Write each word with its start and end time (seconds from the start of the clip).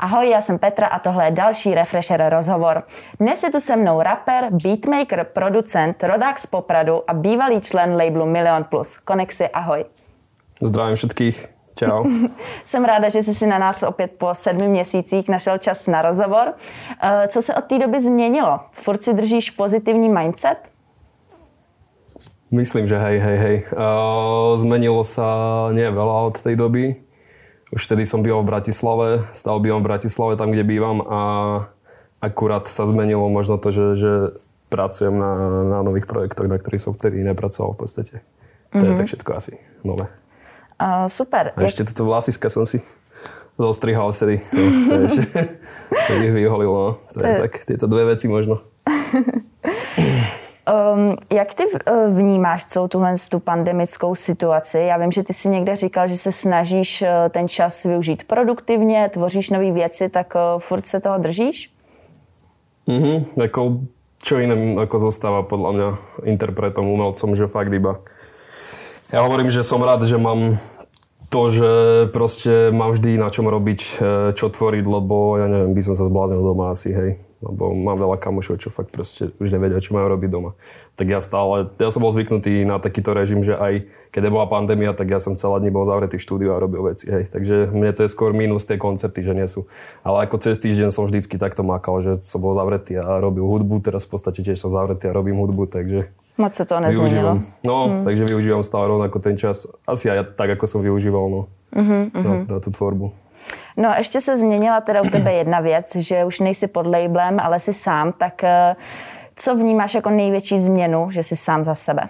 Ahoj, 0.00 0.30
já 0.30 0.40
jsem 0.40 0.58
Petra 0.58 0.86
a 0.86 0.98
tohle 0.98 1.24
je 1.24 1.30
další 1.30 1.74
Refresher 1.74 2.28
rozhovor. 2.28 2.82
Dnes 3.20 3.42
je 3.42 3.50
tu 3.50 3.60
se 3.60 3.76
mnou 3.76 4.02
rapper, 4.02 4.48
beatmaker, 4.50 5.26
producent, 5.32 6.04
rodák 6.04 6.38
z 6.38 6.46
Popradu 6.46 7.10
a 7.10 7.14
bývalý 7.14 7.60
člen 7.60 7.96
labelu 7.96 8.26
Milion 8.26 8.64
Plus. 8.64 8.96
Konexi, 8.96 9.48
ahoj. 9.48 9.84
Zdravím 10.62 10.96
všetkých. 10.96 11.48
Čau. 11.74 12.04
Jsem 12.64 12.84
ráda, 12.84 13.08
že 13.08 13.22
jsi 13.22 13.34
si 13.34 13.46
na 13.46 13.58
nás 13.58 13.82
opět 13.82 14.10
po 14.18 14.34
sedmi 14.34 14.68
měsících 14.68 15.28
našel 15.28 15.58
čas 15.58 15.86
na 15.86 16.02
rozhovor. 16.02 16.54
Eh, 17.02 17.28
co 17.28 17.42
se 17.42 17.54
od 17.54 17.64
té 17.64 17.78
doby 17.78 18.00
změnilo? 18.00 18.60
Furt 18.72 19.02
si 19.02 19.14
držíš 19.14 19.50
pozitivní 19.50 20.08
mindset? 20.08 20.58
Myslím, 22.50 22.88
že 22.88 22.98
hej, 22.98 23.18
hej, 23.18 23.38
hej. 23.38 23.56
Uh, 23.76 24.56
zmenilo 24.56 25.04
sa 25.04 25.68
nie 25.76 25.84
veľa 25.84 26.32
od 26.32 26.40
tej 26.40 26.56
doby. 26.56 26.96
Už 27.68 27.84
vtedy 27.84 28.08
som 28.08 28.24
býval 28.24 28.44
v 28.44 28.50
Bratislave, 28.56 29.08
stále 29.36 29.60
bývam 29.60 29.84
v 29.84 29.88
Bratislave, 29.92 30.40
tam, 30.40 30.48
kde 30.48 30.64
bývam 30.64 31.04
a 31.04 31.20
akurát 32.24 32.64
sa 32.64 32.88
zmenilo 32.88 33.28
možno 33.28 33.60
to, 33.60 33.68
že, 33.68 33.86
že 34.00 34.12
pracujem 34.72 35.12
na, 35.12 35.32
na 35.64 35.78
nových 35.84 36.08
projektoch, 36.08 36.48
na 36.48 36.56
ktorých 36.56 36.82
som 36.82 36.92
vtedy 36.96 37.20
nepracoval 37.24 37.76
v 37.76 37.80
podstate. 37.84 38.14
To 38.72 38.80
mm-hmm. 38.80 38.88
je 38.88 38.98
tak 38.98 39.08
všetko 39.08 39.30
asi 39.36 39.52
nové. 39.84 40.08
Uh, 40.80 41.08
super. 41.12 41.52
A 41.56 41.60
ešte 41.64 41.84
toto 41.84 42.08
vlasiska 42.08 42.48
som 42.48 42.64
si 42.64 42.80
zostrihal 43.58 44.14
vtedy. 44.14 44.40
No, 44.54 44.62
to 44.86 44.92
je 44.94 45.02
ešte, 45.10 45.26
to 46.06 46.10
ich 46.24 46.32
vyholilo. 46.32 47.02
No. 47.02 47.12
To 47.12 47.18
je 47.20 47.32
tak, 47.48 47.52
tieto 47.66 47.84
dve 47.90 48.14
veci 48.14 48.30
možno. 48.30 48.64
Um, 50.68 51.16
jak 51.32 51.54
ty 51.54 51.64
uh, 51.64 52.16
vnímáš 52.16 52.64
celou 52.64 52.88
tuhle 52.88 53.14
tu 53.28 53.40
pandemickou 53.40 54.14
situaci? 54.14 54.78
Já 54.78 54.96
vím, 54.96 55.12
že 55.12 55.22
ty 55.22 55.32
si 55.32 55.48
někde 55.48 55.76
říkal, 55.76 56.08
že 56.08 56.16
se 56.16 56.32
snažíš 56.32 57.02
uh, 57.02 57.08
ten 57.30 57.48
čas 57.48 57.84
využít 57.84 58.24
produktivně, 58.24 59.08
tvoříš 59.08 59.50
nové 59.50 59.72
věci, 59.72 60.08
tak 60.08 60.34
uh, 60.34 60.60
furt 60.60 60.86
se 60.86 61.00
toho 61.00 61.18
držíš? 61.18 61.72
Mhm, 62.86 63.24
jako 63.36 63.80
čo 64.18 64.42
iné 64.42 64.74
ako 64.82 64.98
zostáva 64.98 65.46
podľa 65.46 65.70
mňa 65.72 65.88
interpretom, 66.26 66.90
umelcom, 66.90 67.38
že 67.38 67.46
fakt 67.46 67.70
iba. 67.70 68.02
Ja 69.14 69.22
hovorím, 69.22 69.52
že 69.54 69.62
som 69.62 69.78
rád, 69.78 70.02
že 70.02 70.18
mám 70.18 70.58
to, 71.30 71.46
že 71.48 71.70
proste 72.10 72.74
mám 72.74 72.98
vždy 72.98 73.14
na 73.14 73.30
čom 73.30 73.46
robiť, 73.46 73.80
čo 74.34 74.46
tvoriť, 74.50 74.84
lebo 74.84 75.38
ja 75.38 75.46
neviem, 75.46 75.70
by 75.70 75.82
som 75.86 75.94
sa 75.94 76.02
zbláznil 76.02 76.42
doma 76.42 76.74
asi, 76.74 76.90
hej 76.90 77.27
lebo 77.38 77.70
mám 77.70 77.98
veľa 77.98 78.18
kamošov, 78.18 78.58
čo 78.58 78.68
fakt 78.68 78.90
proste 78.90 79.30
už 79.38 79.54
nevedia, 79.54 79.78
čo 79.78 79.94
majú 79.94 80.10
robiť 80.10 80.30
doma. 80.30 80.58
Tak 80.98 81.06
ja 81.06 81.22
stále, 81.22 81.70
ja 81.78 81.88
som 81.94 82.02
bol 82.02 82.10
zvyknutý 82.10 82.66
na 82.66 82.82
takýto 82.82 83.14
režim, 83.14 83.46
že 83.46 83.54
aj 83.54 83.86
keď 84.10 84.22
bola 84.30 84.50
pandémia, 84.50 84.90
tak 84.90 85.06
ja 85.06 85.22
som 85.22 85.38
celá 85.38 85.62
dní 85.62 85.70
bol 85.70 85.86
zavretý 85.86 86.18
v 86.18 86.26
štúdiu 86.26 86.50
a 86.50 86.58
robil 86.58 86.82
veci. 86.82 87.06
Hej. 87.06 87.30
Takže 87.30 87.70
mne 87.70 87.94
to 87.94 88.02
je 88.02 88.10
skôr 88.10 88.34
minus 88.34 88.66
tie 88.66 88.74
koncerty, 88.74 89.22
že 89.22 89.32
nie 89.38 89.46
sú. 89.46 89.70
Ale 90.02 90.26
ako 90.26 90.42
cez 90.42 90.58
týždeň 90.58 90.90
som 90.90 91.06
vždycky 91.06 91.38
takto 91.38 91.62
makal, 91.62 92.02
že 92.02 92.18
som 92.26 92.42
bol 92.42 92.58
zavretý 92.58 92.98
a 92.98 93.22
robil 93.22 93.46
hudbu, 93.46 93.78
teraz 93.86 94.02
v 94.02 94.18
podstate 94.18 94.42
tiež 94.42 94.58
som 94.58 94.74
zavretý 94.74 95.06
a 95.06 95.14
robím 95.14 95.38
hudbu, 95.38 95.70
takže 95.70 96.10
Moc 96.38 96.54
sa 96.54 96.62
to 96.62 96.78
nezmenilo. 96.78 97.42
No, 97.66 97.76
hmm. 97.90 98.06
takže 98.06 98.22
využívam 98.22 98.62
stále 98.62 98.86
rovnako 98.86 99.18
ten 99.18 99.34
čas. 99.34 99.66
Asi 99.82 100.06
aj 100.06 100.38
tak, 100.38 100.54
ako 100.54 100.70
som 100.70 100.80
využíval 100.86 101.26
no, 101.26 101.50
uh-huh, 101.74 102.14
uh-huh. 102.14 102.46
Na, 102.46 102.46
na 102.46 102.58
tú 102.62 102.70
tvorbu. 102.70 103.10
No 103.78 103.94
ještě 103.98 104.20
se 104.20 104.36
změnila 104.36 104.80
teda 104.80 105.02
u 105.02 105.08
tebe 105.10 105.32
jedna 105.42 105.60
věc, 105.60 105.96
že 105.96 106.24
už 106.24 106.40
nejsi 106.40 106.66
pod 106.66 106.86
labelem, 106.86 107.40
ale 107.40 107.60
jsi 107.60 107.72
sám, 107.72 108.12
tak 108.18 108.44
eh, 108.44 108.76
co 109.36 109.54
vnímáš 109.54 109.94
jako 109.94 110.10
největší 110.10 110.58
změnu, 110.58 111.10
že 111.10 111.22
jsi 111.22 111.36
sám 111.36 111.64
za 111.64 111.74
sebe? 111.74 112.08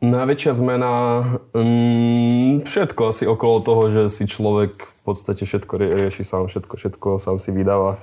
Najväčšia 0.00 0.56
zmena, 0.56 1.20
mm, 1.52 2.64
všetko 2.64 3.12
asi 3.12 3.28
okolo 3.28 3.60
toho, 3.60 3.82
že 3.92 4.08
si 4.08 4.24
človek 4.24 4.72
v 4.80 4.94
podstate 5.04 5.44
všetko 5.44 5.76
rieši 5.76 6.24
sám, 6.24 6.48
všetko, 6.48 6.72
všetko 6.76 7.08
sám 7.20 7.36
si 7.36 7.52
vydáva. 7.52 8.00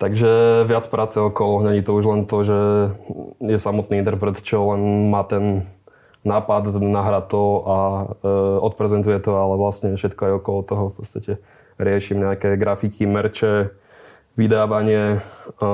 Takže 0.00 0.64
viac 0.64 0.86
práce 0.88 1.20
okolo, 1.20 1.68
není 1.68 1.84
to 1.84 1.92
už 1.92 2.04
len 2.08 2.24
to, 2.24 2.40
že 2.40 2.58
je 3.36 3.58
samotný 3.60 4.00
interpret, 4.00 4.40
čo 4.40 4.72
len 4.72 5.12
má 5.12 5.28
ten 5.28 5.68
nápad, 6.24 6.80
nahrá 6.80 7.20
to 7.20 7.62
a 7.64 7.76
e, 8.24 8.28
odprezentuje 8.64 9.20
to, 9.20 9.36
ale 9.36 9.54
vlastne 9.60 9.92
všetko 9.94 10.20
aj 10.24 10.32
okolo 10.40 10.60
toho 10.64 10.84
v 10.90 10.94
podstate 10.96 11.32
riešim 11.78 12.22
nejaké 12.22 12.56
grafiky, 12.56 13.04
merče, 13.04 13.70
vydávanie. 14.34 15.20
E, 15.20 15.68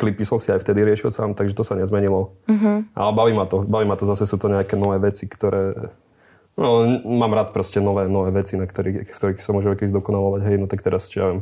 klipy 0.00 0.24
som 0.24 0.40
si 0.40 0.48
aj 0.48 0.64
vtedy 0.64 0.80
riešil 0.80 1.12
sám, 1.12 1.36
takže 1.36 1.52
to 1.52 1.64
sa 1.66 1.76
nezmenilo. 1.76 2.32
Mm-hmm. 2.48 2.96
Ale 2.96 3.10
baví 3.12 3.32
ma 3.36 3.44
to, 3.44 3.60
baví 3.68 3.84
ma 3.84 4.00
to, 4.00 4.08
zase 4.08 4.24
sú 4.24 4.40
to 4.40 4.48
nejaké 4.48 4.80
nové 4.80 4.96
veci, 4.96 5.28
ktoré... 5.28 5.92
No, 6.56 6.84
mám 7.04 7.32
rád 7.32 7.56
proste 7.56 7.80
nové, 7.80 8.08
nové 8.08 8.32
veci, 8.36 8.56
na 8.56 8.68
ktorých, 8.68 9.06
v 9.06 9.16
ktorých 9.16 9.40
sa 9.40 9.52
môže 9.52 9.70
zdokonalovať. 9.70 10.40
Hej, 10.44 10.56
no 10.60 10.66
tak 10.68 10.84
teraz, 10.84 11.08
čo 11.08 11.16
ja 11.20 11.26
viem, 11.32 11.40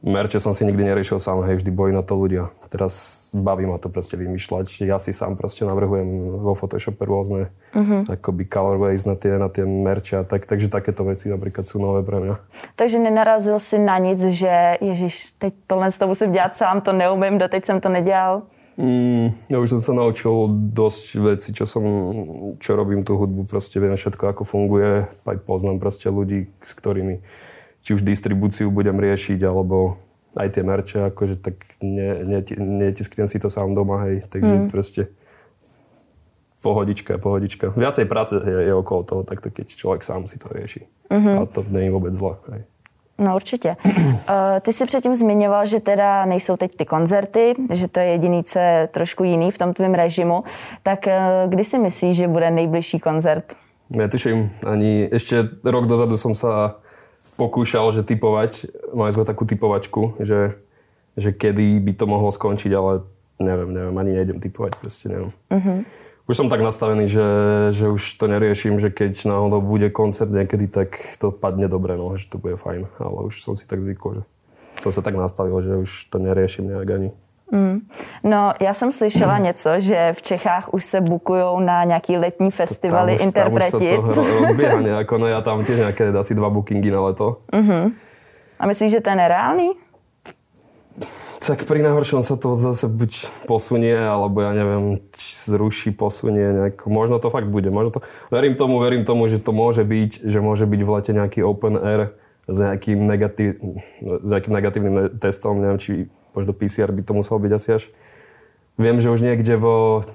Merče 0.00 0.40
som 0.40 0.56
si 0.56 0.64
nikdy 0.64 0.80
neriešil 0.80 1.20
sám, 1.20 1.44
hej, 1.44 1.60
vždy 1.60 1.68
boli 1.76 1.92
na 1.92 2.00
to 2.00 2.16
ľudia. 2.16 2.48
Teraz 2.72 3.28
baví 3.36 3.68
ma 3.68 3.76
to 3.76 3.92
proste 3.92 4.16
vymýšľať. 4.16 4.80
Ja 4.88 4.96
si 4.96 5.12
sám 5.12 5.36
proste 5.36 5.68
navrhujem 5.68 6.40
vo 6.40 6.56
Photoshope 6.56 7.04
rôzne 7.04 7.52
uh-huh. 7.76 8.08
akoby 8.08 8.48
colorways 8.48 9.04
na 9.04 9.12
tie, 9.12 9.36
na 9.36 9.52
tie 9.52 9.68
merče 9.68 10.20
a 10.20 10.24
tak, 10.24 10.48
takže 10.48 10.72
takéto 10.72 11.04
veci 11.04 11.28
napríklad 11.28 11.68
sú 11.68 11.76
nové 11.76 12.00
pre 12.00 12.16
mňa. 12.16 12.34
Takže 12.80 12.96
nenarazil 12.96 13.60
si 13.60 13.76
na 13.76 14.00
nic, 14.00 14.24
že 14.24 14.80
ježiš, 14.80 15.36
teď 15.36 15.52
tohle 15.68 15.92
to 15.92 16.06
musím 16.08 16.32
dělat 16.32 16.56
sám, 16.56 16.80
to 16.80 16.92
neumím, 16.92 17.38
doteď 17.38 17.64
jsem 17.64 17.80
to 17.80 17.88
nedělal? 17.88 18.42
Mm, 18.80 19.36
ja 19.52 19.60
už 19.60 19.76
som 19.76 19.80
sa 19.82 19.92
naučil 19.92 20.32
dosť 20.72 21.04
veci, 21.20 21.52
čo 21.52 21.68
som, 21.68 21.84
čo 22.56 22.72
robím 22.72 23.04
tú 23.04 23.20
hudbu, 23.20 23.44
proste 23.44 23.76
viem 23.76 23.92
všetko, 23.92 24.32
ako 24.32 24.48
funguje, 24.48 25.04
aj 25.28 25.36
poznám 25.44 25.76
proste 25.76 26.08
ľudí, 26.08 26.48
s 26.64 26.72
ktorými 26.72 27.20
či 27.80 27.96
už 27.96 28.02
distribúciu 28.04 28.70
budem 28.70 28.96
riešiť, 29.00 29.40
alebo 29.44 29.96
aj 30.36 30.48
tie 30.54 30.62
merče, 30.62 30.98
akože 31.10 31.42
tak 31.42 31.54
netisknem 31.82 33.26
si 33.26 33.42
to 33.42 33.50
sám 33.50 33.74
doma, 33.74 34.06
hej, 34.06 34.22
takže 34.30 34.54
mm. 34.54 34.68
proste 34.70 35.10
pohodička, 36.62 37.18
pohodička. 37.18 37.72
Viacej 37.72 38.04
práce 38.04 38.36
je, 38.36 38.70
je 38.70 38.74
okolo 38.74 39.02
toho, 39.02 39.22
takto 39.24 39.50
keď 39.50 39.66
človek 39.74 40.04
sám 40.04 40.28
si 40.28 40.38
to 40.38 40.48
rieši. 40.52 40.86
Mm-hmm. 41.10 41.36
A 41.40 41.42
to 41.48 41.64
není 41.66 41.90
vôbec 41.90 42.12
zle. 42.12 42.36
Hej. 42.52 42.62
No 43.20 43.36
určitě. 43.36 43.76
Uh, 44.30 44.60
ty 44.60 44.72
si 44.72 44.86
předtím 44.86 45.14
zmiňoval, 45.14 45.66
že 45.66 45.80
teda 45.80 46.24
nejsou 46.24 46.56
teď 46.56 46.76
ty 46.76 46.84
koncerty, 46.84 47.54
že 47.72 47.88
to 47.88 48.00
je 48.00 48.06
jediný, 48.06 48.44
co 48.44 48.58
je 48.58 48.88
trošku 48.92 49.24
jiný 49.24 49.50
v 49.50 49.58
tom 49.58 49.74
tvém 49.74 49.94
režimu. 49.94 50.44
Tak 50.82 51.06
uh, 51.06 51.50
kdy 51.50 51.64
si 51.64 51.78
myslíš, 51.78 52.16
že 52.16 52.28
bude 52.28 52.50
nejbližší 52.50 52.98
koncert? 52.98 53.44
Netuším. 53.90 54.50
Ani 54.66 55.08
ešte 55.10 55.50
rok 55.64 55.90
dozadu 55.90 56.14
som 56.14 56.34
sa 56.34 56.78
pokúšal, 57.40 57.88
že 57.96 58.04
typovať, 58.04 58.68
mali 58.92 59.10
sme 59.16 59.24
takú 59.24 59.48
typovačku, 59.48 60.20
že, 60.20 60.60
že 61.16 61.32
kedy 61.32 61.80
by 61.80 61.92
to 61.96 62.04
mohlo 62.04 62.28
skončiť, 62.28 62.68
ale 62.76 63.08
neviem, 63.40 63.72
neviem, 63.72 63.96
ani 63.96 64.12
nejdem 64.12 64.38
typovať, 64.44 64.76
proste 64.76 65.08
neviem. 65.08 65.32
Uh-huh. 65.48 65.80
Už 66.28 66.36
som 66.36 66.52
tak 66.52 66.60
nastavený, 66.60 67.08
že, 67.08 67.28
že 67.72 67.88
už 67.88 68.20
to 68.20 68.28
neriešim, 68.28 68.76
že 68.76 68.92
keď 68.92 69.26
náhodou 69.26 69.64
bude 69.64 69.88
koncert 69.88 70.30
niekedy, 70.30 70.68
tak 70.68 71.00
to 71.16 71.32
padne 71.32 71.66
dobre, 71.66 71.96
no, 71.96 72.12
že 72.14 72.28
to 72.28 72.36
bude 72.36 72.60
fajn, 72.60 72.86
ale 73.00 73.18
už 73.32 73.40
som 73.40 73.56
si 73.56 73.64
tak 73.64 73.80
zvykol, 73.80 74.20
že 74.20 74.24
som 74.84 74.92
sa 74.92 75.00
tak 75.00 75.16
nastavil, 75.16 75.58
že 75.64 75.74
už 75.88 75.90
to 76.12 76.20
neriešim 76.20 76.68
nejak 76.68 76.90
ani. 76.92 77.10
Mm. 77.52 77.80
No, 78.24 78.52
já 78.60 78.74
jsem 78.74 78.92
slyšela 78.92 79.38
něco, 79.38 79.70
že 79.78 80.12
v 80.16 80.22
Čechách 80.22 80.74
už 80.74 80.84
se 80.84 81.00
bukují 81.00 81.64
na 81.64 81.84
nějaký 81.84 82.16
letní 82.16 82.50
festivaly 82.50 83.12
tam 83.12 83.20
už, 83.20 83.26
interpretit. 83.26 83.90
Tam 84.00 84.08
už 84.08 84.14
sa 84.14 84.22
to 84.22 84.40
rozbieha 84.40 84.80
nejako, 84.80 85.14
no 85.18 85.26
ja 85.26 85.40
tam 85.42 85.66
tiež 85.66 85.82
nejaké 85.82 86.14
asi 86.14 86.34
dva 86.34 86.50
bookingy 86.50 86.90
na 86.90 87.00
leto. 87.10 87.42
Uh-huh. 87.52 87.90
A 88.60 88.62
myslíš, 88.66 88.90
že 88.92 89.00
to 89.00 89.10
je 89.10 89.16
nereálny? 89.16 89.68
Tak 91.40 91.64
pri 91.64 91.80
najhoršom 91.80 92.20
sa 92.20 92.36
to 92.36 92.52
zase 92.52 92.84
buď 92.84 93.10
posunie, 93.48 93.96
alebo 93.96 94.44
ja 94.44 94.52
neviem, 94.52 95.00
zruší, 95.16 95.96
posunie 95.96 96.52
nejako. 96.52 96.92
Možno 96.92 97.16
to 97.16 97.32
fakt 97.32 97.48
bude. 97.48 97.72
Možno 97.72 97.96
to... 97.96 98.00
Verím 98.28 98.54
tomu, 98.54 98.76
verím 98.78 99.08
tomu, 99.08 99.24
že 99.24 99.40
to 99.40 99.56
môže 99.56 99.80
byť, 99.80 100.20
že 100.20 100.38
môže 100.44 100.68
byť 100.68 100.80
v 100.84 100.90
lete 100.92 101.12
nejaký 101.16 101.40
open 101.40 101.80
air 101.80 102.12
s 102.44 102.56
nejakým, 102.60 102.98
negatív, 103.08 103.56
s 104.02 104.28
nejakým 104.28 104.52
negatívnym 104.52 104.94
testom, 105.16 105.56
neviem, 105.56 105.80
či 105.80 105.92
možno 106.32 106.52
PCR 106.52 106.90
by 106.90 107.02
to 107.02 107.12
muselo 107.14 107.38
byť 107.42 107.52
asi 107.52 107.68
až. 107.80 107.82
Viem, 108.80 109.02
že 109.02 109.12
už 109.12 109.20
niekde 109.20 109.60
vo 109.60 110.06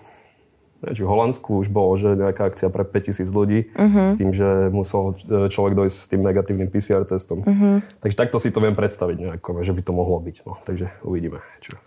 či 0.94 1.01
v 1.01 1.09
Holandsku 1.09 1.65
už 1.65 1.73
bolo, 1.73 1.97
že 1.97 2.13
nejaká 2.13 2.51
akcia 2.51 2.69
pre 2.69 2.85
5000 2.85 3.25
ľudí 3.33 3.73
uh-huh. 3.73 4.06
s 4.06 4.13
tým, 4.13 4.29
že 4.29 4.69
musel 4.69 5.17
človek 5.50 5.73
dojsť 5.73 5.97
s 5.97 6.07
tým 6.12 6.21
negatívnym 6.21 6.69
PCR 6.69 7.07
testom. 7.07 7.41
Uh-huh. 7.41 7.81
Takže 8.03 8.13
takto 8.19 8.38
si 8.38 8.53
to 8.53 8.62
viem 8.62 8.77
predstaviť 8.77 9.17
nejako, 9.17 9.65
že 9.65 9.73
by 9.73 9.81
to 9.81 9.91
mohlo 9.95 10.21
byť. 10.21 10.35
No. 10.45 10.62
Takže 10.62 10.91
uvidíme. 11.01 11.41
Čo. 11.63 11.79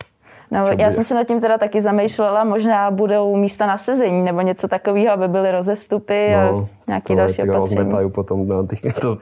No, 0.51 0.59
já 0.59 0.75
bude? 0.75 0.91
jsem 0.91 1.03
se 1.03 1.13
nad 1.15 1.23
tím 1.23 1.39
teda 1.39 1.57
taky 1.57 1.81
zamýšlela, 1.81 2.43
možná 2.43 2.91
budou 2.91 3.35
místa 3.35 3.67
na 3.67 3.77
sezení 3.77 4.21
nebo 4.21 4.41
něco 4.41 4.67
takového, 4.67 5.13
aby 5.13 5.27
byly 5.27 5.51
rozestupy 5.51 6.29
no, 6.31 6.39
a 6.39 6.67
nějaké 6.87 7.15
další 7.15 7.41
opatření. 7.43 8.09
potom 8.09 8.47
na 8.47 8.63
tých, 8.63 8.81
to, 9.01 9.17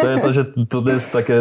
to, 0.00 0.06
je 0.06 0.16
to, 0.18 0.32
že 0.32 0.42
to 0.68 0.80
dnes 0.80 1.08
také, 1.08 1.34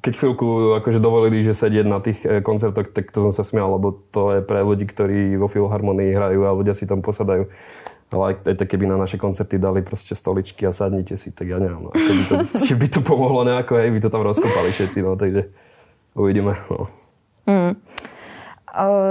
keď 0.00 0.16
chvíľku 0.16 0.78
akože 0.78 1.02
dovolili, 1.02 1.42
že 1.42 1.58
sedieť 1.58 1.86
na 1.90 1.98
tých 1.98 2.22
eh, 2.22 2.38
koncertoch, 2.38 2.94
tak 2.94 3.10
to 3.10 3.18
som 3.18 3.34
sa 3.34 3.42
smial, 3.42 3.74
lebo 3.74 3.98
to 4.14 4.38
je 4.38 4.40
pre 4.46 4.62
ľudí, 4.62 4.86
ktorí 4.86 5.34
vo 5.34 5.50
Filharmonii 5.50 6.14
hrajú 6.14 6.46
a 6.46 6.54
ľudia 6.54 6.74
si 6.74 6.86
tam 6.86 7.02
posadajú 7.02 7.50
Ale 8.08 8.22
aj, 8.32 8.34
aj 8.46 8.54
tak, 8.56 8.68
keby 8.72 8.88
na 8.88 8.96
naše 8.96 9.20
koncerty 9.20 9.60
dali 9.60 9.84
proste 9.84 10.16
stoličky 10.16 10.64
a 10.64 10.72
sadnite 10.72 11.18
si, 11.20 11.28
tak 11.28 11.50
ja 11.50 11.60
neviem, 11.60 11.82
no, 11.82 11.90
ako 11.92 12.12
by 12.14 12.24
to, 12.24 12.34
či 12.64 12.72
by 12.72 12.86
to 12.88 13.00
pomohlo 13.04 13.44
nejako, 13.44 13.76
hej, 13.76 13.90
by 13.92 14.00
to 14.00 14.08
tam 14.08 14.22
rozkopali 14.24 14.72
všetci, 14.72 14.98
no, 15.04 15.18
takže 15.18 15.50
uvidíme, 16.16 16.56
no. 16.70 16.88
Mm. 17.44 17.76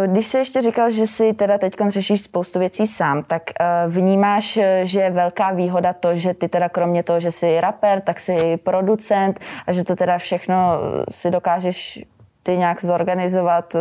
Když 0.06 0.28
jsi 0.28 0.38
ještě 0.38 0.62
říkal, 0.62 0.90
že 0.92 1.08
si 1.08 1.34
teda 1.34 1.58
teď 1.58 1.74
řešíš 1.88 2.22
spoustu 2.22 2.60
věcí 2.60 2.88
sám, 2.88 3.24
tak 3.24 3.42
vnímáš, 3.88 4.60
že 4.84 5.00
je 5.00 5.12
velká 5.12 5.52
výhoda 5.52 5.94
to, 5.94 6.18
že 6.18 6.34
ty 6.34 6.48
teda 6.48 6.70
kromě 6.70 7.04
toho, 7.04 7.20
že 7.20 7.32
jsi 7.32 7.62
rapper, 7.62 8.02
tak 8.02 8.20
jsi 8.20 8.58
producent 8.58 9.40
a 9.68 9.74
že 9.74 9.84
to 9.84 9.96
teda 9.96 10.18
všechno 10.18 10.80
si 11.12 11.32
dokážeš 11.32 12.06
ty 12.44 12.58
nějak 12.58 12.84
zorganizovat, 12.86 13.76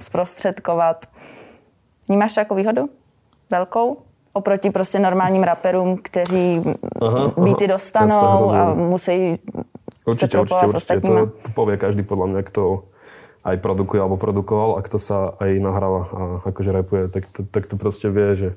zprostředkovat. 0.00 1.06
Vnímáš 2.08 2.34
to 2.34 2.40
jako 2.40 2.54
výhodu? 2.54 2.88
Velkou? 3.50 3.96
Oproti 4.32 4.70
prostě 4.70 4.98
normálním 4.98 5.42
raperům, 5.42 5.98
kteří 6.02 6.62
aha, 7.02 7.32
beaty 7.36 7.66
dostanou 7.66 8.54
a 8.54 8.74
musí 8.74 9.38
Určite, 10.06 10.40
určite, 10.40 10.66
určite. 10.66 11.00
To, 11.00 11.26
to 11.26 11.50
povie 11.52 11.76
každý 11.76 12.00
podľa 12.00 12.26
mňa, 12.32 12.42
kto 12.48 12.88
aj 13.46 13.56
produkuje 13.62 14.02
alebo 14.02 14.18
produkoval 14.18 14.78
a 14.78 14.84
kto 14.84 14.98
sa 14.98 15.18
aj 15.38 15.50
nahráva 15.62 16.00
a 16.10 16.20
akože 16.50 16.70
rapuje, 16.74 17.02
tak 17.10 17.30
to, 17.30 17.46
tak 17.46 17.70
to 17.70 17.78
proste 17.78 18.10
vie, 18.10 18.28
že, 18.34 18.50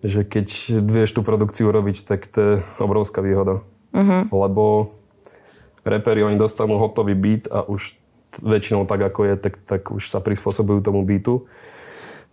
že 0.00 0.20
keď 0.24 0.46
vieš 0.84 1.16
tú 1.16 1.20
produkciu 1.20 1.68
robiť, 1.68 2.06
tak 2.08 2.26
to 2.28 2.38
je 2.40 2.52
obrovská 2.80 3.20
výhoda. 3.20 3.60
Uh-huh. 3.92 4.22
Lebo 4.28 4.92
reperi, 5.86 6.26
oni 6.26 6.40
dostanú 6.40 6.80
hotový 6.80 7.14
beat 7.14 7.44
a 7.48 7.62
už 7.64 7.94
väčšinou 8.42 8.84
tak, 8.84 9.00
ako 9.00 9.20
je, 9.32 9.34
tak, 9.38 9.54
tak 9.64 9.82
už 9.88 10.12
sa 10.12 10.20
prispôsobujú 10.20 10.84
tomu 10.84 11.06
beatu. 11.06 11.48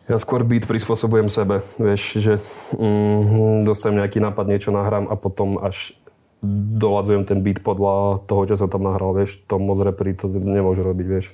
Ja 0.04 0.20
skôr 0.20 0.44
beat 0.44 0.68
prispôsobujem 0.68 1.32
sebe, 1.32 1.64
vieš, 1.80 2.20
že 2.20 2.34
mm, 2.76 3.64
dostanem 3.64 4.04
nejaký 4.04 4.20
nápad, 4.20 4.52
niečo 4.52 4.76
nahrám 4.76 5.08
a 5.08 5.16
potom 5.16 5.56
až 5.64 5.96
doladzujem 6.76 7.24
ten 7.24 7.40
beat 7.40 7.64
podľa 7.64 8.20
toho, 8.28 8.44
čo 8.44 8.60
som 8.60 8.68
tam 8.68 8.84
nahral, 8.84 9.16
vieš, 9.16 9.40
to 9.48 9.56
moc 9.56 9.80
reperi 9.80 10.12
to 10.12 10.28
nemôžu 10.28 10.84
robiť, 10.84 11.08
vieš. 11.08 11.32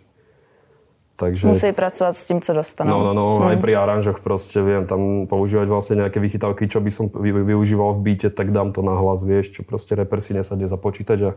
Takže... 1.19 1.51
Musí 1.51 1.75
pracovať 1.75 2.15
s 2.15 2.23
tým, 2.23 2.39
co 2.39 2.51
dostanú. 2.55 2.95
No, 2.95 2.99
no, 3.03 3.11
no, 3.11 3.25
hmm. 3.43 3.51
aj 3.51 3.57
pri 3.59 3.73
aranžoch 3.75 4.23
proste 4.23 4.63
viem 4.63 4.87
tam 4.87 5.27
používať 5.27 5.67
vlastne 5.67 5.99
nejaké 5.99 6.23
vychytávky, 6.23 6.71
čo 6.71 6.79
by 6.79 6.87
som 6.87 7.11
využíval 7.19 7.99
v 7.99 7.99
byte, 8.07 8.31
tak 8.31 8.55
dám 8.55 8.71
to 8.71 8.79
na 8.79 8.95
hlas, 8.95 9.27
vieš, 9.27 9.59
čo 9.59 9.67
proste 9.67 9.99
reper 9.99 10.23
si 10.23 10.31
nesadne 10.31 10.63
za 10.71 10.79
počítač 10.79 11.19
a 11.19 11.31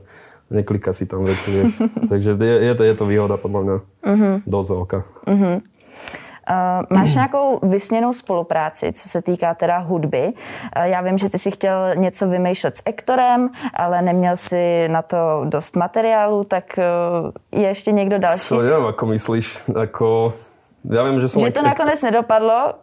neklika 0.55 0.95
si 0.95 1.11
tam 1.11 1.27
veci, 1.27 1.51
vieš. 1.51 1.83
Takže 2.15 2.39
je, 2.39 2.57
je, 2.71 2.75
to, 2.79 2.83
je 2.87 2.95
to 2.95 3.05
výhoda 3.11 3.35
podľa 3.35 3.61
mňa 3.67 3.77
uh-huh. 3.83 4.35
dosť 4.47 4.69
veľká. 4.71 4.99
Uh-huh. 5.27 5.55
Uh, 6.51 6.99
máš 6.99 7.15
nějakou 7.15 7.59
vysněnou 7.63 8.13
spolupráci, 8.13 8.93
co 8.93 9.09
se 9.09 9.23
týká 9.23 9.55
teda 9.55 9.79
hudby. 9.79 10.33
Uh, 10.77 10.83
já 10.83 11.01
vím, 11.01 11.19
že 11.19 11.31
ty 11.31 11.39
si 11.39 11.51
chtěl 11.51 11.95
něco 11.95 12.29
vymýšlet 12.29 12.77
s 12.77 12.83
Ektorem, 12.85 13.51
ale 13.75 14.03
neměl 14.03 14.37
si 14.37 14.89
na 14.89 15.03
to 15.03 15.45
dost 15.45 15.77
materiálu, 15.77 16.45
tak 16.45 16.65
uh, 16.79 17.61
je 17.61 17.69
ještě 17.69 17.93
někdo 17.93 18.19
další? 18.19 18.41
Co 18.41 18.63
nevím, 18.63 18.87
ako 18.87 19.07
myslíš? 19.07 19.47
Ako... 19.77 20.33
Ja 20.83 21.07
viem, 21.07 21.23
že 21.23 21.31
som... 21.31 21.39
Že 21.39 21.55
to 21.55 21.63
nakonec 21.63 22.03
nedopadlo? 22.03 22.83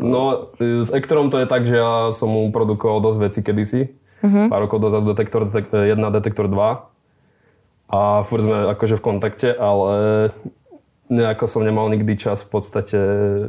No, 0.00 0.48
s 0.56 0.88
Ektorom 0.88 1.28
to 1.28 1.44
je 1.44 1.46
tak, 1.46 1.68
že 1.68 1.76
ja 1.76 2.08
som 2.08 2.32
mu 2.32 2.48
produkoval 2.48 3.04
dosť 3.04 3.18
veci 3.20 3.40
kedysi. 3.44 3.80
Uh-huh. 4.24 4.48
Pár 4.48 4.64
rokov 4.64 4.80
dozadu 4.80 5.12
Detektor 5.12 5.52
1, 5.52 5.92
Detektor 6.08 6.48
2. 6.48 6.56
A 7.92 8.24
furt 8.24 8.48
sme 8.48 8.72
akože 8.72 8.96
v 8.96 9.02
kontakte, 9.04 9.52
ale 9.52 9.92
nejako 11.08 11.44
som 11.44 11.62
nemal 11.64 11.88
nikdy 11.92 12.16
čas 12.16 12.44
v 12.44 12.48
podstate 12.48 12.98
e, 12.98 13.44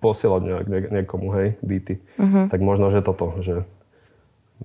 posielať 0.00 0.42
nejak 0.44 0.86
niekomu, 0.92 1.32
hej, 1.34 1.48
byty. 1.64 2.04
Uh-huh. 2.20 2.46
Tak 2.52 2.60
možno, 2.60 2.92
že 2.92 3.00
toto, 3.00 3.32
že 3.40 3.64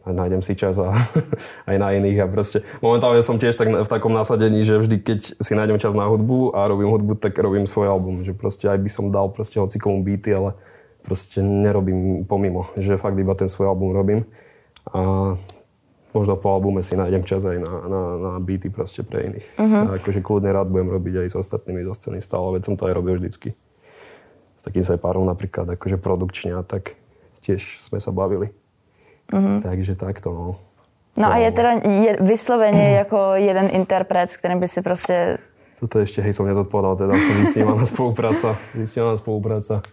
nájdem 0.08 0.40
si 0.40 0.56
čas 0.56 0.80
a 0.80 0.96
aj 1.70 1.76
na 1.76 1.92
iných 1.92 2.24
a 2.24 2.28
proste 2.32 2.64
momentálne 2.80 3.20
som 3.20 3.36
tiež 3.36 3.60
tak 3.60 3.68
v 3.68 3.90
takom 3.92 4.16
nasadení, 4.16 4.64
že 4.64 4.80
vždy 4.80 4.98
keď 5.04 5.20
si 5.36 5.52
nájdem 5.52 5.80
čas 5.84 5.92
na 5.92 6.08
hudbu 6.08 6.56
a 6.56 6.68
robím 6.68 6.90
hudbu, 6.90 7.20
tak 7.20 7.36
robím 7.36 7.68
svoj 7.68 7.92
album, 7.92 8.24
že 8.24 8.32
proste 8.32 8.72
aj 8.72 8.80
by 8.80 8.90
som 8.90 9.12
dal 9.12 9.28
proste 9.28 9.60
hoci 9.60 9.78
komu 9.84 10.00
byty, 10.00 10.32
ale 10.32 10.56
proste 11.04 11.44
nerobím 11.44 12.24
pomimo, 12.24 12.72
že 12.80 12.96
fakt 12.96 13.20
iba 13.20 13.36
ten 13.36 13.52
svoj 13.52 13.76
album 13.76 13.92
robím 13.92 14.24
a 14.90 15.36
možno 16.12 16.36
po 16.36 16.52
albume 16.52 16.84
si 16.84 17.00
nájdem 17.00 17.24
čas 17.24 17.44
aj 17.48 17.58
na, 17.60 17.74
na, 17.88 18.02
na 18.20 18.32
beaty 18.44 18.68
proste 18.68 19.04
pre 19.04 19.32
iných. 19.32 19.48
Uh-huh. 19.56 19.84
A 19.88 19.90
akože 20.00 20.20
kľudne 20.20 20.52
rád 20.52 20.68
budem 20.68 20.92
robiť 20.92 21.26
aj 21.26 21.28
s 21.32 21.36
ostatnými 21.40 21.88
zo 21.88 21.96
scény 21.96 22.20
stále, 22.20 22.60
veď 22.60 22.62
som 22.68 22.76
to 22.76 22.88
aj 22.92 22.94
robil 22.96 23.16
vždycky. 23.16 23.56
S 24.60 24.62
takým 24.62 24.84
sa 24.84 25.00
párom 25.00 25.26
napríklad 25.26 25.66
akože 25.74 25.98
produkčne 25.98 26.54
a 26.60 26.62
tak 26.62 27.00
tiež 27.42 27.82
sme 27.82 27.98
sa 27.98 28.12
bavili. 28.12 28.52
Uh-huh. 29.32 29.64
Takže 29.64 29.96
takto, 29.96 30.30
no. 30.36 30.48
No 31.12 31.28
a 31.28 31.44
je 31.44 31.52
teda 31.52 31.84
je 31.84 32.12
vyslovene 32.24 33.04
ako 33.04 33.36
jeden 33.36 33.68
interpret, 33.76 34.32
s 34.32 34.40
ktorým 34.40 34.64
by 34.64 34.68
si 34.72 34.80
proste... 34.80 35.16
Toto 35.76 36.00
ešte, 36.00 36.24
hej, 36.24 36.32
som 36.32 36.48
nezodpovedal, 36.48 36.94
teda 36.96 37.16
vysnívaná 37.42 37.84
spolupráca. 37.92 38.56
Vysnívaná 38.72 39.20
spolupráca. 39.20 39.84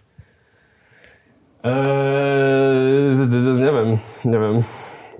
Eee, 1.59 3.19
neviem, 3.59 3.99
neviem 4.23 4.63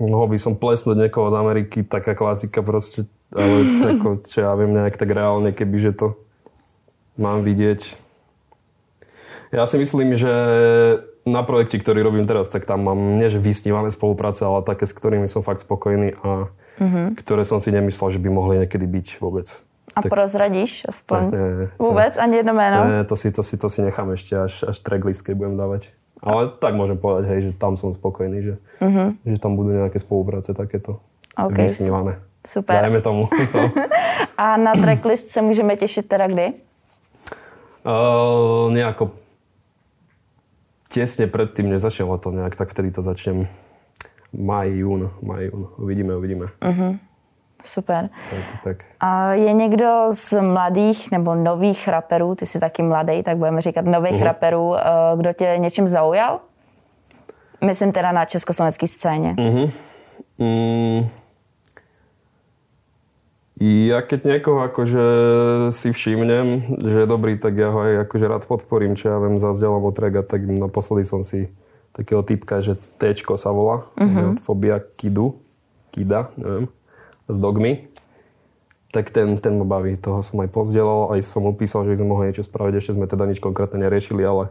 mohol 0.00 0.32
by 0.32 0.38
som 0.40 0.56
plesnúť 0.56 0.96
niekoho 0.96 1.28
z 1.28 1.36
Ameriky, 1.36 1.84
taká 1.84 2.16
klasika 2.16 2.64
proste, 2.64 3.04
ale 3.36 3.68
tako, 3.84 4.16
čo 4.24 4.48
ja 4.48 4.52
viem, 4.56 4.72
nejak 4.72 4.96
tak 4.96 5.12
reálne, 5.12 5.52
kebyže 5.52 5.92
to 5.94 6.16
mám 7.20 7.44
vidieť. 7.44 8.00
Ja 9.52 9.66
si 9.66 9.76
myslím, 9.76 10.14
že 10.14 10.32
na 11.26 11.42
projekte, 11.44 11.76
ktorý 11.76 12.06
robím 12.06 12.24
teraz, 12.24 12.48
tak 12.48 12.64
tam 12.64 12.86
mám 12.86 13.20
nie, 13.20 13.28
že 13.28 13.42
vysnívané 13.42 13.92
spolupráce, 13.92 14.46
ale 14.46 14.64
také, 14.64 14.88
s 14.88 14.96
ktorými 14.96 15.28
som 15.28 15.44
fakt 15.44 15.66
spokojný 15.66 16.16
a 16.22 16.48
uh-huh. 16.80 17.06
ktoré 17.18 17.42
som 17.44 17.60
si 17.60 17.74
nemyslel, 17.74 18.14
že 18.16 18.22
by 18.22 18.28
mohli 18.32 18.64
niekedy 18.64 18.86
byť 18.88 19.06
vôbec. 19.20 19.50
A 19.90 20.06
tak, 20.06 20.10
prozradíš 20.14 20.86
aspoň? 20.86 21.20
Ne, 21.34 21.46
ne, 21.50 21.66
vôbec? 21.76 22.14
To, 22.14 22.22
Ani 22.22 22.40
jedno 22.40 22.54
meno? 22.54 22.78
Ne, 22.86 22.98
to 23.02 23.18
si, 23.18 23.34
to 23.34 23.42
si, 23.42 23.58
to 23.58 23.66
si 23.66 23.82
nechám 23.82 24.06
ešte 24.14 24.38
až, 24.38 24.70
až 24.70 24.76
tracklist, 24.78 25.26
keď 25.26 25.34
budem 25.34 25.54
dávať. 25.58 25.90
Ale 26.20 26.52
tak 26.60 26.76
môžem 26.76 27.00
povedať, 27.00 27.32
hej, 27.32 27.40
že 27.48 27.50
tam 27.56 27.80
som 27.80 27.88
spokojný, 27.92 28.38
že, 28.44 28.54
uh-huh. 28.80 29.16
že 29.24 29.36
tam 29.40 29.56
budú 29.56 29.72
nejaké 29.72 29.96
spolupráce 29.96 30.52
takéto 30.52 31.00
okay. 31.32 31.64
vysnívané. 31.64 32.20
Super. 32.46 32.80
Dajme 32.80 33.00
tomu. 33.00 33.28
No. 33.28 33.72
A 34.40 34.56
na 34.56 34.72
tracklist 34.72 35.28
se 35.28 35.42
můžeme 35.42 35.76
těšit 35.76 36.08
teda 36.08 36.26
kdy? 36.26 36.52
Uh, 37.84 38.72
nejako 38.72 39.10
tesne 40.92 41.26
predtým, 41.26 41.70
než 41.70 41.80
začne 41.80 42.04
leto, 42.04 42.28
nejak 42.30 42.56
tak 42.56 42.68
vtedy 42.68 42.90
to 42.90 43.02
začnem. 43.02 43.48
Maj, 44.32 44.68
jún, 44.68 45.10
maj, 45.22 45.48
jún. 45.48 45.68
Uvidíme, 45.78 46.16
uvidíme. 46.16 46.46
Uh-huh. 46.60 46.98
Super. 47.62 48.08
Tak, 48.30 48.44
tak. 48.64 48.76
A 49.00 49.32
je 49.32 49.52
někdo 49.52 50.06
z 50.10 50.40
mladých 50.40 51.10
nebo 51.10 51.34
nových 51.34 51.88
raperů, 51.88 52.34
ty 52.34 52.46
jsi 52.46 52.60
taky 52.60 52.82
mladý, 52.82 53.22
tak 53.22 53.36
budeme 53.36 53.62
říkat 53.62 53.84
nových 53.84 54.12
uh-huh. 54.12 54.24
raperů, 54.24 54.76
eh, 54.76 54.82
kdo 55.16 55.32
tě 55.32 55.54
něčím 55.58 55.88
zaujal? 55.88 56.40
Myslím 57.64 57.92
teda 57.92 58.12
na 58.12 58.24
československé 58.24 58.86
scéně. 58.86 59.34
Uh-huh. 59.38 59.70
Mm. 60.38 61.08
Ja 63.60 64.00
keď 64.00 64.24
niekoho 64.24 64.64
akože 64.64 65.04
si 65.68 65.92
všimnem, 65.92 66.80
že 66.80 67.04
je 67.04 67.06
dobrý, 67.06 67.36
tak 67.36 67.60
ja 67.60 67.68
ho 67.68 67.84
aj 67.84 68.08
akože 68.08 68.24
rád 68.24 68.48
podporím, 68.48 68.96
čo 68.96 69.12
ja 69.12 69.20
viem, 69.20 69.36
zazdelám 69.36 69.84
o 69.84 69.92
track 69.92 70.16
a 70.16 70.24
tak 70.24 70.48
naposledy 70.48 71.04
som 71.04 71.20
si 71.20 71.52
takého 71.92 72.24
typka, 72.24 72.64
že 72.64 72.80
Tčko 72.96 73.36
sa 73.36 73.52
volá, 73.52 73.84
uh-huh. 74.00 74.40
Fobia 74.40 74.80
Kidu, 74.80 75.36
Kida, 75.92 76.32
neviem 76.40 76.72
s 77.30 77.38
dogmy, 77.38 77.88
tak 78.90 79.14
ten, 79.14 79.38
ten 79.38 79.54
ma 79.54 79.66
baví. 79.66 79.94
Toho 79.94 80.20
som 80.20 80.42
aj 80.42 80.50
pozdielal, 80.50 81.14
aj 81.14 81.22
som 81.22 81.46
opísal, 81.46 81.86
že 81.86 81.94
by 81.94 81.98
sme 82.02 82.08
mohli 82.10 82.24
niečo 82.30 82.42
spraviť. 82.42 82.74
Ešte 82.74 82.98
sme 82.98 83.06
teda 83.06 83.24
nič 83.30 83.38
konkrétne 83.38 83.78
neriešili, 83.86 84.22
ale 84.26 84.50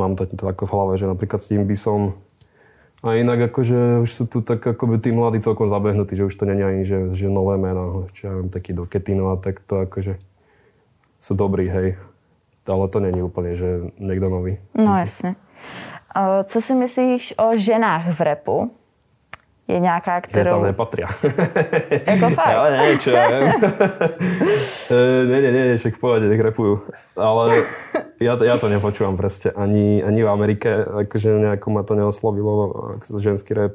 mám 0.00 0.16
to 0.16 0.24
tak 0.24 0.56
v 0.56 0.72
hlave, 0.72 0.96
že 0.96 1.04
napríklad 1.04 1.40
s 1.40 1.52
tým 1.52 1.68
by 1.68 1.76
som 1.76 2.16
a 3.04 3.12
inak 3.14 3.52
akože 3.52 4.02
už 4.02 4.10
sú 4.10 4.24
tu 4.24 4.40
tak 4.40 4.64
akoby 4.64 4.96
tí 4.96 5.12
mladí 5.12 5.38
celkom 5.44 5.68
zabehnutí, 5.68 6.16
že 6.16 6.26
už 6.26 6.34
to 6.34 6.48
není 6.48 6.64
ani, 6.64 6.82
že, 6.82 7.12
že 7.12 7.28
nové 7.28 7.60
mená, 7.60 8.08
čo 8.16 8.20
ja 8.26 8.32
viem, 8.40 8.48
taký 8.48 8.72
do 8.72 8.88
Ketino 8.88 9.30
a 9.30 9.36
tak 9.36 9.60
to 9.60 9.84
akože 9.84 10.16
sú 11.20 11.32
dobrí, 11.36 11.68
hej. 11.68 12.00
Ale 12.66 12.84
to 12.88 12.98
není 12.98 13.20
úplne, 13.20 13.54
že 13.54 13.92
niekto 14.00 14.26
nový. 14.32 14.58
No 14.74 14.96
jasne. 14.96 15.36
Co 16.48 16.58
si 16.58 16.72
myslíš 16.72 17.36
o 17.36 17.54
ženách 17.54 18.16
v 18.16 18.20
repu? 18.24 18.56
Je 19.68 19.80
nějaká, 19.80 20.20
kterou... 20.20 20.44
Že 20.44 20.50
tam 20.50 20.62
nepatria. 20.62 21.08
jako 22.06 22.30
fakt? 22.34 22.56
Ale 22.56 22.70
ne, 22.70 22.98
čo 22.98 23.10
ja 23.10 23.24
viem. 23.28 23.46
nie, 25.30 25.38
nie, 25.42 25.50
nie, 25.52 25.78
však 25.78 25.98
v 25.98 26.00
pohode, 26.00 26.26
nech 26.30 26.38
repujú. 26.38 26.86
Ale 27.18 27.66
ja, 28.22 28.38
ja 28.38 28.54
to 28.62 28.70
nepočúvam 28.70 29.18
proste. 29.18 29.50
Ani, 29.50 30.06
ani 30.06 30.22
v 30.22 30.28
Amerike, 30.30 30.70
akože 30.86 31.42
nejako 31.42 31.66
ma 31.74 31.82
to 31.82 31.98
neoslovilo, 31.98 32.54
ženský 33.02 33.58
rap. 33.58 33.74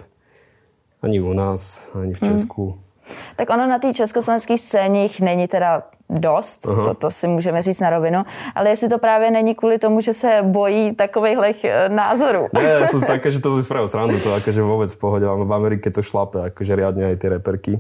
Ani 1.04 1.20
u 1.20 1.34
nás, 1.34 1.92
ani 1.92 2.14
v 2.16 2.22
mhm. 2.22 2.28
Česku. 2.32 2.66
Mm. 2.78 2.92
Tak 3.36 3.50
ono 3.50 3.68
na 3.68 3.80
té 3.80 3.94
československé 3.94 4.58
scéně 4.58 5.04
jich 5.04 5.20
není 5.20 5.48
teda 5.48 5.84
dost, 6.12 6.62
to, 6.62 6.94
to 6.94 7.12
si 7.12 7.28
můžeme 7.28 7.62
říct 7.62 7.80
na 7.80 7.90
rovinu, 7.90 8.24
ale 8.56 8.70
jestli 8.70 8.90
to 8.90 8.98
právě 9.00 9.32
není 9.32 9.56
kvůli 9.56 9.80
tomu, 9.80 10.02
že 10.02 10.14
se 10.14 10.40
bojí 10.42 10.96
takovýchhle 10.96 11.54
eh, 11.64 11.90
názorů. 11.90 12.48
Nie, 12.54 12.88
som 12.88 13.02
také, 13.08 13.32
že 13.32 13.40
to 13.40 13.56
si 13.56 13.64
spravil 13.64 13.88
srandu, 13.88 14.20
to 14.20 14.36
akože 14.36 14.62
vôbec 14.62 14.92
v 14.92 15.00
pohode, 15.00 15.26
v 15.26 15.54
Amerike 15.54 15.92
to 15.92 16.04
šlape, 16.04 16.52
akože 16.52 16.76
riadne 16.76 17.14
aj 17.14 17.16
tie 17.16 17.30
reperky. 17.32 17.74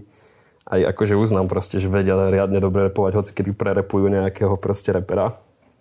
Aj 0.71 0.79
akože 0.79 1.19
uznám 1.19 1.51
proste, 1.51 1.81
že 1.81 1.91
vedia 1.91 2.15
riadne 2.15 2.61
dobre 2.63 2.88
repovať, 2.88 3.11
hoci 3.19 3.31
kedy 3.35 3.51
prerepujú 3.57 4.07
nejakého 4.07 4.55
proste 4.55 4.95
repera, 4.95 5.35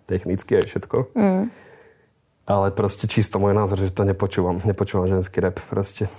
technicky 0.09 0.59
aj 0.59 0.65
všetko. 0.67 0.97
Mm. 1.15 1.43
Ale 2.49 2.67
proste 2.75 3.07
čisto 3.07 3.39
môj 3.39 3.55
názor, 3.55 3.79
že 3.79 3.93
to 3.93 4.03
nepočúvam. 4.03 4.59
Nepočúvam 4.67 5.07
ženský 5.07 5.39
rap 5.39 5.61
proste. 5.71 6.11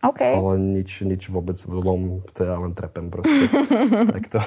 OK. 0.00 0.20
Ale 0.24 0.56
nič, 0.56 1.04
nič 1.04 1.28
vôbec 1.28 1.60
zlom, 1.60 2.24
to 2.32 2.48
ja 2.48 2.56
len 2.56 2.72
trepem 2.72 3.12
proste. 3.12 3.52
tak 4.16 4.24
to. 4.32 4.40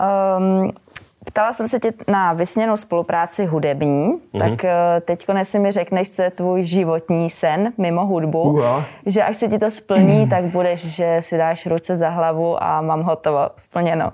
um, 0.00 0.72
Ptala 1.24 1.52
jsem 1.52 1.68
se 1.68 1.78
tě 1.80 1.92
na 2.08 2.32
vysněnou 2.32 2.76
spolupráci 2.76 3.46
hudební, 3.46 4.08
mm-hmm. 4.08 4.38
tak 4.38 4.64
eh, 4.64 5.00
teď 5.00 5.26
si 5.42 5.58
mi 5.58 5.72
řekneš, 5.72 6.10
co 6.10 6.22
je 6.22 6.30
tvůj 6.30 6.64
životní 6.64 7.30
sen 7.30 7.72
mimo 7.78 8.06
hudbu. 8.06 8.42
Uha. 8.42 8.86
Že 9.06 9.22
až 9.22 9.36
se 9.36 9.48
ti 9.48 9.58
to 9.58 9.70
splní, 9.70 10.28
tak 10.30 10.44
budeš, 10.44 10.80
že 10.80 11.16
si 11.20 11.36
dáš 11.36 11.66
ruce 11.66 11.96
za 11.96 12.08
hlavu 12.08 12.62
a 12.62 12.80
mám 12.80 13.02
hotovo, 13.02 13.50
splněno. 13.56 14.12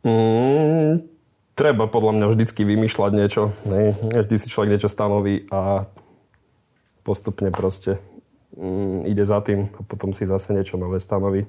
Mm, 0.00 1.04
treba 1.54 1.84
podľa 1.84 2.16
mňa 2.16 2.26
vždycky 2.32 2.64
vymýšľať 2.64 3.10
niečo. 3.12 3.52
Ne? 3.68 3.92
Vždy 3.92 4.36
si 4.40 4.48
človek 4.48 4.72
niečo 4.72 4.88
stanoví 4.88 5.44
a 5.52 5.84
postupne 7.02 7.50
proste 7.50 7.98
mm, 8.56 9.08
ide 9.08 9.24
za 9.24 9.40
tým 9.40 9.72
a 9.76 9.80
potom 9.84 10.12
si 10.12 10.28
zase 10.28 10.52
niečo 10.52 10.76
nové 10.76 11.00
stanoví. 11.00 11.46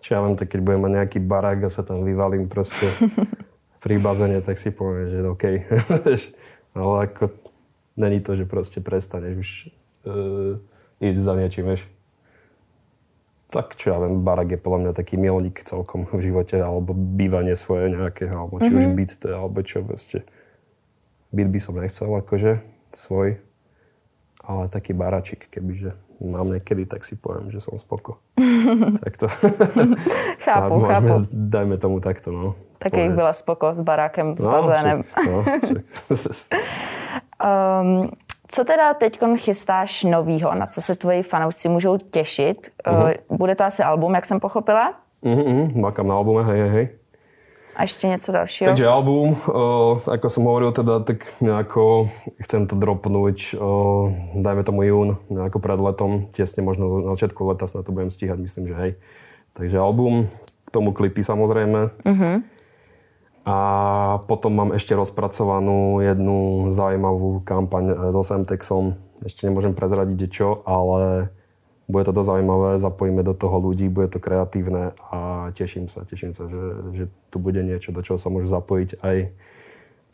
Či 0.00 0.12
ja 0.12 0.20
viem, 0.20 0.36
tak 0.36 0.52
keď 0.52 0.60
budem 0.60 0.80
mať 0.86 0.92
nejaký 0.92 1.18
barák 1.24 1.66
a 1.66 1.72
sa 1.72 1.82
tam 1.82 2.04
vyvalím 2.04 2.46
proste 2.46 2.86
pri 3.82 3.96
bazene, 3.96 4.44
tak 4.44 4.60
si 4.60 4.70
poviem, 4.70 5.08
že 5.08 5.18
OK. 5.24 5.44
Ale 6.76 6.94
ako 7.08 7.32
není 7.96 8.20
to, 8.20 8.36
že 8.36 8.44
proste 8.44 8.84
prestaneš 8.84 9.34
už 9.40 9.50
uh, 10.04 10.52
ísť 11.00 11.20
za 11.20 11.32
niečím, 11.32 11.64
vieš. 11.72 11.88
Tak 13.46 13.78
čo 13.78 13.94
ja 13.94 13.96
viem, 14.02 14.20
barák 14.26 14.58
je 14.58 14.60
podľa 14.60 14.78
mňa 14.84 14.92
taký 14.92 15.16
milník 15.16 15.64
celkom 15.64 16.04
v 16.10 16.20
živote, 16.20 16.60
alebo 16.60 16.92
bývanie 16.92 17.56
svoje 17.56 17.94
nejaké, 17.94 18.28
alebo 18.28 18.60
či 18.60 18.68
mm-hmm. 18.68 18.80
už 18.84 18.86
byt 18.92 19.10
to, 19.22 19.26
alebo 19.32 19.58
čo 19.64 19.80
proste. 19.86 20.26
Byt 21.32 21.48
by 21.48 21.58
som 21.62 21.78
nechcel, 21.78 22.10
akože, 22.10 22.60
svoj, 22.92 23.38
ale 24.46 24.68
taký 24.68 24.94
baračik, 24.94 25.50
kebyže 25.50 25.92
mám 26.20 26.48
niekedy, 26.48 26.86
tak 26.86 27.04
si 27.04 27.18
poviem, 27.18 27.50
že 27.52 27.60
som 27.60 27.76
spoko. 27.76 28.22
tak 29.04 29.16
to. 29.20 29.28
chápu, 30.46 30.74
môžeme, 30.80 31.10
chápu. 31.12 31.28
Dajme 31.34 31.76
tomu 31.76 32.00
takto, 32.00 32.32
no. 32.32 32.54
Tak 32.78 32.92
ich 32.92 33.10
byla 33.10 33.32
spoko 33.32 33.74
s 33.74 33.80
barákem, 33.80 34.36
s 34.36 34.44
no, 34.44 34.50
bazénem. 34.52 35.00
no, 35.26 35.44
um, 37.40 38.10
co 38.48 38.64
teda 38.64 38.94
teď 38.94 39.18
chystáš 39.36 40.04
novýho, 40.04 40.54
na 40.54 40.66
co 40.66 40.82
se 40.82 40.96
tvoji 40.96 41.22
fanoušci 41.22 41.68
můžou 41.68 41.98
těšit? 41.98 42.68
Uh-huh. 42.86 43.14
Bude 43.30 43.54
to 43.54 43.64
asi 43.64 43.82
album, 43.82 44.14
jak 44.14 44.26
jsem 44.26 44.40
pochopila? 44.40 44.94
Uh-huh, 45.24 45.80
makám 45.80 46.08
na 46.08 46.14
albume, 46.14 46.44
hej, 46.44 46.68
hej. 46.68 46.88
A 47.76 47.84
ešte 47.84 48.08
niečo 48.08 48.32
ďalšieho? 48.32 48.72
Takže 48.72 48.88
album, 48.88 49.36
uh, 49.36 50.00
ako 50.08 50.26
som 50.32 50.48
hovoril, 50.48 50.72
teda 50.72 51.04
tak 51.04 51.28
nejako 51.44 52.08
chcem 52.40 52.64
to 52.64 52.72
dropnúť, 52.72 53.52
uh, 53.52 54.08
dajme 54.32 54.64
tomu 54.64 54.88
jún, 54.88 55.20
nejako 55.28 55.60
pred 55.60 55.76
letom, 55.76 56.24
tesne 56.32 56.64
možno 56.64 56.88
na 57.04 57.12
začiatku 57.12 57.36
leta 57.44 57.68
snad 57.68 57.84
to 57.84 57.92
budem 57.92 58.08
stíhať, 58.08 58.40
myslím, 58.40 58.64
že 58.72 58.74
hej. 58.80 58.92
Takže 59.52 59.76
album, 59.76 60.32
k 60.64 60.68
tomu 60.72 60.96
klipy 60.96 61.20
samozrejme. 61.20 61.80
Uh-huh. 62.00 62.36
A 63.46 63.56
potom 64.26 64.56
mám 64.56 64.74
ešte 64.74 64.96
rozpracovanú 64.96 66.02
jednu 66.02 66.72
zaujímavú 66.74 67.44
kampaň 67.46 68.10
so 68.10 68.24
Semtexom. 68.26 68.98
Ešte 69.22 69.46
nemôžem 69.46 69.70
prezradiť 69.70 70.20
čo, 70.26 70.48
ale 70.66 71.30
bude 71.86 72.04
to 72.04 72.12
dosť 72.12 72.28
zaujímavé, 72.34 72.70
zapojíme 72.82 73.22
do 73.22 73.34
toho 73.34 73.62
ľudí, 73.62 73.86
bude 73.86 74.10
to 74.10 74.18
kreatívne 74.18 74.92
a 75.10 75.50
teším 75.54 75.86
sa, 75.86 76.02
teším 76.02 76.34
sa, 76.34 76.50
že, 76.50 76.62
že 76.92 77.04
tu 77.30 77.38
bude 77.38 77.62
niečo, 77.62 77.94
do 77.94 78.02
čoho 78.02 78.18
sa 78.18 78.26
môžu 78.26 78.50
zapojiť 78.50 79.02
aj 79.02 79.16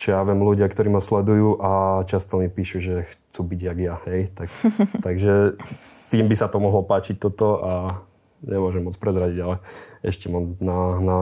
čo 0.03 0.19
ja 0.19 0.21
viem, 0.27 0.43
ľudia, 0.43 0.67
ktorí 0.67 0.91
ma 0.91 0.99
sledujú 0.99 1.63
a 1.63 2.03
často 2.03 2.43
mi 2.43 2.51
píšu, 2.51 2.83
že 2.83 3.07
chcú 3.07 3.55
byť 3.55 3.61
jak 3.63 3.79
ja, 3.79 3.95
hej. 4.11 4.35
Tak, 4.35 4.51
takže 5.07 5.55
tým 6.11 6.27
by 6.27 6.35
sa 6.35 6.51
to 6.51 6.59
mohlo 6.59 6.83
páčiť 6.83 7.23
toto 7.23 7.63
a 7.63 7.73
nemôžem 8.43 8.83
moc 8.83 8.99
prezradiť, 8.99 9.39
ale 9.39 9.57
ešte 10.03 10.27
mám 10.27 10.59
na, 10.59 10.79
na, 10.99 11.19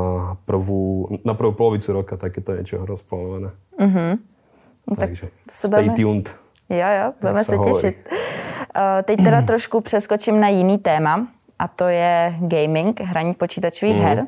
prvú, 0.49 1.13
na 1.21 1.37
prvú 1.37 1.53
polovicu 1.53 1.93
roka 1.93 2.17
takéto 2.17 2.57
niečo 2.57 2.81
rozplánované. 2.81 3.53
Uh-huh. 3.77 4.17
No, 4.89 4.93
takže 4.97 5.29
stay 5.45 5.93
tuned. 5.93 6.33
Jo, 6.73 6.89
jo, 6.89 7.07
budeme 7.21 7.45
se 7.45 7.59
těšit. 7.59 7.97
Eh, 8.09 8.17
teď 9.03 9.17
teda 9.25 9.43
trošku 9.43 9.81
přeskočím 9.81 10.41
na 10.41 10.49
jiný 10.49 10.79
téma 10.79 11.29
a 11.59 11.69
to 11.69 11.89
je 11.89 12.35
gaming, 12.41 13.01
hraní 13.01 13.35
počítačových 13.35 13.97
mm. 13.97 14.03
her. 14.03 14.27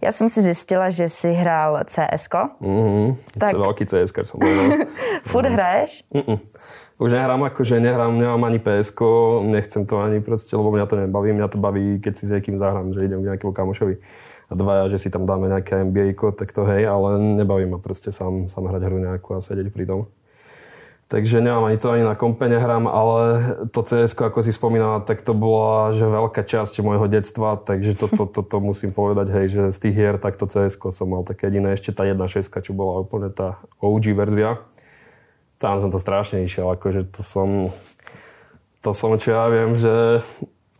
Já 0.00 0.12
jsem 0.12 0.28
si 0.28 0.42
zjistila, 0.42 0.90
že 0.90 1.08
jsi 1.08 1.32
hrál 1.32 1.80
CSK. 1.86 2.34
Mm-hmm. 2.60 3.16
Tak... 3.38 3.52
Veľký 3.54 3.84
CSK 3.86 4.26
som 4.26 4.42
bol. 4.42 4.86
Furt 5.30 5.46
hraješ? 5.46 6.02
Mm-mm. 6.10 6.42
Už 6.98 7.12
nehrám, 7.12 7.42
akože 7.50 7.82
nehrám, 7.82 8.14
nemám 8.18 8.44
ani 8.44 8.58
PSK, 8.58 9.00
nechcem 9.42 9.86
to 9.86 9.98
ani 9.98 10.20
proste, 10.22 10.54
lebo 10.54 10.70
mňa 10.70 10.86
to 10.86 10.96
nebaví. 10.96 11.32
Mňa 11.32 11.48
to 11.48 11.58
baví, 11.58 11.98
keď 11.98 12.12
si 12.14 12.26
s 12.26 12.30
niekým 12.30 12.58
zahrám, 12.58 12.94
že 12.94 13.02
idem 13.02 13.22
k 13.22 13.34
nejakému 13.34 13.50
kamošovi 13.50 13.98
a 14.50 14.52
dvaja, 14.54 14.84
že 14.92 14.98
si 14.98 15.08
tam 15.10 15.26
dáme 15.26 15.48
nejaké 15.48 15.82
NBA, 15.82 16.14
tak 16.36 16.52
to 16.52 16.62
hej, 16.68 16.86
ale 16.86 17.18
nebaví 17.18 17.66
ma 17.66 17.80
proste 17.80 18.12
sám, 18.12 18.46
sám 18.46 18.68
hrať 18.68 18.82
hru 18.86 18.98
nejakú 19.02 19.34
a 19.34 19.40
sedieť 19.40 19.72
pri 19.72 19.86
tom. 19.88 20.00
Takže 21.12 21.44
nemám 21.44 21.68
ani 21.68 21.76
to, 21.76 21.92
ani 21.92 22.08
na 22.08 22.16
kompe 22.16 22.48
nehrám, 22.48 22.88
ale 22.88 23.20
to 23.68 23.84
cs 23.84 24.16
ako 24.16 24.40
si 24.40 24.48
spomínala, 24.48 25.04
tak 25.04 25.20
to 25.20 25.36
bola 25.36 25.92
že 25.92 26.08
veľká 26.08 26.40
časť 26.40 26.80
môjho 26.80 27.04
detstva, 27.04 27.60
takže 27.60 28.00
toto 28.00 28.24
to, 28.24 28.40
to, 28.40 28.48
to 28.48 28.56
musím 28.64 28.96
povedať, 28.96 29.28
hej, 29.28 29.46
že 29.52 29.62
z 29.76 29.78
tých 29.84 29.94
hier 30.00 30.16
takto 30.16 30.48
cs 30.48 30.80
som 30.80 31.12
mal 31.12 31.20
také 31.20 31.52
jediné, 31.52 31.76
ešte 31.76 31.92
tá 31.92 32.08
1.6, 32.08 32.48
čo 32.48 32.72
bola 32.72 33.04
úplne 33.04 33.28
tá 33.28 33.60
OG 33.84 34.16
verzia. 34.16 34.64
Tam 35.60 35.76
som 35.76 35.92
to 35.92 36.00
strašne 36.00 36.48
išiel, 36.48 36.72
akože 36.72 37.04
to 37.12 37.20
som, 37.20 37.68
to 38.80 38.96
som, 38.96 39.12
čo 39.20 39.36
ja 39.36 39.52
viem, 39.52 39.76
že 39.76 40.24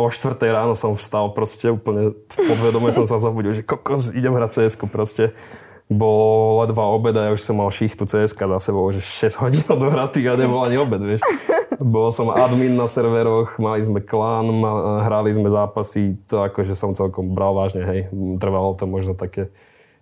o 0.01 0.09
4 0.09 0.33
ráno 0.49 0.73
som 0.73 0.97
vstal 0.97 1.29
proste 1.37 1.77
úplne 1.77 2.17
podvedome 2.33 2.89
som 2.89 3.05
sa 3.05 3.21
zabudil, 3.29 3.53
že 3.53 3.69
kokos, 3.69 4.17
idem 4.17 4.33
hrať 4.33 4.65
cs 4.65 4.81
proste 4.89 5.37
bolo 5.91 6.63
ledva 6.65 6.85
obed 6.89 7.15
a 7.17 7.29
ja 7.29 7.31
už 7.35 7.43
som 7.43 7.59
mal 7.59 7.69
šichtu 7.69 8.09
CSK 8.09 8.49
za 8.57 8.59
sebou, 8.59 8.89
že 8.95 9.03
6 9.03 9.43
hodín 9.43 9.67
odohratý 9.67 10.25
a 10.29 10.39
nebol 10.39 10.63
ani 10.65 10.81
obed, 10.81 11.03
vieš. 11.03 11.23
Bol 11.83 12.09
som 12.15 12.31
admin 12.31 12.79
na 12.79 12.87
serveroch, 12.87 13.59
mali 13.59 13.83
sme 13.83 14.01
klán, 14.01 14.49
hrali 15.03 15.35
sme 15.35 15.51
zápasy, 15.51 16.17
to 16.31 16.41
akože 16.45 16.73
som 16.79 16.97
celkom 16.97 17.35
bral 17.35 17.53
vážne, 17.57 17.83
hej. 17.85 18.01
Trvalo 18.39 18.79
to 18.79 18.87
možno 18.87 19.13
také 19.19 19.51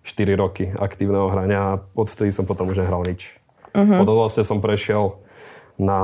4 0.05 0.37
roky 0.37 0.71
aktívneho 0.77 1.29
hrania 1.29 1.61
a 1.61 1.73
odvtedy 1.93 2.33
som 2.33 2.49
potom 2.49 2.69
už 2.71 2.85
nehral 2.85 3.05
nič. 3.05 3.37
Uh-huh. 3.71 4.03
Potom 4.03 4.15
vlastne 4.19 4.43
som 4.43 4.59
prešiel 4.59 5.21
na, 5.81 6.01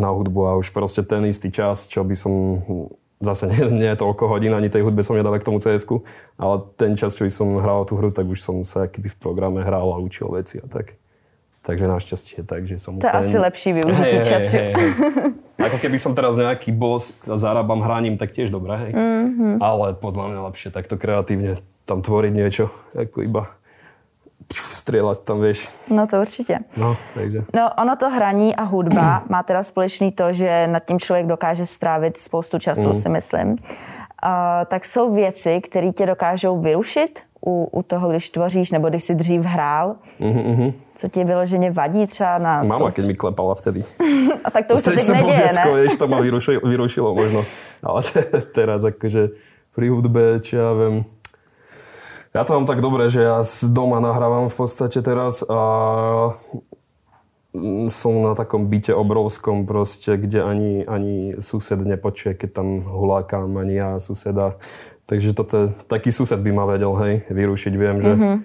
na 0.00 0.08
hudbu 0.14 0.40
a 0.46 0.52
už 0.56 0.72
proste 0.72 1.04
ten 1.04 1.26
istý 1.28 1.52
čas, 1.52 1.90
čo 1.90 2.00
by 2.06 2.14
som 2.16 2.32
zase 3.20 3.46
nie, 3.46 3.62
nie 3.68 3.92
toľko 3.92 4.32
hodín, 4.32 4.56
ani 4.56 4.72
tej 4.72 4.82
hudbe 4.82 5.04
som 5.04 5.14
nedal 5.14 5.36
k 5.36 5.44
tomu 5.44 5.60
cs 5.60 5.84
ale 6.40 6.54
ten 6.80 6.96
čas, 6.96 7.12
čo 7.12 7.28
som 7.28 7.60
hral 7.60 7.84
tú 7.84 8.00
hru, 8.00 8.08
tak 8.08 8.26
už 8.26 8.40
som 8.40 8.64
sa 8.64 8.88
keby 8.88 9.12
v 9.12 9.16
programe 9.20 9.60
hral 9.60 9.92
a 9.92 10.00
učil 10.00 10.32
veci 10.32 10.58
a 10.58 10.66
tak. 10.66 10.96
Takže 11.60 11.84
našťastie 11.84 12.40
tak, 12.48 12.64
že 12.64 12.80
som... 12.80 12.96
To 12.96 13.04
je 13.04 13.12
asi 13.12 13.36
lepší 13.36 13.76
využitie 13.76 14.18
hey, 14.24 14.24
času. 14.24 14.56
Hey, 14.56 14.72
hey. 14.72 14.92
Ako 15.68 15.76
keby 15.76 16.00
som 16.00 16.16
teraz 16.16 16.40
nejaký 16.40 16.72
boss 16.72 17.20
a 17.28 17.36
zarábam 17.36 17.84
hraním, 17.84 18.16
tak 18.16 18.32
tiež 18.32 18.48
dobré, 18.48 18.88
hej. 18.88 18.92
Mm-hmm. 18.96 19.60
Ale 19.60 19.92
podľa 19.92 20.24
mňa 20.32 20.40
lepšie 20.48 20.72
takto 20.72 20.96
kreatívne 20.96 21.60
tam 21.84 22.00
tvoriť 22.00 22.32
niečo, 22.32 22.72
ako 22.96 23.18
iba 23.20 23.59
strieľať 24.80 25.18
tam, 25.24 25.44
vieš. 25.44 25.68
No 25.92 26.06
to 26.06 26.20
určitě. 26.20 26.58
No, 26.76 26.96
takže. 27.14 27.44
No 27.54 27.70
ono 27.78 27.96
to 27.96 28.10
hraní 28.10 28.56
a 28.56 28.62
hudba 28.62 29.22
má 29.28 29.42
teda 29.42 29.62
společný 29.62 30.12
to, 30.12 30.32
že 30.32 30.66
nad 30.66 30.84
tím 30.84 31.00
člověk 31.00 31.26
dokáže 31.26 31.66
strávit 31.66 32.16
spoustu 32.16 32.58
času, 32.58 32.88
mm. 32.88 32.96
si 32.96 33.08
myslím. 33.08 33.48
Uh, 33.50 33.58
tak 34.66 34.84
jsou 34.84 35.14
věci, 35.14 35.60
které 35.60 35.92
tě 35.92 36.06
dokážou 36.06 36.60
vyrušit 36.60 37.20
u, 37.46 37.68
u 37.72 37.82
toho, 37.82 38.10
když 38.10 38.30
tvoříš, 38.30 38.70
nebo 38.70 38.88
když 38.88 39.04
jsi 39.04 39.14
dřív 39.14 39.40
hrál. 39.40 39.96
Mm-hmm. 40.20 40.72
Co 40.96 41.08
ti 41.08 41.24
vyloženě 41.24 41.70
vadí 41.70 42.06
třeba 42.06 42.38
na... 42.38 42.62
Mama, 42.62 42.90
keď 42.90 43.06
mi 43.06 43.14
klepala 43.14 43.54
vtedy. 43.54 43.84
a 44.44 44.50
tak 44.50 44.66
to 44.66 44.74
už 44.74 44.82
se 44.82 44.90
teď 44.90 45.08
neděje, 45.08 45.50
ne? 45.56 45.72
Vieš, 45.74 45.96
to 45.96 46.08
ma 46.08 46.20
vyrušilo, 46.20 46.60
vyrušilo 46.60 47.14
možno. 47.14 47.44
Ale 47.82 48.02
teraz 48.56 48.84
akože 48.84 49.32
pri 49.72 49.86
hudbe, 49.88 50.44
čo 50.44 50.54
ja 50.60 50.70
viem, 50.76 51.08
ja 52.30 52.42
to 52.46 52.54
mám 52.54 52.66
tak 52.66 52.78
dobre, 52.78 53.10
že 53.10 53.26
ja 53.26 53.42
z 53.42 53.66
doma 53.74 53.98
nahrávam 53.98 54.46
v 54.46 54.56
podstate 54.56 55.02
teraz 55.02 55.42
a 55.42 55.60
som 57.90 58.12
na 58.22 58.38
takom 58.38 58.70
byte 58.70 58.94
obrovskom 58.94 59.66
proste, 59.66 60.14
kde 60.14 60.38
ani, 60.46 60.72
ani 60.86 61.34
sused 61.42 61.82
nepočuje, 61.82 62.38
keď 62.38 62.62
tam 62.62 62.86
hulákam, 62.86 63.58
ani 63.58 63.82
ja 63.82 63.98
suseda. 63.98 64.54
Takže 65.10 65.34
toto 65.34 65.74
taký 65.90 66.14
sused 66.14 66.38
by 66.38 66.50
ma 66.54 66.64
vedel, 66.70 66.94
hej, 67.02 67.26
vyrušiť. 67.26 67.72
Viem, 67.74 67.96
že 67.98 68.12
mm-hmm. 68.14 68.36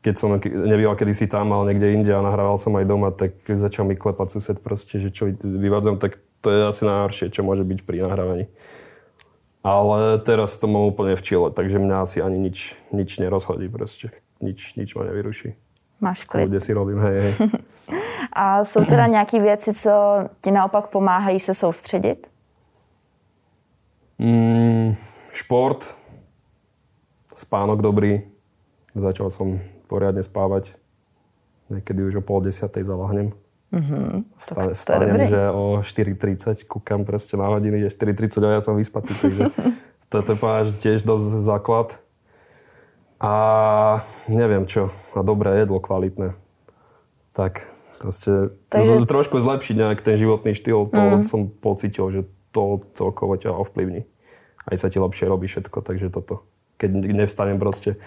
keď 0.00 0.14
som 0.16 0.40
nebýval 0.40 0.96
kedysi 0.96 1.28
tam, 1.28 1.52
ale 1.52 1.76
niekde 1.76 1.92
inde 1.92 2.12
a 2.16 2.24
nahrával 2.24 2.56
som 2.56 2.72
aj 2.80 2.88
doma, 2.88 3.12
tak 3.12 3.36
začal 3.44 3.84
mi 3.84 3.92
klepať 3.92 4.40
sused 4.40 4.56
proste, 4.64 4.96
že 4.96 5.12
čo 5.12 5.28
vyvádzam, 5.36 6.00
tak 6.00 6.16
to 6.40 6.48
je 6.48 6.60
asi 6.64 6.88
najhoršie, 6.88 7.28
čo 7.28 7.44
môže 7.44 7.68
byť 7.68 7.84
pri 7.84 8.08
nahrávaní. 8.08 8.48
Ale 9.64 10.20
teraz 10.20 10.60
to 10.60 10.68
mám 10.68 10.92
úplne 10.92 11.16
v 11.16 11.24
čile, 11.24 11.48
takže 11.48 11.80
mňa 11.80 11.96
asi 12.04 12.20
ani 12.20 12.36
nič, 12.36 12.76
nič 12.92 13.16
nerozhodí 13.16 13.72
proste. 13.72 14.12
Nič, 14.44 14.76
nič 14.76 14.92
ma 14.92 15.08
nevyruší. 15.08 15.56
Máš 16.04 16.28
klid. 16.28 16.52
Kde 16.52 16.60
si 16.60 16.76
robím, 16.76 17.00
hej, 17.00 17.20
hej. 17.20 17.34
A 18.32 18.64
jsou 18.64 18.84
teda 18.84 19.06
nějaké 19.06 19.40
věci, 19.40 19.72
co 19.72 19.90
ti 20.40 20.50
naopak 20.50 20.88
pomáhají 20.88 21.40
se 21.40 21.54
soustředit? 21.54 22.30
Mm, 24.18 24.94
šport, 25.32 25.96
spánok 27.34 27.82
dobrý. 27.82 28.20
Začal 28.94 29.30
som 29.30 29.58
poriadne 29.90 30.22
spávať. 30.22 30.70
Niekedy 31.66 32.04
už 32.04 32.14
o 32.14 32.22
pol 32.22 32.46
desiatej 32.46 32.84
zalahnem. 32.84 33.34
Mm-hmm. 33.74 34.38
Vstane, 34.38 34.72
vstanem, 34.78 35.26
že 35.26 35.40
o 35.50 35.82
4.30 35.82 36.62
kúkam 36.70 37.02
proste 37.02 37.34
na 37.34 37.50
hodiny, 37.50 37.82
že 37.82 37.90
4.30 37.98 38.38
a 38.46 38.50
ja 38.54 38.60
som 38.62 38.78
vyspatý, 38.78 39.18
takže 39.18 39.50
toto 40.14 40.38
je 40.38 40.78
tiež 40.78 41.02
dosť 41.02 41.26
základ. 41.42 41.98
A 43.18 43.34
neviem 44.30 44.68
čo, 44.70 44.94
a 45.16 45.26
dobré 45.26 45.58
jedlo, 45.58 45.82
kvalitné. 45.82 46.38
Tak 47.34 47.66
proste 47.98 48.54
takže... 48.70 49.10
trošku 49.10 49.42
zlepšiť 49.42 49.74
nejak 49.74 49.98
ten 50.06 50.14
životný 50.14 50.54
štýl, 50.54 50.86
to 50.86 51.02
mm. 51.02 51.26
som 51.26 51.50
pocitil, 51.50 52.14
že 52.14 52.20
to 52.54 52.84
celkovo 52.94 53.34
ťa 53.34 53.50
ovplyvní. 53.50 54.06
Aj 54.70 54.76
sa 54.78 54.86
ti 54.86 55.02
lepšie 55.02 55.26
robí 55.26 55.50
všetko, 55.50 55.82
takže 55.82 56.14
toto. 56.14 56.46
Keď 56.78 56.90
nevstanem 57.10 57.58
proste 57.58 57.98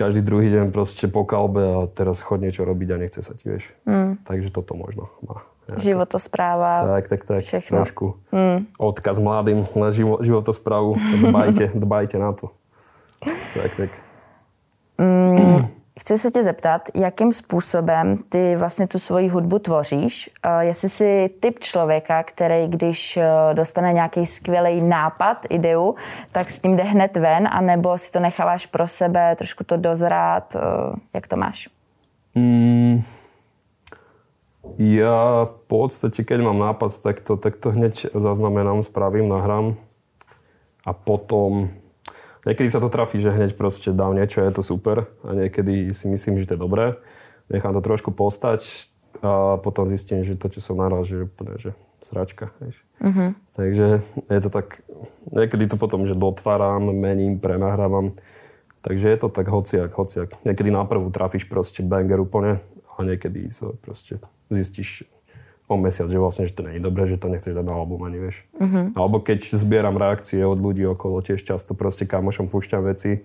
každý 0.00 0.24
druhý 0.24 0.48
deň 0.48 0.72
proste 0.72 1.04
po 1.12 1.28
kalbe 1.28 1.60
a 1.60 1.78
teraz 1.84 2.24
chod 2.24 2.40
niečo 2.40 2.64
robiť 2.64 2.88
a 2.88 2.96
nechce 2.96 3.20
sa 3.20 3.36
ti, 3.36 3.52
vieš. 3.52 3.76
Mm. 3.84 4.24
Takže 4.24 4.48
toto 4.48 4.72
možno 4.72 5.12
má. 5.20 5.44
Nejaké. 5.68 5.92
Životospráva. 5.92 6.72
Tak, 6.80 7.04
tak, 7.12 7.20
tak. 7.28 7.42
Všechno. 7.44 7.84
Trošku 7.84 8.06
mm. 8.32 8.80
odkaz 8.80 9.20
mladým 9.20 9.68
na 9.76 9.92
živo, 9.92 10.16
životosprávu. 10.24 10.96
Dbajte, 11.28 11.64
dbajte 11.84 12.16
na 12.16 12.32
to. 12.32 12.48
Tak, 13.52 13.70
tak. 13.76 13.90
Mm. 14.96 15.68
Chci 16.00 16.18
se 16.18 16.30
tě 16.30 16.42
zeptat, 16.42 16.88
jakým 16.94 17.32
způsobem 17.32 18.18
ty 18.28 18.56
vlastně 18.56 18.86
tu 18.88 18.98
svoji 18.98 19.28
hudbu 19.28 19.58
tvoříš. 19.58 20.30
Jestli 20.60 20.88
jsi 20.88 21.30
typ 21.40 21.58
člověka, 21.58 22.22
který 22.22 22.68
když 22.68 23.16
eh, 23.16 23.24
dostane 23.52 23.92
nějaký 23.92 24.26
skvělý 24.26 24.82
nápad, 24.88 25.46
ideu, 25.50 25.94
tak 26.32 26.50
s 26.50 26.60
tím 26.60 26.76
jde 26.76 26.82
hned 26.82 27.16
ven, 27.16 27.48
anebo 27.52 27.98
si 27.98 28.12
to 28.12 28.20
necháváš 28.20 28.66
pro 28.66 28.88
sebe, 28.88 29.36
trošku 29.36 29.64
to 29.64 29.76
dozrát. 29.76 30.56
Eh, 30.56 30.60
jak 31.14 31.28
to 31.28 31.36
máš? 31.36 31.68
Mm, 32.34 33.02
ja 34.78 35.44
v 35.44 35.54
podstate, 35.68 36.24
keď 36.24 36.40
mám 36.40 36.58
nápad, 36.58 36.96
tak 37.02 37.20
to, 37.20 37.36
tak 37.36 37.60
to 37.60 37.70
hneď 37.76 38.06
zaznamenám, 38.14 38.82
spravím, 38.82 39.28
nahrám 39.28 39.76
a 40.86 40.92
potom 40.92 41.68
Niekedy 42.48 42.68
sa 42.72 42.80
to 42.80 42.88
trafí, 42.88 43.20
že 43.20 43.34
hneď 43.34 43.52
proste 43.52 43.92
dám 43.92 44.16
niečo, 44.16 44.40
je 44.40 44.52
to 44.52 44.62
super 44.64 45.12
a 45.24 45.36
niekedy 45.36 45.92
si 45.92 46.08
myslím, 46.08 46.40
že 46.40 46.48
to 46.48 46.54
je 46.56 46.64
dobré. 46.64 46.96
Nechám 47.52 47.76
to 47.76 47.84
trošku 47.84 48.14
postať 48.16 48.88
a 49.20 49.60
potom 49.60 49.84
zistím, 49.84 50.24
že 50.24 50.38
to, 50.38 50.48
čo 50.48 50.64
som 50.64 50.80
nahral, 50.80 51.04
že 51.04 51.28
úplne, 51.28 51.60
že 51.60 51.76
sračka. 52.00 52.54
Vieš. 52.62 52.80
Uh-huh. 53.04 53.30
Takže 53.52 53.86
je 54.06 54.40
to 54.40 54.48
tak, 54.48 54.80
niekedy 55.28 55.68
to 55.68 55.76
potom, 55.76 56.08
že 56.08 56.16
dotváram, 56.16 56.88
mením, 56.94 57.36
prenahrávam. 57.36 58.16
Takže 58.80 59.12
je 59.12 59.18
to 59.20 59.28
tak 59.28 59.44
hociak, 59.52 59.92
hociak. 59.92 60.40
Niekedy 60.40 60.72
na 60.72 60.88
prvú 60.88 61.12
trafíš 61.12 61.44
proste 61.44 61.84
banger 61.84 62.24
úplne 62.24 62.64
a 62.96 63.04
niekedy 63.04 63.52
sa 63.52 63.76
proste 63.84 64.16
zistíš, 64.48 65.04
o 65.70 65.78
mesiac, 65.78 66.10
že 66.10 66.18
vlastne, 66.18 66.50
že 66.50 66.58
to 66.58 66.66
nie 66.66 66.76
je 66.76 66.82
dobré, 66.82 67.06
že 67.06 67.14
to 67.14 67.30
nechceš 67.30 67.54
dať 67.54 67.62
na 67.62 67.78
album 67.78 68.02
ani, 68.02 68.18
vieš. 68.18 68.42
Uh-huh. 68.58 68.90
Alebo 68.98 69.22
keď 69.22 69.54
zbieram 69.54 69.94
reakcie 69.94 70.42
od 70.42 70.58
ľudí 70.58 70.82
okolo, 70.82 71.22
tiež 71.22 71.46
často 71.46 71.78
proste 71.78 72.10
kamošom 72.10 72.50
púšťam 72.50 72.82
veci, 72.82 73.22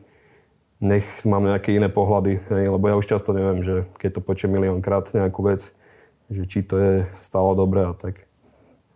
nech 0.77 1.25
mám 1.25 1.41
nejaké 1.41 1.73
iné 1.73 1.89
pohľady, 1.89 2.45
hej, 2.53 2.65
lebo 2.69 2.85
ja 2.85 2.95
už 2.99 3.09
často 3.09 3.34
neviem, 3.34 3.65
že 3.65 3.89
keď 3.97 4.19
to 4.19 4.21
počujem 4.21 4.53
miliónkrát 4.53 5.10
nejakú 5.17 5.41
vec, 5.41 5.73
že 6.29 6.45
či 6.45 6.62
to 6.62 6.77
je 6.77 6.93
stále 7.17 7.58
dobré 7.58 7.89
a 7.89 7.97
tak. 7.97 8.29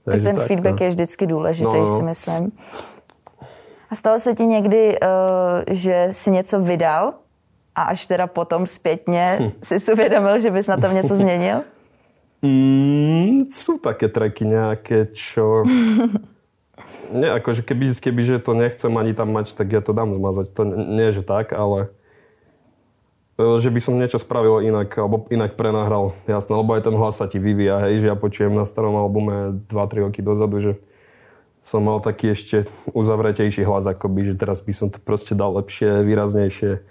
Tak 0.05 0.21
ten 0.21 0.35
tak, 0.35 0.47
feedback 0.47 0.77
to... 0.77 0.83
je 0.83 0.89
vždycky 0.89 1.23
důležitý, 1.27 1.79
no, 1.79 1.89
no. 1.89 1.95
si 1.97 2.03
myslím. 2.03 2.51
A 3.89 3.95
stalo 3.95 4.19
se 4.19 4.33
ti 4.33 4.45
někdy, 4.45 4.99
uh, 4.99 5.07
že 5.67 6.07
si 6.12 6.31
něco 6.31 6.59
vydal 6.59 7.13
a 7.75 7.81
až 7.83 8.07
teda 8.07 8.27
potom 8.27 8.67
zpětně 8.67 9.38
hm. 9.39 9.51
si 9.63 9.79
si 9.79 9.93
uvědomil, 9.93 10.39
že 10.39 10.51
bys 10.51 10.67
na 10.67 10.77
tom 10.77 10.95
něco 10.95 11.15
změnil? 11.15 11.62
Mm, 12.39 13.52
sú 13.52 13.80
také 13.80 14.08
treky 14.08 14.47
nejaké, 14.47 15.12
čo... 15.12 15.63
Nie, 17.10 17.34
akože 17.41 17.65
keby, 17.65 17.89
keby 17.97 18.21
že 18.21 18.38
to 18.38 18.54
nechcem 18.54 18.93
ani 18.93 19.17
tam 19.17 19.34
mať, 19.34 19.58
tak 19.58 19.73
ja 19.73 19.82
to 19.82 19.97
dám 19.97 20.13
zmazať. 20.13 20.54
To 20.54 20.62
nie, 20.62 21.10
že 21.10 21.25
tak, 21.25 21.58
ale 21.58 21.89
že 23.39 23.73
by 23.73 23.80
som 23.82 23.97
niečo 23.97 24.21
spravil 24.21 24.62
inak, 24.62 24.93
alebo 24.93 25.25
inak 25.34 25.58
prenahral. 25.58 26.13
Jasné, 26.30 26.54
lebo 26.54 26.78
aj 26.78 26.86
ten 26.86 26.93
hlas 26.93 27.17
sa 27.17 27.25
ti 27.25 27.41
vyvíja, 27.41 27.82
hej, 27.89 28.06
že 28.06 28.13
ja 28.13 28.15
počujem 28.19 28.54
na 28.54 28.62
starom 28.62 28.93
albume 28.93 29.58
2-3 29.73 30.06
roky 30.06 30.21
dozadu, 30.21 30.62
že 30.62 30.73
som 31.65 31.82
mal 31.82 31.97
taký 31.97 32.38
ešte 32.38 32.69
uzavretejší 32.93 33.65
hlas, 33.65 33.89
akoby, 33.89 34.30
že 34.30 34.34
teraz 34.38 34.62
by 34.62 34.73
som 34.75 34.88
to 34.93 35.02
proste 35.02 35.34
dal 35.34 35.56
lepšie, 35.56 36.06
výraznejšie 36.06 36.84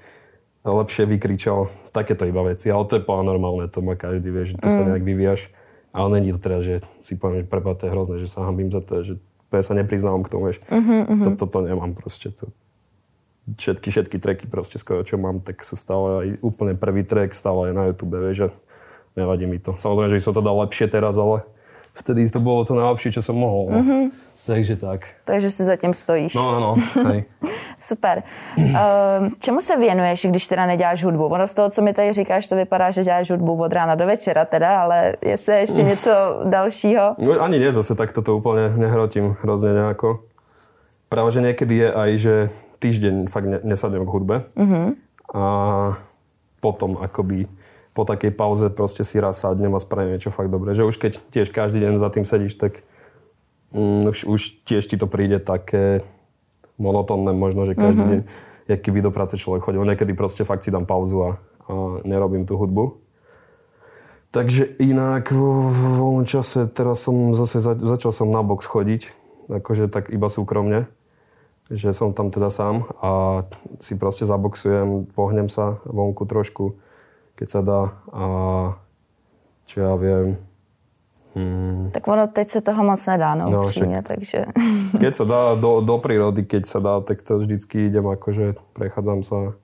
lepšie 0.70 1.04
vykričal. 1.08 1.72
Takéto 1.90 2.28
iba 2.28 2.44
veci, 2.44 2.68
ale 2.68 2.84
to 2.84 3.00
je 3.00 3.04
normálne, 3.04 3.66
to 3.68 3.80
má 3.80 3.96
každý, 3.96 4.28
vie, 4.28 4.44
že 4.48 4.54
to 4.60 4.68
mm. 4.68 4.74
sa 4.74 4.82
nejak 4.84 5.04
vyvíjaš. 5.04 5.50
Ale 5.96 6.20
není 6.20 6.30
to 6.36 6.38
teda, 6.38 6.58
že 6.60 6.74
si 7.00 7.16
poviem, 7.16 7.42
že 7.42 7.46
prepáč, 7.48 7.80
to 7.80 7.84
je 7.88 7.94
hrozné, 7.96 8.16
že 8.20 8.28
sa 8.28 8.44
hambím 8.44 8.68
za 8.68 8.84
to, 8.84 9.00
že 9.02 9.14
ja 9.48 9.64
sa 9.64 9.72
nepriznávam 9.72 10.20
k 10.20 10.30
tomu, 10.30 10.52
vieš. 10.52 10.60
Mm-hmm. 10.68 11.24
To, 11.24 11.28
toto 11.48 11.64
nemám 11.64 11.96
proste. 11.96 12.28
To, 12.36 12.52
všetky, 13.56 13.88
všetky 13.88 14.16
treky 14.20 14.44
proste 14.44 14.76
skoro, 14.76 15.00
čo 15.00 15.16
mám, 15.16 15.40
tak 15.40 15.64
sú 15.64 15.72
stále 15.80 16.08
aj 16.20 16.28
úplne 16.44 16.76
prvý 16.76 17.00
trek, 17.08 17.32
stále 17.32 17.72
aj 17.72 17.74
na 17.74 17.82
YouTube, 17.88 18.20
vieš, 18.20 18.36
že 18.36 18.48
nevadí 19.16 19.48
mi 19.48 19.56
to. 19.56 19.72
Samozrejme, 19.80 20.12
že 20.12 20.18
by 20.20 20.24
som 20.28 20.34
to 20.36 20.44
dal 20.44 20.56
lepšie 20.60 20.86
teraz, 20.92 21.16
ale 21.16 21.48
vtedy 21.96 22.28
to 22.28 22.44
bolo 22.44 22.68
to 22.68 22.76
najlepšie, 22.76 23.16
čo 23.16 23.24
som 23.24 23.40
mohol. 23.40 23.72
Mm-hmm. 23.72 24.02
Takže 24.48 24.80
tak. 24.80 25.00
Takže 25.28 25.50
si 25.50 25.62
zatím 25.64 25.92
stojíš. 25.92 26.32
No, 26.34 26.60
no, 26.60 26.70
hej. 27.04 27.24
Super. 27.78 28.22
Uh, 28.56 29.28
čemu 29.40 29.60
se 29.60 29.76
věnuješ, 29.76 30.26
když 30.26 30.48
teda 30.48 30.66
neděláš 30.66 31.04
hudbu? 31.04 31.24
Ono 31.24 31.46
z 31.48 31.52
toho, 31.52 31.70
co 31.70 31.82
mi 31.82 31.92
tady 31.92 32.12
říkáš, 32.12 32.48
to 32.48 32.56
vypadá, 32.56 32.90
že 32.90 33.04
děláš 33.04 33.30
hudbu 33.30 33.62
od 33.62 33.72
rána 33.72 33.94
do 33.94 34.06
večera 34.06 34.44
teda, 34.44 34.80
ale 34.80 35.14
je 35.22 35.36
se 35.36 35.56
ještě 35.56 35.82
něco 35.82 36.10
dalšího? 36.44 37.14
No 37.18 37.40
ani 37.40 37.58
nie, 37.58 37.72
zase 37.72 37.94
tak 37.94 38.12
toto 38.16 38.40
úplne 38.40 38.72
nehrotím 38.72 39.36
hrozne 39.44 39.76
nejako. 39.76 40.24
Práve, 41.08 41.28
že 41.30 41.40
niekedy 41.44 41.74
je 41.76 41.88
aj, 41.92 42.10
že 42.18 42.34
týždeň 42.78 43.14
fakt 43.28 43.46
ne, 43.46 43.58
nesadnem 43.64 44.04
k 44.04 44.12
hudbe. 44.12 44.36
Uh-huh. 44.56 44.96
A 45.34 45.44
potom 46.60 46.96
akoby 47.00 47.48
po 47.92 48.06
takej 48.06 48.30
pauze 48.30 48.70
proste 48.70 49.02
si 49.02 49.18
raz 49.18 49.42
sadnem 49.42 49.74
a 49.74 49.82
spravím 49.82 50.14
niečo 50.14 50.30
fakt 50.30 50.48
dobré. 50.54 50.70
Že 50.70 50.86
už 50.86 50.96
keď 50.96 51.12
tiež 51.34 51.48
každý 51.50 51.82
deň 51.82 51.98
za 51.98 52.08
tým 52.14 52.24
sedíš, 52.24 52.54
tak 52.54 52.86
mm, 53.72 54.08
už, 54.08 54.18
už 54.24 54.40
tiež 54.64 54.86
ti 54.86 54.96
to 54.96 55.06
príde 55.06 55.38
také 55.42 56.02
monotónne 56.78 57.34
možno, 57.34 57.66
že 57.66 57.74
každý 57.74 58.02
mm-hmm. 58.02 58.12
deň, 58.12 58.70
jak 58.70 58.80
keby 58.80 58.98
do 59.02 59.10
práce 59.10 59.34
človek 59.34 59.64
chodil. 59.64 59.82
Niekedy 59.82 60.14
proste 60.14 60.46
fakt 60.46 60.62
si 60.62 60.70
dám 60.70 60.86
pauzu 60.86 61.18
a, 61.24 61.30
a 61.30 61.34
nerobím 62.06 62.46
tú 62.46 62.54
hudbu. 62.54 63.02
Takže 64.28 64.76
inak 64.76 65.32
vo 65.32 65.72
voľnom 65.72 66.28
čase, 66.28 66.68
teraz 66.68 67.00
som 67.00 67.32
zase 67.32 67.64
za, 67.64 67.72
začal 67.80 68.12
som 68.12 68.28
na 68.28 68.44
box 68.44 68.68
chodiť, 68.68 69.08
akože 69.48 69.88
tak 69.88 70.12
iba 70.12 70.28
súkromne, 70.28 70.84
že 71.72 71.96
som 71.96 72.12
tam 72.12 72.28
teda 72.28 72.52
sám 72.52 72.84
a 73.00 73.42
si 73.80 73.96
proste 73.96 74.28
zaboxujem, 74.28 75.08
pohnem 75.16 75.48
sa 75.48 75.80
vonku 75.88 76.28
trošku, 76.28 76.76
keď 77.40 77.48
sa 77.48 77.60
dá 77.64 77.80
a 78.12 78.24
čo 79.64 79.80
ja 79.80 79.92
viem, 79.96 80.36
Hmm. 81.38 81.90
Tak 81.92 82.08
ono 82.08 82.26
teď 82.26 82.48
se 82.48 82.60
toho 82.60 82.84
moc 82.84 83.06
nedá, 83.06 83.34
no, 83.34 83.50
no 83.50 83.64
upřímně, 83.64 84.02
takže... 84.02 84.46
Keď 85.00 85.14
sa 85.14 85.24
dá 85.24 85.54
do, 85.54 85.80
do 85.80 85.98
prírody, 85.98 86.42
keď 86.42 86.66
sa 86.66 86.80
dá, 86.80 87.00
tak 87.00 87.22
to 87.22 87.38
vždycky 87.38 87.86
idem 87.86 88.08
akože 88.08 88.58
prechádzam 88.72 89.22
sa, 89.22 89.54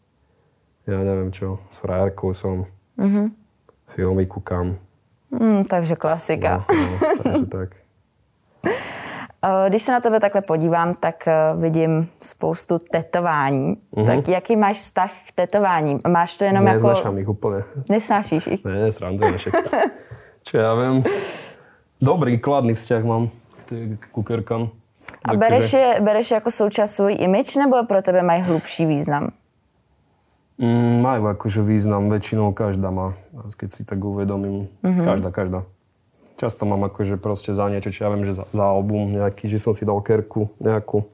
ja 0.87 1.01
neviem 1.03 1.33
čo, 1.33 1.59
s 1.73 1.81
frajerkou 1.83 2.31
som, 2.37 2.69
mm-hmm. 3.01 3.27
filmy 3.89 4.27
kúkam. 4.27 4.79
Mm, 5.33 5.65
takže 5.65 5.97
klasika. 5.97 6.63
No, 6.69 6.75
no, 6.77 7.09
takže 7.23 7.47
tak. 7.47 7.71
Eh, 9.45 9.69
když 9.69 9.83
se 9.83 9.93
na 9.93 10.01
tebe 10.01 10.21
takhle 10.21 10.43
podívám, 10.43 10.95
tak 10.95 11.29
eh, 11.29 11.35
vidím 11.57 12.09
spoustu 12.21 12.79
tetování. 12.79 13.77
Mm-hmm. 13.97 14.07
Tak 14.07 14.29
jaký 14.29 14.57
máš 14.57 14.77
vztah 14.77 15.11
k 15.29 15.33
tetováním? 15.35 15.99
Máš 16.09 16.37
to 16.37 16.45
jenom 16.45 16.65
Neznašám 16.65 17.19
jako... 17.19 17.21
ich 17.21 17.29
úplne. 17.29 17.61
Nesnášíš 17.89 18.47
ich? 18.47 18.65
Ne, 18.65 18.93
srandujem 18.93 19.37
všetko. 19.37 19.77
Čo 20.49 20.55
ja 20.59 20.73
viem. 20.75 21.05
Dobrý, 22.05 22.37
kladný 22.37 22.77
vzťah 22.77 23.03
mám 23.05 23.33
k 23.73 24.05
kukerkám. 24.13 24.69
A 25.25 25.37
bereš 25.41 25.73
je, 25.73 25.97
bereš 26.05 26.31
je 26.31 26.35
jako 26.35 26.51
součást 26.51 26.91
svůj 26.95 27.17
image, 27.19 27.57
nebo 27.57 27.85
pro 27.89 28.03
tebe 28.03 28.23
mají 28.23 28.43
hlubší 28.43 28.87
význam? 28.87 29.33
Mm, 30.61 31.01
majú 31.01 31.33
akože 31.33 31.65
význam, 31.65 32.13
väčšinou 32.13 32.53
každá 32.53 32.93
má, 32.93 33.17
keď 33.57 33.69
si 33.73 33.83
tak 33.89 34.05
uvedomím. 34.05 34.69
Mm-hmm. 34.85 35.05
Každá, 35.05 35.29
každá. 35.33 35.61
Často 36.37 36.69
mám 36.69 36.85
akože 36.85 37.17
proste 37.17 37.57
za 37.57 37.73
niečo, 37.73 37.89
čo 37.89 38.05
ja 38.05 38.13
viem, 38.13 38.29
že 38.29 38.37
za, 38.37 38.45
za 38.53 38.65
album 38.69 39.17
nejaký, 39.17 39.49
že 39.49 39.57
som 39.57 39.73
si 39.73 39.89
dal 39.89 39.99
kerku 40.05 40.53
nejakú. 40.61 41.09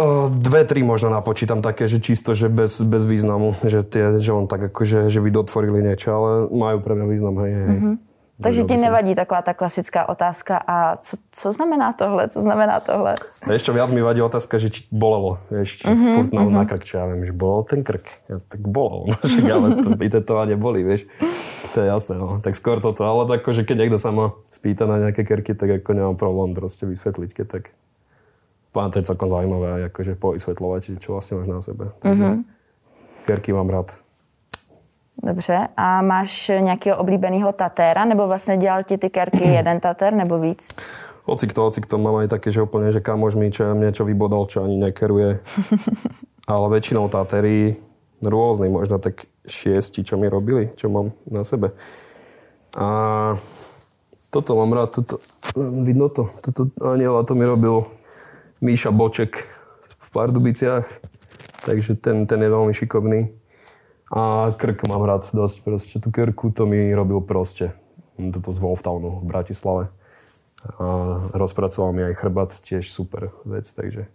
O, 0.00 0.32
dve, 0.32 0.64
tri 0.64 0.80
možno 0.80 1.12
napočítam 1.12 1.60
také, 1.60 1.84
že 1.84 2.00
čisto, 2.00 2.32
že 2.32 2.48
bez, 2.48 2.80
bez 2.80 3.04
významu, 3.04 3.60
že, 3.60 3.84
tie, 3.84 4.16
že 4.16 4.32
on 4.32 4.48
tak 4.48 4.72
akože, 4.72 5.12
že 5.12 5.20
by 5.20 5.28
dotvorili 5.30 5.84
niečo, 5.84 6.08
ale 6.16 6.30
majú 6.48 6.80
pre 6.80 6.96
mňa 6.96 7.06
význam, 7.12 7.36
hej, 7.44 7.52
hej. 7.52 7.68
Mm-hmm. 7.76 8.11
Takže 8.42 8.62
ti 8.64 8.76
nevadí 8.76 9.14
taková 9.14 9.42
ta 9.42 9.54
klasická 9.54 10.08
otázka 10.08 10.56
a 10.66 10.96
co, 10.96 11.16
co 11.32 11.52
znamená 11.52 11.92
tohle, 11.92 12.28
co 12.28 12.40
znamená 12.40 12.80
tohle? 12.80 13.14
Ešte 13.46 13.72
viac 13.72 13.90
mi 13.94 14.02
vadí 14.02 14.22
otázka, 14.22 14.58
že 14.58 14.68
či 14.68 14.80
bolelo, 14.90 15.38
vieš, 15.50 15.86
mm-hmm, 15.86 16.14
furt 16.14 16.30
na, 16.34 16.42
mm-hmm. 16.42 16.58
na 16.58 16.64
krk, 16.66 16.82
čo 16.82 16.94
ja 16.98 17.04
viem, 17.06 17.22
že 17.26 17.32
bolel 17.32 17.62
ten 17.64 17.80
krk. 17.86 18.06
Ja, 18.28 18.36
tak 18.42 18.60
bolel, 18.66 19.10
no, 19.10 19.16
však 19.30 19.46
ale 19.46 19.66
to 19.80 19.88
vytetovanie 19.94 20.56
boli, 20.58 20.82
vieš. 20.82 21.06
To 21.72 21.80
je 21.80 21.86
jasné, 21.88 22.14
no. 22.20 22.42
Tak 22.42 22.52
skôr 22.58 22.82
toto, 22.82 23.06
ale 23.06 23.24
tak, 23.30 23.46
že 23.48 23.64
keď 23.64 23.76
niekto 23.86 23.98
sa 23.98 24.12
ma 24.12 24.36
spýta 24.52 24.84
na 24.84 24.98
nejaké 24.98 25.24
kerky, 25.24 25.54
tak 25.56 25.80
ako 25.80 25.90
nemám 25.94 26.16
problém 26.18 26.52
proste 26.52 26.84
vysvetliť, 26.84 27.30
keď 27.32 27.46
tak 27.48 27.64
to 28.72 28.98
je 28.98 29.04
celkom 29.04 29.28
zaujímavé, 29.28 29.92
akože 29.92 30.16
povysvetľovať, 30.16 30.96
čo 30.96 31.12
vlastne 31.12 31.40
máš 31.40 31.48
na 31.48 31.60
sebe. 31.60 31.84
Takže 32.00 32.24
mm-hmm. 32.24 33.28
kerky 33.28 33.52
mám 33.52 33.68
rád. 33.68 34.01
Dobře. 35.22 35.68
A 35.76 36.02
máš 36.02 36.48
nějakého 36.60 36.98
oblíbeného 36.98 37.52
tatéra, 37.52 38.04
nebo 38.04 38.26
vlastně 38.26 38.56
dělal 38.56 38.82
ti 38.82 38.98
ty 38.98 39.10
kerky 39.10 39.48
jeden 39.48 39.80
tatér, 39.80 40.12
nebo 40.12 40.38
víc? 40.38 40.68
Hoci 41.24 41.46
kto, 41.46 41.62
hoci 41.62 41.80
kto, 41.80 41.98
mám 42.02 42.18
aj 42.18 42.34
také, 42.34 42.50
že 42.50 42.66
úplne, 42.66 42.90
že 42.90 42.98
kamož 42.98 43.38
mi 43.38 43.46
čo 43.54 43.78
niečo 43.78 44.02
vybodol, 44.02 44.50
čo 44.50 44.66
ani 44.66 44.74
nekeruje. 44.74 45.38
Ale 46.50 46.66
väčšinou 46.66 47.06
tatéry 47.06 47.78
rôzny, 48.18 48.66
možno 48.66 48.98
tak 48.98 49.22
šiesti, 49.46 50.02
čo 50.02 50.18
mi 50.18 50.26
robili, 50.26 50.74
čo 50.74 50.90
mám 50.90 51.14
na 51.30 51.46
sebe. 51.46 51.78
A 52.74 53.38
toto 54.34 54.58
mám 54.58 54.74
rád, 54.74 54.98
toto, 54.98 55.22
vidno 55.86 56.10
to, 56.10 56.26
toto 56.42 56.66
aniela 56.82 57.22
to 57.22 57.38
mi 57.38 57.46
robil 57.46 57.86
Míša 58.58 58.90
Boček 58.90 59.46
v 60.02 60.08
Pardubiciach, 60.10 60.86
takže 61.62 61.94
ten, 62.02 62.26
ten 62.26 62.42
je 62.42 62.50
veľmi 62.50 62.74
šikovný. 62.74 63.30
A 64.12 64.52
krk 64.52 64.84
mám 64.92 65.08
rád 65.08 65.24
dosť, 65.32 65.64
proste 65.64 65.96
tú 65.96 66.12
krku 66.12 66.52
to 66.52 66.68
mi 66.68 66.92
robil 66.92 67.24
proste. 67.24 67.72
Toto 68.20 68.52
z 68.52 68.58
Wolftownu 68.60 69.18
v 69.18 69.24
Bratislave. 69.24 69.88
A 70.76 71.16
rozpracoval 71.32 71.96
mi 71.96 72.04
aj 72.04 72.20
chrbát, 72.20 72.52
tiež 72.52 72.92
super 72.92 73.32
vec, 73.48 73.64
takže 73.72 74.06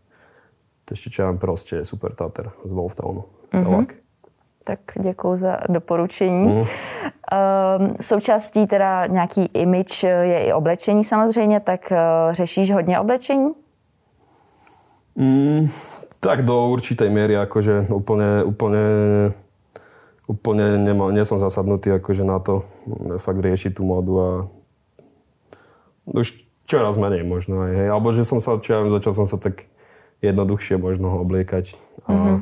ešte 0.87 1.09
čo 1.09 1.19
ja 1.25 1.33
proste 1.33 1.81
super 1.81 2.13
Tater 2.13 2.53
z 2.63 2.71
Wolftownu. 2.71 3.25
Mm-hmm. 3.51 3.85
Tak 4.63 4.79
děkuji 4.99 5.35
za 5.35 5.57
doporučení. 5.69 6.45
Mm. 6.45 6.65
Součástí 8.01 8.67
teda 8.67 9.05
nějaký 9.07 9.45
image 9.45 10.03
je 10.03 10.45
i 10.45 10.53
oblečení 10.53 11.03
samozřejmě, 11.03 11.59
tak 11.59 11.91
uh, 11.91 11.97
řešíš 12.33 12.71
hodně 12.71 12.99
oblečení? 12.99 13.51
Mm, 15.15 15.69
tak 16.19 16.41
do 16.45 16.67
určitej 16.67 17.09
miery, 17.09 17.37
akože 17.37 17.89
úplne, 17.89 18.43
úplne 18.45 18.83
úplne 20.27 20.75
nema, 20.75 21.09
nie 21.15 21.23
som 21.23 21.39
zasadnutý 21.39 21.95
akože 21.97 22.27
na 22.27 22.37
to 22.43 22.67
fakt 23.23 23.39
riešiť 23.39 23.79
tú 23.79 23.87
modu 23.87 24.13
a 24.19 24.29
už 26.11 26.35
čoraz 26.67 26.99
menej 26.99 27.23
možno 27.23 27.63
aj, 27.63 27.73
hej. 27.73 27.87
Alebo 27.89 28.11
že 28.11 28.27
som 28.27 28.43
sa, 28.43 28.59
čo 28.59 28.75
ja 28.75 28.79
viem, 28.83 28.91
začal 28.91 29.15
som 29.15 29.25
sa 29.27 29.39
tak 29.39 29.71
jednoduchšie 30.19 30.75
možno 30.75 31.23
obliekať 31.23 31.79
a 32.03 32.11
mm-hmm. 32.11 32.37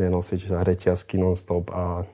nenosiť 0.00 0.40
reťazky 0.64 1.20
non-stop 1.20 1.68
a 1.72 2.08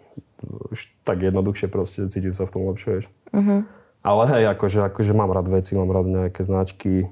už 0.74 0.90
tak 1.06 1.22
jednoduchšie 1.22 1.70
proste 1.70 2.06
cítiť 2.06 2.34
sa 2.34 2.44
v 2.46 2.52
tom 2.54 2.62
lepšie, 2.70 2.90
vieš. 2.98 3.06
Mm-hmm. 3.30 3.60
Ale 4.02 4.22
hej, 4.30 4.44
akože, 4.54 4.78
akože 4.90 5.12
mám 5.14 5.30
rád 5.30 5.50
veci, 5.50 5.74
mám 5.74 5.90
rád 5.90 6.06
nejaké 6.06 6.42
značky. 6.46 7.10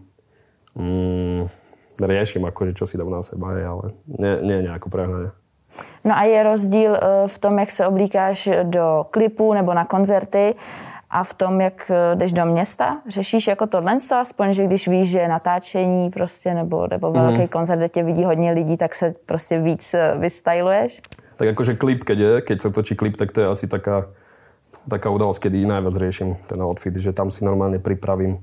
Mm, 0.78 1.50
riešim 1.98 2.46
akože, 2.46 2.78
čo 2.78 2.86
si 2.86 2.94
dám 2.94 3.10
na 3.10 3.22
seba, 3.22 3.54
hej, 3.58 3.64
ale 3.66 3.84
nie, 4.06 4.32
nie 4.42 4.58
nejako 4.70 4.90
prehnane. 4.90 5.30
No 6.04 6.18
a 6.18 6.22
je 6.22 6.42
rozdíl 6.42 6.94
eh, 6.94 7.28
v 7.28 7.38
tom, 7.38 7.58
jak 7.58 7.70
se 7.70 7.86
oblíkáš 7.86 8.48
do 8.62 9.06
klipů 9.10 9.54
nebo 9.54 9.74
na 9.74 9.84
koncerty 9.84 10.54
a 11.10 11.24
v 11.24 11.34
tom, 11.34 11.60
jak 11.60 11.90
eh, 11.90 12.16
jdeš 12.16 12.32
do 12.32 12.46
města? 12.46 13.00
Řešíš 13.08 13.46
jako 13.46 13.66
tohle, 13.66 13.96
aspoň, 14.20 14.52
že 14.52 14.64
když 14.64 14.88
víš, 14.88 15.10
že 15.10 15.18
je 15.18 15.28
natáčení 15.28 16.10
prostě, 16.10 16.54
nebo, 16.54 16.86
nebo 16.86 17.12
velký 17.12 17.38
mm. 17.38 17.48
koncert, 17.48 17.78
kde 17.78 17.88
tě 17.88 18.02
vidí 18.02 18.24
hodně 18.24 18.52
lidí, 18.52 18.76
tak 18.76 18.94
se 18.94 19.14
prostě 19.26 19.58
víc 19.60 19.94
eh, 19.94 20.14
vystyluješ? 20.18 21.02
Tak 21.36 21.48
akože 21.52 21.76
klip, 21.76 22.00
keď 22.04 22.18
je, 22.18 22.32
keď 22.40 22.58
sa 22.64 22.70
točí 22.72 22.96
klip, 22.96 23.20
tak 23.20 23.28
to 23.28 23.44
je 23.44 23.48
asi 23.52 23.68
taká, 23.68 24.08
taká 24.88 25.12
udalosť, 25.12 25.44
kedy 25.44 25.68
najviac 25.68 25.92
riešim 26.00 26.40
ten 26.48 26.56
outfit, 26.64 26.96
že 26.96 27.12
tam 27.12 27.28
si 27.28 27.44
normálne 27.44 27.76
pripravím 27.76 28.40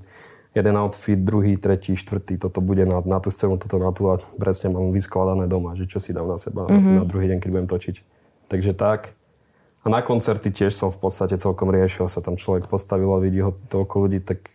jeden 0.54 0.76
outfit, 0.78 1.18
druhý, 1.18 1.58
tretí, 1.58 1.98
štvrtý, 1.98 2.38
toto 2.38 2.62
bude 2.62 2.86
na, 2.86 3.02
na 3.02 3.18
tú 3.18 3.34
scénu, 3.34 3.58
toto 3.58 3.82
na 3.82 3.90
tú 3.90 4.14
a 4.14 4.22
presne 4.38 4.70
mám 4.70 4.94
vyskladané 4.94 5.50
doma, 5.50 5.74
že 5.74 5.90
čo 5.90 5.98
si 5.98 6.14
dám 6.14 6.30
na 6.30 6.38
seba 6.38 6.70
mm-hmm. 6.70 6.96
na 7.02 7.04
druhý 7.10 7.26
deň, 7.34 7.38
keď 7.42 7.50
budem 7.50 7.70
točiť. 7.70 7.96
Takže 8.54 8.72
tak. 8.78 9.18
A 9.84 9.92
na 9.92 10.00
koncerty 10.00 10.54
tiež 10.54 10.72
som 10.72 10.94
v 10.94 11.02
podstate 11.02 11.36
celkom 11.36 11.74
riešil, 11.74 12.08
sa 12.08 12.24
tam 12.24 12.40
človek 12.40 12.72
postavil 12.72 13.10
a 13.12 13.20
vidí 13.20 13.44
ho 13.44 13.52
toľko 13.68 13.96
ľudí, 14.08 14.24
tak, 14.24 14.48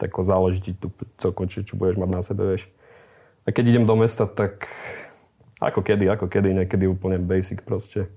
tak 0.00 0.10
záleží 0.14 0.70
ti 0.70 0.72
tu 0.72 0.88
celkom, 1.20 1.44
čo, 1.50 1.60
čo 1.66 1.76
budeš 1.76 2.00
mať 2.00 2.10
na 2.14 2.22
sebe, 2.24 2.42
vieš. 2.48 2.70
A 3.44 3.52
keď 3.52 3.76
idem 3.76 3.84
do 3.84 3.92
mesta, 3.98 4.24
tak 4.24 4.70
ako 5.60 5.84
kedy, 5.84 6.08
ako 6.08 6.30
kedy, 6.30 6.56
niekedy 6.64 6.88
úplne 6.88 7.20
basic 7.20 7.66
proste. 7.66 8.08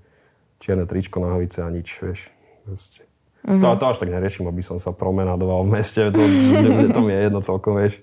Čierne 0.58 0.88
tričko, 0.88 1.20
nohavice 1.20 1.60
a 1.60 1.68
nič, 1.68 2.00
vieš. 2.00 2.32
Proste. 2.64 3.07
Mm-hmm. 3.46 3.62
To, 3.62 3.76
to 3.78 3.84
až 3.86 3.98
tak 4.02 4.10
neriešim, 4.10 4.44
aby 4.50 4.62
som 4.62 4.76
sa 4.76 4.90
promenadoval 4.90 5.64
v 5.64 5.70
meste, 5.78 6.10
to, 6.10 6.20
mne, 6.20 6.90
to 6.90 7.00
mi 7.00 7.14
je 7.14 7.20
jedno 7.30 7.40
celkom, 7.40 7.78
vieš. 7.78 8.02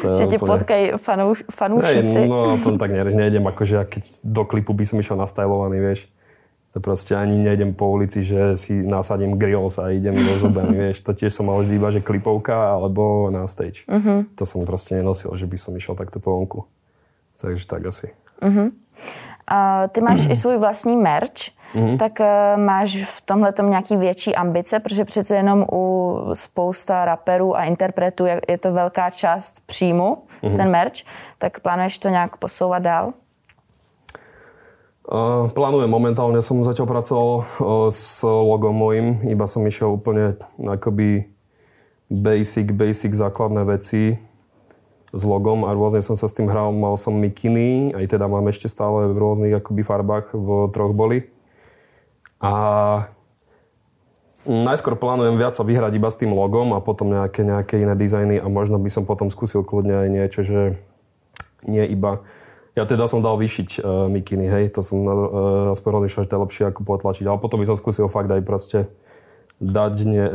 Že 0.00 0.24
te 0.32 0.38
potkají 0.40 0.96
fanúš, 0.96 1.44
fanúšici. 1.52 2.24
no, 2.24 2.56
to 2.56 2.80
tak 2.80 2.88
nejdem, 2.88 3.44
akože 3.44 3.84
keď 3.84 4.02
do 4.24 4.42
klipu 4.48 4.72
by 4.72 4.84
som 4.88 4.96
išiel 4.96 5.20
nastajlovaný, 5.20 5.78
vieš. 5.84 6.08
To 6.70 6.78
proste 6.78 7.18
ani 7.18 7.34
nejdem 7.34 7.74
po 7.74 7.90
ulici, 7.90 8.22
že 8.22 8.54
si 8.54 8.70
nasadím 8.72 9.34
grills 9.34 9.82
a 9.82 9.90
idem 9.90 10.14
do 10.14 10.38
zobami, 10.38 10.78
vieš. 10.88 11.02
To 11.02 11.10
tiež 11.10 11.34
som 11.34 11.50
mal 11.50 11.58
vždy 11.60 11.74
iba, 11.76 11.90
že 11.90 11.98
klipovka 11.98 12.78
alebo 12.78 13.26
na 13.28 13.44
stage. 13.50 13.82
Mm-hmm. 13.90 14.38
To 14.38 14.44
som 14.46 14.62
proste 14.62 14.94
nenosil, 14.94 15.34
že 15.34 15.50
by 15.50 15.58
som 15.58 15.74
išiel 15.74 15.98
takto 15.98 16.22
po 16.22 16.38
vonku. 16.38 16.64
Takže 17.42 17.66
tak 17.66 17.90
asi. 17.90 18.14
Mm-hmm. 18.38 18.68
Uh, 19.50 19.88
ty 19.90 20.00
máš 20.00 20.30
i 20.30 20.36
svůj 20.36 20.56
vlastní 20.56 20.96
merch 20.96 21.50
mm-hmm. 21.74 21.98
tak 21.98 22.20
uh, 22.20 22.26
máš 22.60 23.04
v 23.04 23.20
tomhle 23.24 23.52
nějaký 23.62 23.96
větší 23.96 24.34
ambice, 24.34 24.80
protože 24.80 25.04
přece 25.04 25.36
jenom 25.36 25.66
u 25.72 26.16
spousta 26.34 27.04
raperů 27.04 27.56
a 27.56 27.64
interpretů 27.64 28.26
je, 28.26 28.40
je 28.48 28.58
to 28.58 28.72
velká 28.72 29.10
část 29.10 29.60
příjmu, 29.66 30.18
mm-hmm. 30.42 30.56
ten 30.56 30.70
merch, 30.70 31.02
tak 31.38 31.60
plánuješ 31.60 31.98
to 31.98 32.08
nějak 32.08 32.36
posouvat 32.36 32.82
dál? 32.82 33.12
Uh, 35.10 35.50
plánujem 35.50 35.90
momentálne, 35.90 36.38
som 36.38 36.62
zatiaľ 36.62 36.86
pracoval 36.86 37.30
uh, 37.42 37.90
s 37.90 38.22
logom 38.22 38.70
mojim, 38.70 39.18
iba 39.26 39.42
som 39.50 39.66
išiel 39.66 39.98
úplne 39.98 40.38
akoby 40.54 41.26
basic, 42.06 42.70
basic 42.70 43.10
základné 43.18 43.66
veci 43.66 44.14
s 45.10 45.22
logom 45.26 45.66
a 45.66 45.74
rôzne 45.74 45.98
som 45.98 46.14
sa 46.14 46.30
s 46.30 46.34
tým 46.38 46.46
hral. 46.46 46.70
Mal 46.70 46.94
som 46.94 47.18
mikiny, 47.18 47.90
aj 47.90 48.06
teda 48.06 48.30
mám 48.30 48.46
ešte 48.46 48.70
stále 48.70 49.10
v 49.10 49.18
rôznych 49.18 49.58
akoby 49.58 49.82
farbách 49.82 50.30
v 50.30 50.70
troch 50.70 50.94
boli. 50.94 51.26
A 52.40 52.52
najskôr 54.48 54.96
plánujem 54.96 55.36
viac 55.36 55.52
sa 55.52 55.64
vyhrať 55.64 55.92
iba 56.00 56.08
s 56.08 56.16
tým 56.16 56.32
logom 56.32 56.72
a 56.72 56.80
potom 56.80 57.12
nejaké, 57.12 57.44
nejaké 57.44 57.84
iné 57.84 57.92
dizajny 57.92 58.40
a 58.40 58.46
možno 58.48 58.80
by 58.80 58.88
som 58.88 59.04
potom 59.04 59.28
skúsil 59.28 59.60
kľudne 59.60 60.04
aj 60.04 60.08
niečo, 60.08 60.40
že 60.40 60.60
nie 61.68 61.84
iba... 61.84 62.24
Ja 62.78 62.86
teda 62.86 63.04
som 63.10 63.20
dal 63.20 63.36
vyšiť 63.36 63.82
uh, 63.82 64.06
mikiny, 64.08 64.46
hej, 64.46 64.64
to 64.72 64.80
som 64.80 65.02
uh, 65.04 65.74
aspoň 65.74 65.90
rozmýšľal, 66.00 66.22
že 66.24 66.30
to 66.30 66.36
je 66.38 66.44
lepšie 66.48 66.64
ako 66.70 66.80
potlačiť, 66.86 67.24
ale 67.26 67.42
potom 67.42 67.60
by 67.60 67.66
som 67.68 67.76
skúsil 67.76 68.06
fakt 68.08 68.30
aj 68.30 68.40
proste 68.46 68.88
dať 69.60 69.94
nie, 70.08 70.24
e, 70.24 70.32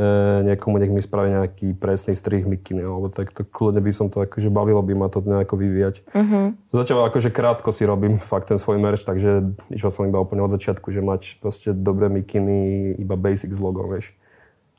niekomu, 0.54 0.78
nech 0.78 0.94
mi 0.94 1.02
spraví 1.02 1.34
nejaký 1.34 1.74
presný 1.74 2.14
strih 2.14 2.46
mikiny, 2.46 2.86
alebo 2.86 3.10
tak 3.10 3.34
to 3.34 3.42
kľudne 3.42 3.82
by 3.82 3.90
som 3.90 4.14
to, 4.14 4.22
akože 4.22 4.54
bavilo 4.54 4.86
by 4.86 4.94
ma 4.94 5.10
to 5.10 5.26
nejako 5.26 5.58
vyvíjať. 5.58 6.06
Uh-huh. 6.14 6.54
Zatiaľ 6.70 7.10
akože 7.10 7.34
krátko 7.34 7.74
si 7.74 7.90
robím 7.90 8.22
fakt 8.32 8.54
ten 8.54 8.62
svoj 8.62 8.78
merch, 8.78 9.02
takže 9.02 9.58
išiel 9.74 9.90
som 9.90 10.06
iba 10.06 10.22
úplne 10.22 10.46
od 10.46 10.54
začiatku, 10.54 10.94
že 10.94 11.02
mať 11.02 11.42
proste 11.42 11.74
dobré 11.74 12.06
mikiny, 12.14 12.94
iba 13.02 13.18
basic 13.18 13.50
s 13.50 13.58
logom, 13.58 13.90
vieš. 13.90 14.14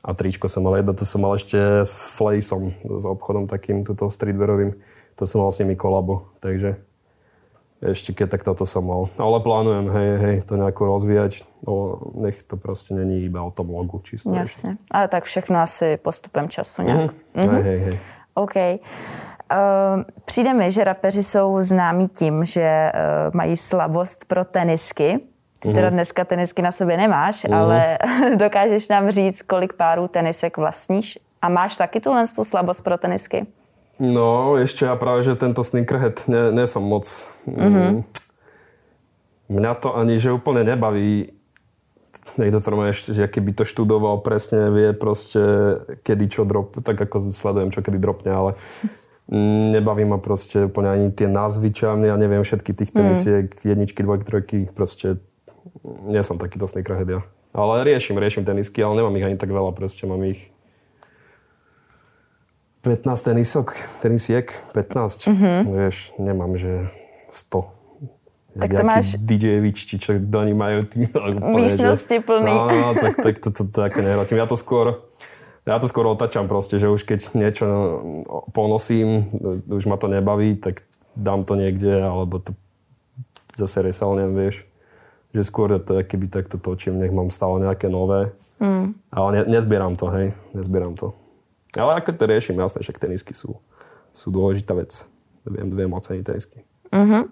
A 0.07 0.15
tričko 0.15 0.47
som 0.47 0.63
mal 0.63 0.79
jedno, 0.79 0.95
to 0.95 1.03
som 1.03 1.19
mal 1.19 1.35
ešte 1.35 1.83
s 1.83 2.07
Flejsom, 2.15 2.71
s 2.87 3.03
obchodom 3.03 3.51
takým, 3.51 3.83
tuto 3.83 4.07
streetwearovým. 4.07 4.79
To 5.19 5.27
som 5.27 5.43
mal 5.43 5.51
s 5.51 5.59
nimi 5.59 5.75
kolabo, 5.75 6.31
takže 6.39 6.79
ešte 7.81 8.13
keď 8.13 8.27
tak 8.37 8.41
toto 8.41 8.65
som 8.65 8.85
mal. 8.85 9.05
Ale 9.21 9.37
plánujem, 9.37 9.85
hej, 9.93 10.09
hej, 10.17 10.35
to 10.49 10.57
nejako 10.57 10.97
rozvíjať. 10.97 11.45
No, 11.61 12.01
nech 12.17 12.41
to 12.43 12.57
proste 12.57 12.97
není 12.97 13.25
iba 13.25 13.45
o 13.45 13.51
tom 13.53 13.69
logu 13.69 14.01
čisto. 14.01 14.33
Jasne. 14.33 14.81
Ale 14.91 15.07
tak 15.07 15.23
všechno 15.23 15.61
asi 15.61 15.97
postupem 15.97 16.49
času 16.49 16.81
nějak. 16.81 17.11
Mm-hmm. 17.11 17.41
Mm-hmm. 17.41 17.53
Hej, 17.53 17.63
hej, 17.63 17.79
hej. 17.79 17.99
OK. 18.33 18.55
Uh, 18.55 20.03
přijde 20.25 20.53
mi, 20.53 20.71
že 20.71 20.83
rapeři 20.83 21.23
jsou 21.23 21.61
známí 21.61 22.07
tím, 22.07 22.45
že 22.45 22.91
uh, 22.93 23.35
mají 23.35 23.57
slabost 23.57 24.25
pro 24.25 24.45
tenisky. 24.45 25.19
Ty 25.59 25.73
teda 25.73 25.89
dneska 25.89 26.25
tenisky 26.25 26.61
na 26.61 26.71
sobě 26.71 26.97
nemáš, 26.97 27.43
mm. 27.43 27.53
ale 27.53 27.97
dokážeš 28.35 28.89
nám 28.89 29.11
říct, 29.11 29.41
kolik 29.41 29.73
párů 29.73 30.07
tenisek 30.07 30.57
vlastníš? 30.57 31.19
A 31.41 31.49
máš 31.49 31.77
taky 31.77 31.99
tuhle 31.99 32.27
tu 32.35 32.43
slabost 32.43 32.83
pro 32.83 32.97
tenisky? 32.97 33.47
No, 33.97 34.57
ešte 34.61 34.85
ja 34.85 34.93
práve, 34.93 35.25
že 35.25 35.33
tento 35.33 35.65
sneakerhead 35.65 36.29
nie, 36.29 36.53
nie 36.53 36.65
som 36.69 36.85
moc. 36.85 37.05
Mm-hmm. 37.49 38.05
Mňa 39.49 39.71
to 39.81 39.89
ani, 39.97 40.21
že 40.21 40.35
úplne 40.35 40.61
nebaví. 40.61 41.33
Niekto 42.37 42.61
to 42.61 42.69
má 42.77 42.91
ešte, 42.93 43.15
že 43.17 43.25
keby 43.25 43.57
to 43.57 43.63
študoval 43.65 44.21
presne, 44.21 44.69
vie 44.69 44.93
proste, 44.93 45.41
kedy 46.05 46.25
čo 46.29 46.41
drop, 46.45 46.77
tak 46.83 46.99
ako 46.99 47.33
sledujem, 47.33 47.73
čo 47.73 47.81
kedy 47.81 47.97
dropne, 47.97 48.31
ale 48.35 48.51
nebaví 49.73 50.03
ma 50.07 50.19
proste 50.21 50.67
úplne 50.67 50.89
ani 50.91 51.07
tie 51.11 51.27
názvy, 51.27 51.71
čo 51.73 51.95
ja 51.95 52.15
neviem 52.15 52.43
všetky 52.43 52.71
tých 52.71 52.91
tenisiek, 52.95 53.47
mm. 53.51 53.63
jedničky, 53.63 53.99
dvojky, 54.03 54.23
trojky, 54.23 54.57
proste 54.71 55.19
nie 56.07 56.19
som 56.23 56.39
takýto 56.39 56.67
sneakerhead 56.67 57.09
ja. 57.09 57.21
Ale 57.55 57.83
riešim, 57.87 58.19
riešim 58.19 58.43
tenisky, 58.43 58.83
ale 58.83 58.99
nemám 59.01 59.15
ich 59.19 59.27
ani 59.27 59.37
tak 59.39 59.51
veľa, 59.51 59.71
proste 59.75 60.03
mám 60.07 60.21
ich 60.27 60.51
15 62.87 63.27
tenisok, 63.33 63.75
tenisiek, 63.99 64.47
15. 64.71 65.27
Mm-hmm. 65.27 65.57
Vieš, 65.67 65.97
nemám, 66.17 66.55
že 66.55 66.87
100. 67.27 67.77
Tak 68.57 68.69
to 68.73 68.83
máš... 68.83 69.05
DJ-vič, 69.21 69.77
či 69.85 69.95
čo 70.01 70.17
do 70.17 70.41
ní 70.41 70.57
majú. 70.57 70.87
Tý, 70.89 71.05
Místnosti 71.61 72.17
plný. 72.23 72.49
No, 72.49 72.65
no, 72.71 72.87
tak, 72.97 73.19
tak 73.19 73.35
to, 73.37 73.53
to, 73.53 73.67
to, 73.67 73.69
to 73.69 73.79
ako 73.85 73.99
nehrotím. 74.01 74.41
Ja 74.41 74.49
to 74.49 74.57
skôr, 74.57 75.05
ja 75.67 75.77
to 75.77 75.85
skôr 75.85 76.09
otačam 76.09 76.49
proste, 76.49 76.81
že 76.81 76.89
už 76.89 77.05
keď 77.05 77.37
niečo 77.37 77.67
ponosím, 78.55 79.29
už 79.69 79.85
ma 79.85 79.99
to 80.01 80.09
nebaví, 80.09 80.57
tak 80.57 80.87
dám 81.13 81.45
to 81.45 81.53
niekde, 81.53 82.01
alebo 82.01 82.41
to 82.41 82.57
zase 83.53 83.85
resalnem, 83.85 84.33
vieš. 84.33 84.65
Že 85.35 85.41
skôr 85.43 85.69
to, 85.77 86.01
keby 86.01 86.31
takto 86.31 86.57
točím, 86.57 86.97
nech 86.97 87.13
mám 87.13 87.29
stále 87.29 87.61
nejaké 87.61 87.91
nové. 87.91 88.33
Mm. 88.57 88.97
Ale 89.13 89.27
ne, 89.33 89.41
nezbieram 89.59 89.93
to, 89.93 90.09
hej, 90.09 90.33
nezbieram 90.57 90.97
to. 90.97 91.13
Ale 91.77 92.01
ako 92.01 92.17
to 92.17 92.25
riešim, 92.25 92.57
jasné, 92.59 92.81
že 92.81 92.91
tenisky 92.97 93.33
sú, 93.33 93.61
sú 94.11 94.27
dôležitá 94.33 94.73
vec. 94.73 95.05
Viem, 95.45 95.71
viem 95.71 95.91
oceniť 95.93 96.23
tenisky. 96.25 96.65
Uh-huh. 96.91 97.29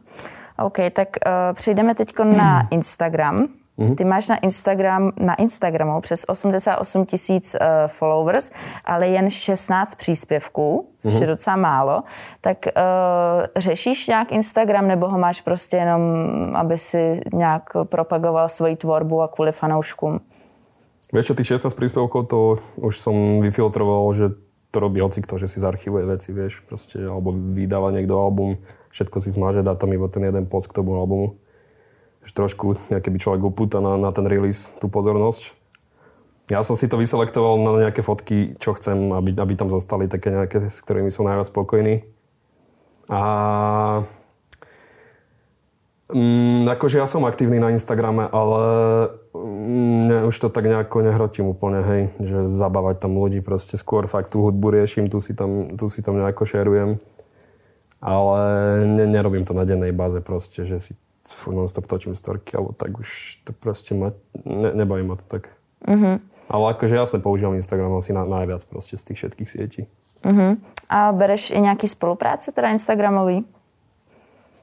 OK, 0.58 0.78
tak 0.94 1.10
uh, 1.20 1.54
přejdeme 1.54 1.96
teď 1.96 2.14
na 2.38 2.68
Instagram. 2.72 3.48
Uh-huh. 3.78 3.96
Ty 3.96 4.06
máš 4.06 4.28
na 4.28 4.38
Instagram, 4.38 5.12
na 5.18 5.36
Instagramu 5.36 6.02
přes 6.02 6.26
88 6.28 7.06
tisíc 7.06 7.56
uh, 7.56 7.68
followers, 7.88 8.52
ale 8.86 9.08
jen 9.08 9.30
16 9.30 9.96
příspěvků, 9.96 10.90
což 10.98 11.14
uh-huh. 11.14 11.22
je 11.22 11.28
docela 11.28 11.56
málo. 11.56 12.04
Tak 12.42 12.58
uh, 12.66 13.46
řešíš 13.56 14.08
nějak 14.08 14.32
Instagram, 14.32 14.88
nebo 14.88 15.08
ho 15.08 15.18
máš 15.18 15.42
prostě 15.42 15.78
jenom, 15.78 16.02
aby 16.56 16.78
si 16.78 17.22
nějak 17.34 17.64
propagoval 17.84 18.50
svoji 18.50 18.76
tvorbu 18.76 19.22
a 19.22 19.28
kvůli 19.28 19.52
fanouškům? 19.52 20.20
Vieš 21.14 21.34
čo, 21.34 21.38
tých 21.38 21.62
16 21.62 21.78
príspevkov 21.78 22.22
to 22.30 22.40
už 22.82 22.96
som 22.98 23.44
vyfiltroval, 23.44 24.10
že 24.16 24.34
to 24.74 24.78
robí 24.84 25.00
hoci 25.00 25.24
kto, 25.24 25.40
že 25.40 25.48
si 25.48 25.64
zarchivuje 25.64 26.04
veci, 26.04 26.36
vieš, 26.36 26.66
proste, 26.68 27.00
alebo 27.00 27.32
vydáva 27.32 27.96
niekto 27.96 28.20
album, 28.20 28.60
všetko 28.92 29.18
si 29.24 29.32
zmaže, 29.32 29.64
dá 29.64 29.78
tam 29.80 29.96
iba 29.96 30.12
ten 30.12 30.28
jeden 30.28 30.50
post 30.52 30.68
k 30.68 30.76
tomu 30.76 31.00
albumu. 31.00 31.40
Že 32.28 32.32
trošku, 32.36 32.66
nejaký 32.92 33.10
by 33.14 33.20
človek 33.22 33.42
upúta 33.46 33.80
na, 33.80 33.96
na 33.96 34.12
ten 34.12 34.26
release 34.28 34.74
tú 34.82 34.92
pozornosť. 34.92 35.54
Ja 36.50 36.62
som 36.62 36.78
si 36.78 36.90
to 36.90 37.00
vyselektoval 37.00 37.58
na 37.62 37.88
nejaké 37.88 38.06
fotky, 38.06 38.58
čo 38.60 38.76
chcem, 38.78 39.14
aby, 39.14 39.34
aby 39.34 39.54
tam 39.58 39.70
zostali 39.72 40.06
také 40.10 40.34
nejaké, 40.34 40.70
s 40.70 40.82
ktorými 40.82 41.10
som 41.10 41.26
najviac 41.26 41.50
spokojný. 41.50 42.06
A 43.10 43.22
Mm, 46.06 46.70
akože 46.70 47.02
ja 47.02 47.10
som 47.10 47.26
aktívny 47.26 47.58
na 47.58 47.74
Instagrame, 47.74 48.30
ale 48.30 48.62
mm, 49.34 50.00
ne, 50.06 50.18
už 50.30 50.38
to 50.38 50.54
tak 50.54 50.70
nejako 50.70 51.02
nehrotím 51.02 51.50
úplne, 51.50 51.82
hej, 51.82 52.02
že 52.22 52.38
zabávať 52.46 53.02
tam 53.02 53.18
ľudí, 53.18 53.42
proste 53.42 53.74
skôr 53.74 54.06
fakt 54.06 54.38
tú 54.38 54.46
hudbu 54.46 54.70
riešim, 54.70 55.10
tu 55.10 55.18
si 55.18 55.34
tam, 55.34 55.74
tu 55.74 55.90
si 55.90 56.06
tam 56.06 56.22
nejako 56.22 56.46
šerujem. 56.46 57.02
Ale 58.06 58.40
ne, 58.86 59.10
nerobím 59.10 59.50
to 59.50 59.58
na 59.58 59.66
dennej 59.66 59.90
báze 59.90 60.22
proste, 60.22 60.62
že 60.62 60.78
si 60.78 60.94
non-stop 61.50 61.90
točím 61.90 62.14
storky, 62.14 62.54
alebo 62.54 62.78
tak 62.78 62.94
už 62.94 63.42
to 63.42 63.50
proste 63.58 63.98
ma, 63.98 64.14
ne, 64.46 64.78
nebaví 64.78 65.02
ma 65.02 65.18
to 65.18 65.26
tak. 65.26 65.58
Mm-hmm. 65.90 66.16
Ale 66.54 66.64
akože 66.78 66.94
jasne 66.94 67.18
používam 67.18 67.58
Instagram 67.58 67.98
asi 67.98 68.14
na, 68.14 68.30
najviac 68.30 68.62
proste 68.70 69.02
z 69.02 69.10
tých 69.10 69.26
všetkých 69.26 69.50
sietí. 69.50 69.82
Mm-hmm. 70.22 70.52
A 70.86 71.10
bereš 71.18 71.50
i 71.50 71.58
nejaký 71.58 71.90
spolupráce 71.90 72.54
teda 72.54 72.70
Instagramový? 72.70 73.42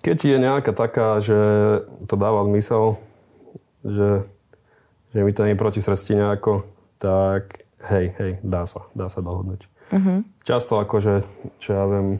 Keď 0.02 0.18
je 0.26 0.36
nejaká 0.36 0.74
taká, 0.74 1.22
že 1.22 1.38
to 2.10 2.14
dáva 2.18 2.42
zmysel, 2.42 2.98
že, 3.86 4.26
že 5.14 5.20
mi 5.22 5.30
to 5.30 5.46
nie 5.46 5.54
proti 5.54 5.78
srsti 5.78 6.18
nejako, 6.18 6.66
tak 6.98 7.62
hej, 7.86 8.14
hej, 8.18 8.32
dá 8.42 8.66
sa, 8.66 8.86
dá 8.98 9.06
sa 9.06 9.22
dohodnúť. 9.22 9.70
Uh-huh. 9.94 10.26
Často 10.42 10.82
akože, 10.82 11.22
čo 11.62 11.70
ja 11.70 11.84
viem, 11.86 12.18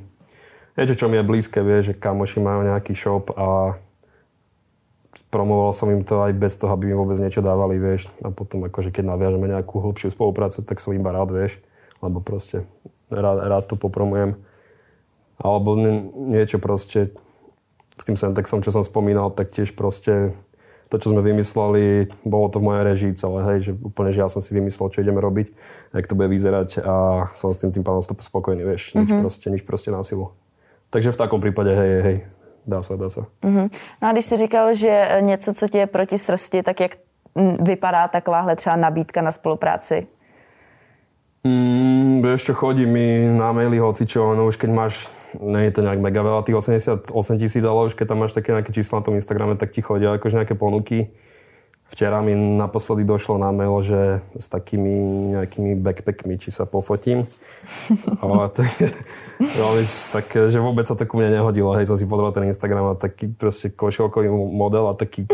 niečo, 0.79 0.95
čo 0.95 1.11
mi 1.11 1.19
je 1.19 1.27
blízke, 1.27 1.59
vie, 1.59 1.83
že 1.83 1.99
kamoši 1.99 2.39
majú 2.39 2.71
nejaký 2.71 2.95
shop 2.95 3.35
a 3.35 3.75
promoval 5.33 5.73
som 5.73 5.89
im 5.89 6.05
to 6.05 6.21
aj 6.21 6.37
bez 6.37 6.61
toho, 6.61 6.77
aby 6.77 6.93
mi 6.93 6.95
vôbec 6.95 7.17
niečo 7.17 7.41
dávali, 7.41 7.81
vieš. 7.81 8.13
A 8.21 8.29
potom 8.29 8.69
akože 8.69 8.93
keď 8.93 9.17
naviažeme 9.17 9.49
nejakú 9.49 9.81
hlbšiu 9.81 10.13
spoluprácu, 10.13 10.61
tak 10.61 10.77
som 10.77 10.93
iba 10.93 11.09
rád, 11.09 11.33
vieš. 11.33 11.57
Lebo 12.05 12.21
proste 12.21 12.69
rád, 13.09 13.49
rád 13.49 13.65
to 13.73 13.81
popromujem. 13.81 14.37
Alebo 15.41 15.75
niečo 16.29 16.61
proste, 16.61 17.17
s 18.03 18.05
tým 18.11 18.19
Sentexom, 18.19 18.67
čo 18.67 18.75
som 18.75 18.83
spomínal, 18.83 19.31
tak 19.31 19.55
tiež 19.55 19.79
proste 19.79 20.35
to, 20.91 20.99
čo 20.99 21.15
sme 21.15 21.23
vymysleli, 21.23 22.11
bolo 22.27 22.51
to 22.51 22.59
v 22.59 22.67
mojej 22.69 22.83
režii 22.85 23.13
celé, 23.17 23.39
hej, 23.49 23.59
že 23.65 23.73
úplne, 23.79 24.11
že 24.13 24.21
ja 24.21 24.29
som 24.29 24.43
si 24.43 24.53
vymyslel, 24.53 24.91
čo 24.91 25.01
ideme 25.01 25.23
robiť, 25.23 25.55
jak 25.95 26.05
to 26.11 26.19
bude 26.19 26.29
vyzerať 26.29 26.83
a 26.85 26.95
som 27.33 27.49
s 27.55 27.63
tým 27.63 27.73
tým 27.73 27.87
pádom 27.87 28.03
spokojný, 28.03 28.61
vieš, 28.67 28.93
nič, 28.99 29.09
mm-hmm. 29.09 29.23
proste, 29.23 29.47
nič 29.49 29.63
proste 29.65 29.89
na 29.89 30.03
silu. 30.03 30.35
Takže 30.93 31.15
v 31.15 31.21
takom 31.23 31.41
prípade, 31.41 31.73
hej, 31.73 31.93
hej, 32.03 32.17
dá 32.69 32.85
sa, 32.85 33.01
dá 33.01 33.09
sa. 33.09 33.25
Mm-hmm. 33.41 33.67
No 34.03 34.05
a 34.05 34.13
když 34.13 34.25
si 34.25 34.37
říkal, 34.37 34.75
že 34.75 34.93
něco, 35.21 35.55
co 35.55 35.65
ti 35.69 35.79
je 35.79 35.87
proti 35.87 36.19
srsti, 36.19 36.63
tak 36.63 36.81
jak 36.81 36.93
vypadá 37.61 38.09
takováhle 38.09 38.57
třeba 38.57 38.77
nabídka 38.77 39.23
na 39.23 39.33
spolupráci? 39.33 40.07
Mm, 41.43 42.23
chodí 42.55 42.87
mi 42.87 43.27
na 43.27 43.51
maily 43.51 43.83
hocičo, 43.83 44.39
no 44.39 44.47
už 44.47 44.63
keď 44.63 44.71
máš, 44.71 45.11
nie 45.43 45.67
je 45.67 45.75
to 45.75 45.83
nejak 45.83 45.99
mega 45.99 46.23
veľa, 46.23 46.47
tých 46.47 46.55
88 46.55 47.11
tisíc, 47.43 47.65
ale 47.67 47.91
už 47.91 47.99
keď 47.99 48.15
tam 48.15 48.23
máš 48.23 48.39
také 48.39 48.55
nejaké 48.55 48.71
čísla 48.71 49.03
na 49.03 49.05
tom 49.11 49.19
Instagrame, 49.19 49.59
tak 49.59 49.75
ti 49.75 49.83
chodia 49.83 50.15
akože 50.15 50.39
nejaké 50.39 50.55
ponuky. 50.55 51.11
Včera 51.93 52.25
mi 52.25 52.33
naposledy 52.33 53.05
došlo 53.05 53.37
na 53.37 53.53
mail, 53.53 53.77
že 53.85 54.25
s 54.33 54.49
takými 54.49 55.29
nejakými 55.37 55.77
backpackmi, 55.77 56.41
či 56.41 56.49
sa 56.49 56.65
pofotím. 56.65 57.29
Ale 58.17 58.49
to 58.49 58.65
je 58.65 58.89
veľmi 59.45 59.85
tak, 60.09 60.49
že 60.49 60.57
vôbec 60.57 60.89
sa 60.89 60.97
to 60.97 61.05
ku 61.05 61.21
mne 61.21 61.37
nehodilo. 61.37 61.77
Hej, 61.77 61.93
som 61.93 62.01
si 62.01 62.09
pozrel 62.09 62.33
ten 62.33 62.49
Instagram 62.49 62.97
a 62.97 62.99
taký 62.99 63.29
proste 63.29 63.69
košielkový 63.69 64.33
model 64.33 64.89
a 64.89 64.97
taký, 64.97 65.29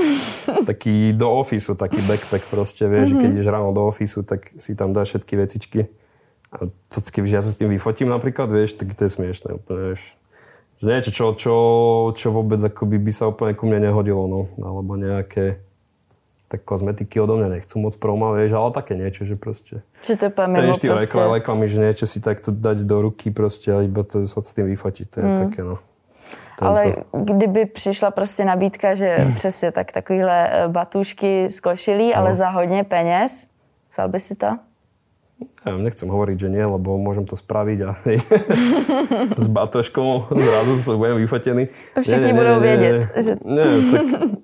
taký 0.66 1.14
do 1.14 1.30
ofisu, 1.30 1.78
taký 1.78 2.02
backpack 2.02 2.50
proste, 2.50 2.90
vieš, 2.90 3.14
mm-hmm. 3.14 3.22
keď 3.22 3.28
ideš 3.38 3.48
ráno 3.54 3.70
do 3.70 3.86
ofisu, 3.86 4.26
tak 4.26 4.50
si 4.58 4.74
tam 4.74 4.90
dáš 4.90 5.14
všetky 5.14 5.38
vecičky. 5.38 5.80
A 6.50 6.66
to, 6.66 6.98
kebyže 7.06 7.38
ja 7.38 7.42
sa 7.44 7.54
s 7.54 7.60
tým 7.60 7.70
vyfotím 7.70 8.10
napríklad, 8.10 8.50
vieš, 8.50 8.74
tak 8.74 8.98
to 8.98 9.06
je 9.06 9.14
smiešné 9.14 9.54
úplne, 9.54 9.94
vieš. 9.94 10.10
Že 10.82 10.86
niečo, 10.90 11.10
čo, 11.14 11.24
čo, 11.38 11.54
čo 12.18 12.28
vôbec 12.34 12.58
akoby 12.58 12.98
by 12.98 13.12
sa 13.14 13.30
úplne 13.30 13.54
ku 13.54 13.70
mne 13.70 13.86
nehodilo, 13.86 14.26
no. 14.26 14.50
Alebo 14.58 14.98
nejaké 14.98 15.62
tak 16.48 16.64
kozmetiky 16.64 17.20
odo 17.20 17.36
mňa 17.36 17.60
nechcú 17.60 17.76
moc 17.76 17.92
proma, 18.00 18.32
vieš, 18.32 18.56
ale 18.56 18.72
také 18.72 18.96
niečo, 18.96 19.28
že 19.28 19.36
proste... 19.36 19.84
Že 20.08 20.16
to 20.16 20.24
je 20.24 20.32
mimo 20.48 20.72
proste... 20.72 21.20
reklamy, 21.20 21.68
že 21.68 21.76
niečo 21.76 22.08
si 22.08 22.24
takto 22.24 22.48
dať 22.48 22.88
do 22.88 23.04
ruky 23.04 23.28
proste 23.28 23.68
a 23.68 23.84
iba 23.84 24.00
to 24.00 24.24
sa 24.24 24.40
s 24.40 24.56
tým 24.56 24.72
vyfotiť, 24.72 25.06
to 25.12 25.16
je 25.20 25.24
mm. 25.28 25.36
také, 25.36 25.60
no. 25.60 25.76
Tento. 26.58 26.70
Ale 26.74 26.82
kdyby 27.12 27.66
přišla 27.66 28.10
prostě 28.10 28.44
nabídka, 28.44 28.94
že 28.94 29.26
přesně 29.34 29.72
tak 29.72 29.92
takovýhle 29.92 30.48
eh, 30.50 30.68
batůžky 30.68 31.50
z 31.50 31.60
košilí, 31.60 32.08
no. 32.10 32.16
ale 32.16 32.34
za 32.34 32.48
hodně 32.48 32.84
peněz, 32.84 33.46
vzal 33.92 34.08
by 34.08 34.20
si 34.20 34.34
to? 34.34 34.58
Ja 35.62 35.78
nechcem 35.78 36.10
hovoriť, 36.10 36.36
že 36.38 36.48
nie, 36.50 36.66
lebo 36.66 36.98
môžem 36.98 37.22
to 37.22 37.38
spraviť 37.38 37.78
a 37.86 37.90
s 39.42 39.46
batoškou 39.46 40.34
zrazu 40.34 40.72
sa 40.82 40.98
budem 40.98 41.22
vyfotený. 41.22 41.70
Všichni 41.94 42.32
budú 42.34 42.54
vedieť. 42.58 42.94
Že... 43.14 43.32
Nie, 43.46 43.66
tak 43.86 44.06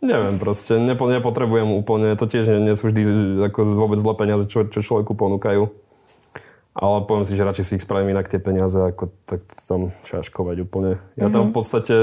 Neviem, 0.00 0.40
proste 0.40 0.80
nepo, 0.80 1.04
nepotrebujem 1.12 1.76
úplne, 1.76 2.16
to 2.16 2.24
tiež 2.24 2.48
nie, 2.48 2.72
nie 2.72 2.74
sú 2.76 2.88
vždy 2.88 3.04
ako 3.52 3.76
vôbec 3.76 4.00
zlé 4.00 4.14
peniaze, 4.16 4.48
čo, 4.48 4.64
čo 4.64 4.80
človeku 4.80 5.12
ponúkajú. 5.12 5.68
Ale 6.72 6.96
poviem 7.04 7.28
si, 7.28 7.36
že 7.36 7.44
radšej 7.44 7.64
si 7.66 7.72
ich 7.76 7.84
spravím 7.84 8.16
inak 8.16 8.30
tie 8.30 8.40
peniaze, 8.40 8.80
ako 8.80 9.12
tak 9.28 9.44
tam 9.68 9.92
šaškovať 10.08 10.56
úplne. 10.64 11.02
Ja 11.20 11.28
mm-hmm. 11.28 11.34
tam 11.34 11.42
v 11.50 11.52
podstate 11.52 11.94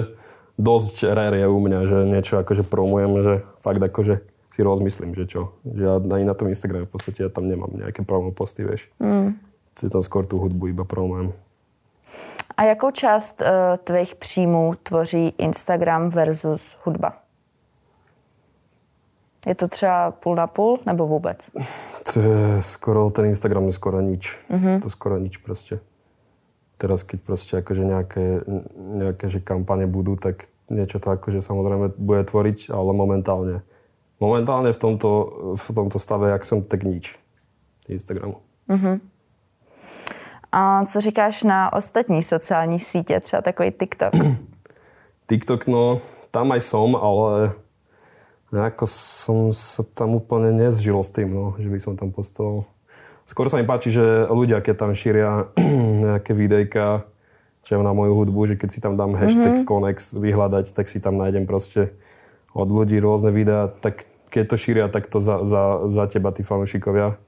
dosť 0.62 1.10
rare 1.10 1.42
je 1.42 1.48
u 1.50 1.58
mňa, 1.58 1.80
že 1.90 1.98
niečo 2.06 2.38
akože 2.38 2.62
promujem, 2.68 3.12
že 3.26 3.34
fakt 3.66 3.82
akože 3.82 4.22
si 4.54 4.60
rozmyslím, 4.62 5.18
že 5.18 5.26
čo. 5.26 5.42
Že 5.66 5.82
ja 5.82 5.94
ani 5.98 6.26
na 6.26 6.38
tom 6.38 6.50
Instagrame 6.50 6.86
v 6.86 6.94
podstate 6.94 7.26
ja 7.26 7.30
tam 7.34 7.50
nemám 7.50 7.74
nejaké 7.74 8.06
promo 8.06 8.30
posty, 8.30 8.62
vieš. 8.62 8.90
Mm. 9.02 9.42
Si 9.78 9.90
tam 9.90 10.02
skôr 10.06 10.26
tú 10.26 10.38
hudbu 10.42 10.74
iba 10.74 10.86
promujem. 10.86 11.34
A 12.58 12.64
jakou 12.64 12.92
část 12.92 13.42
uh, 13.42 13.78
tvých 13.78 14.16
příjmů 14.16 14.74
tvoří 14.84 15.34
Instagram 15.38 16.10
versus 16.10 16.78
hudba? 16.84 17.27
Je 19.48 19.56
to 19.56 19.68
třeba 19.68 20.12
půl 20.12 20.36
na 20.36 20.48
půl 20.48 20.80
nebo 20.86 21.08
vůbec? 21.08 21.50
To 22.14 22.20
je 22.20 22.62
skoro, 22.62 23.10
ten 23.10 23.26
Instagram 23.26 23.66
je 23.66 23.72
skoro 23.72 24.02
nič. 24.02 24.40
Mm-hmm. 24.52 24.82
To 24.82 24.90
skoro 24.90 25.18
nič 25.18 25.38
proste. 25.38 25.80
Teraz, 26.78 27.02
keď 27.02 27.20
proste 27.26 27.58
akože 27.58 27.82
nejaké, 27.90 28.46
nejaké 28.78 29.26
že 29.34 29.42
kampane 29.42 29.90
budú, 29.90 30.14
tak 30.14 30.46
niečo 30.70 31.02
to 31.02 31.10
akože 31.10 31.42
samozrejme 31.42 31.98
bude 31.98 32.22
tvoriť, 32.22 32.70
ale 32.70 32.94
momentálne. 32.94 33.66
Momentálne 34.22 34.70
v 34.70 34.78
tomto, 34.78 35.10
v 35.58 35.68
tomto 35.74 35.98
stave, 35.98 36.30
jak 36.30 36.46
som, 36.46 36.62
tak 36.62 36.86
nič. 36.86 37.18
Instagramu. 37.90 38.46
Mm-hmm. 38.70 39.00
A 40.52 40.86
co 40.86 41.02
říkáš 41.02 41.44
na 41.44 41.74
ostatní 41.74 42.24
sociální 42.24 42.80
sítě, 42.80 43.20
třeba 43.20 43.42
takový 43.42 43.72
TikTok? 43.72 44.14
TikTok, 45.30 45.68
no, 45.68 46.00
tam 46.32 46.52
aj 46.52 46.62
som, 46.62 46.96
ale 46.96 47.58
nejako 48.52 48.86
som 48.88 49.52
sa 49.52 49.84
tam 49.84 50.16
úplne 50.16 50.56
nezžil 50.56 50.98
s 51.04 51.12
tým, 51.12 51.32
no, 51.32 51.46
že 51.60 51.68
by 51.68 51.80
som 51.80 51.94
tam 52.00 52.16
postoval. 52.16 52.64
Skôr 53.28 53.52
sa 53.52 53.60
mi 53.60 53.68
páči, 53.68 53.92
že 53.92 54.24
ľudia, 54.32 54.64
keď 54.64 54.76
tam 54.88 54.92
šíria 54.96 55.52
nejaké 56.08 56.32
videjka, 56.32 57.04
čo 57.68 57.84
na 57.84 57.92
moju 57.92 58.16
hudbu, 58.16 58.48
že 58.48 58.56
keď 58.56 58.70
si 58.72 58.80
tam 58.80 58.96
dám 58.96 59.20
hashtag 59.20 59.52
mm-hmm. 59.52 59.68
Konex 59.68 60.16
vyhľadať, 60.16 60.72
tak 60.72 60.88
si 60.88 61.04
tam 61.04 61.20
nájdem 61.20 61.44
proste 61.44 61.92
od 62.56 62.72
ľudí 62.72 62.96
rôzne 63.04 63.36
videá, 63.36 63.68
tak 63.68 64.08
keď 64.32 64.44
to 64.48 64.56
šíria 64.56 64.88
takto 64.88 65.20
za, 65.20 65.44
za, 65.44 65.84
za 65.92 66.08
teba, 66.08 66.32
tí 66.32 66.48
fanúšikovia, 66.48 67.20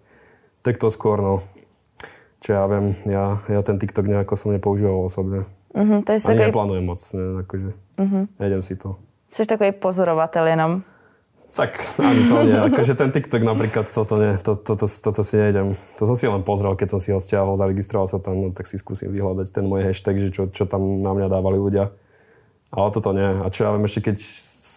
tak 0.63 0.79
to 0.79 0.87
skôr, 0.87 1.19
no. 1.19 1.43
Čo 2.39 2.55
ja 2.55 2.63
viem, 2.71 2.95
ja, 3.03 3.43
ja 3.51 3.59
ten 3.67 3.75
TikTok 3.75 4.07
nejako 4.07 4.39
som 4.39 4.55
nepoužíval 4.55 5.11
osobne. 5.11 5.43
Mm-hmm, 5.75 5.99
to 6.07 6.09
je 6.15 6.19
Ani 6.23 6.27
takový... 6.31 6.47
neplánujem 6.47 6.85
moc, 6.87 7.01
ne, 7.11 7.23
akože. 7.43 7.71
Mm-hmm. 7.99 8.23
Nejdem 8.39 8.61
si 8.63 8.73
to. 8.79 8.95
Jsi 9.31 9.45
takový 9.45 9.71
pozorovatel 9.71 10.47
jenom. 10.47 10.83
Tak 11.49 11.81
ani 11.97 12.29
to 12.29 12.45
nie. 12.45 12.53
Akože 12.53 12.93
ten 12.93 13.09
TikTok 13.09 13.41
napríklad, 13.41 13.89
toto 13.89 14.21
nie, 14.21 14.37
to, 14.37 14.53
to, 14.53 14.77
to, 14.77 14.85
toto 14.85 15.21
si 15.25 15.33
nejdem. 15.33 15.73
To 15.97 16.05
som 16.05 16.13
si 16.13 16.29
len 16.29 16.45
pozrel, 16.45 16.77
keď 16.77 16.93
som 16.93 16.99
si 17.01 17.09
ho 17.09 17.17
stiahol, 17.17 17.57
zaregistroval 17.57 18.05
sa 18.05 18.21
tam, 18.21 18.37
no, 18.37 18.47
tak 18.53 18.69
si 18.69 18.77
skúsim 18.77 19.09
vyhľadať 19.09 19.49
ten 19.49 19.65
môj 19.65 19.89
hashtag, 19.89 20.21
že 20.21 20.29
čo, 20.29 20.45
čo 20.53 20.69
tam 20.69 21.01
na 21.01 21.09
mňa 21.09 21.27
dávali 21.27 21.57
ľudia. 21.57 21.89
Ale 22.69 22.93
toto 22.93 23.17
nie. 23.17 23.25
A 23.25 23.49
čo 23.49 23.65
ja 23.65 23.73
viem, 23.73 23.81
ešte 23.81 24.13
keď 24.13 24.17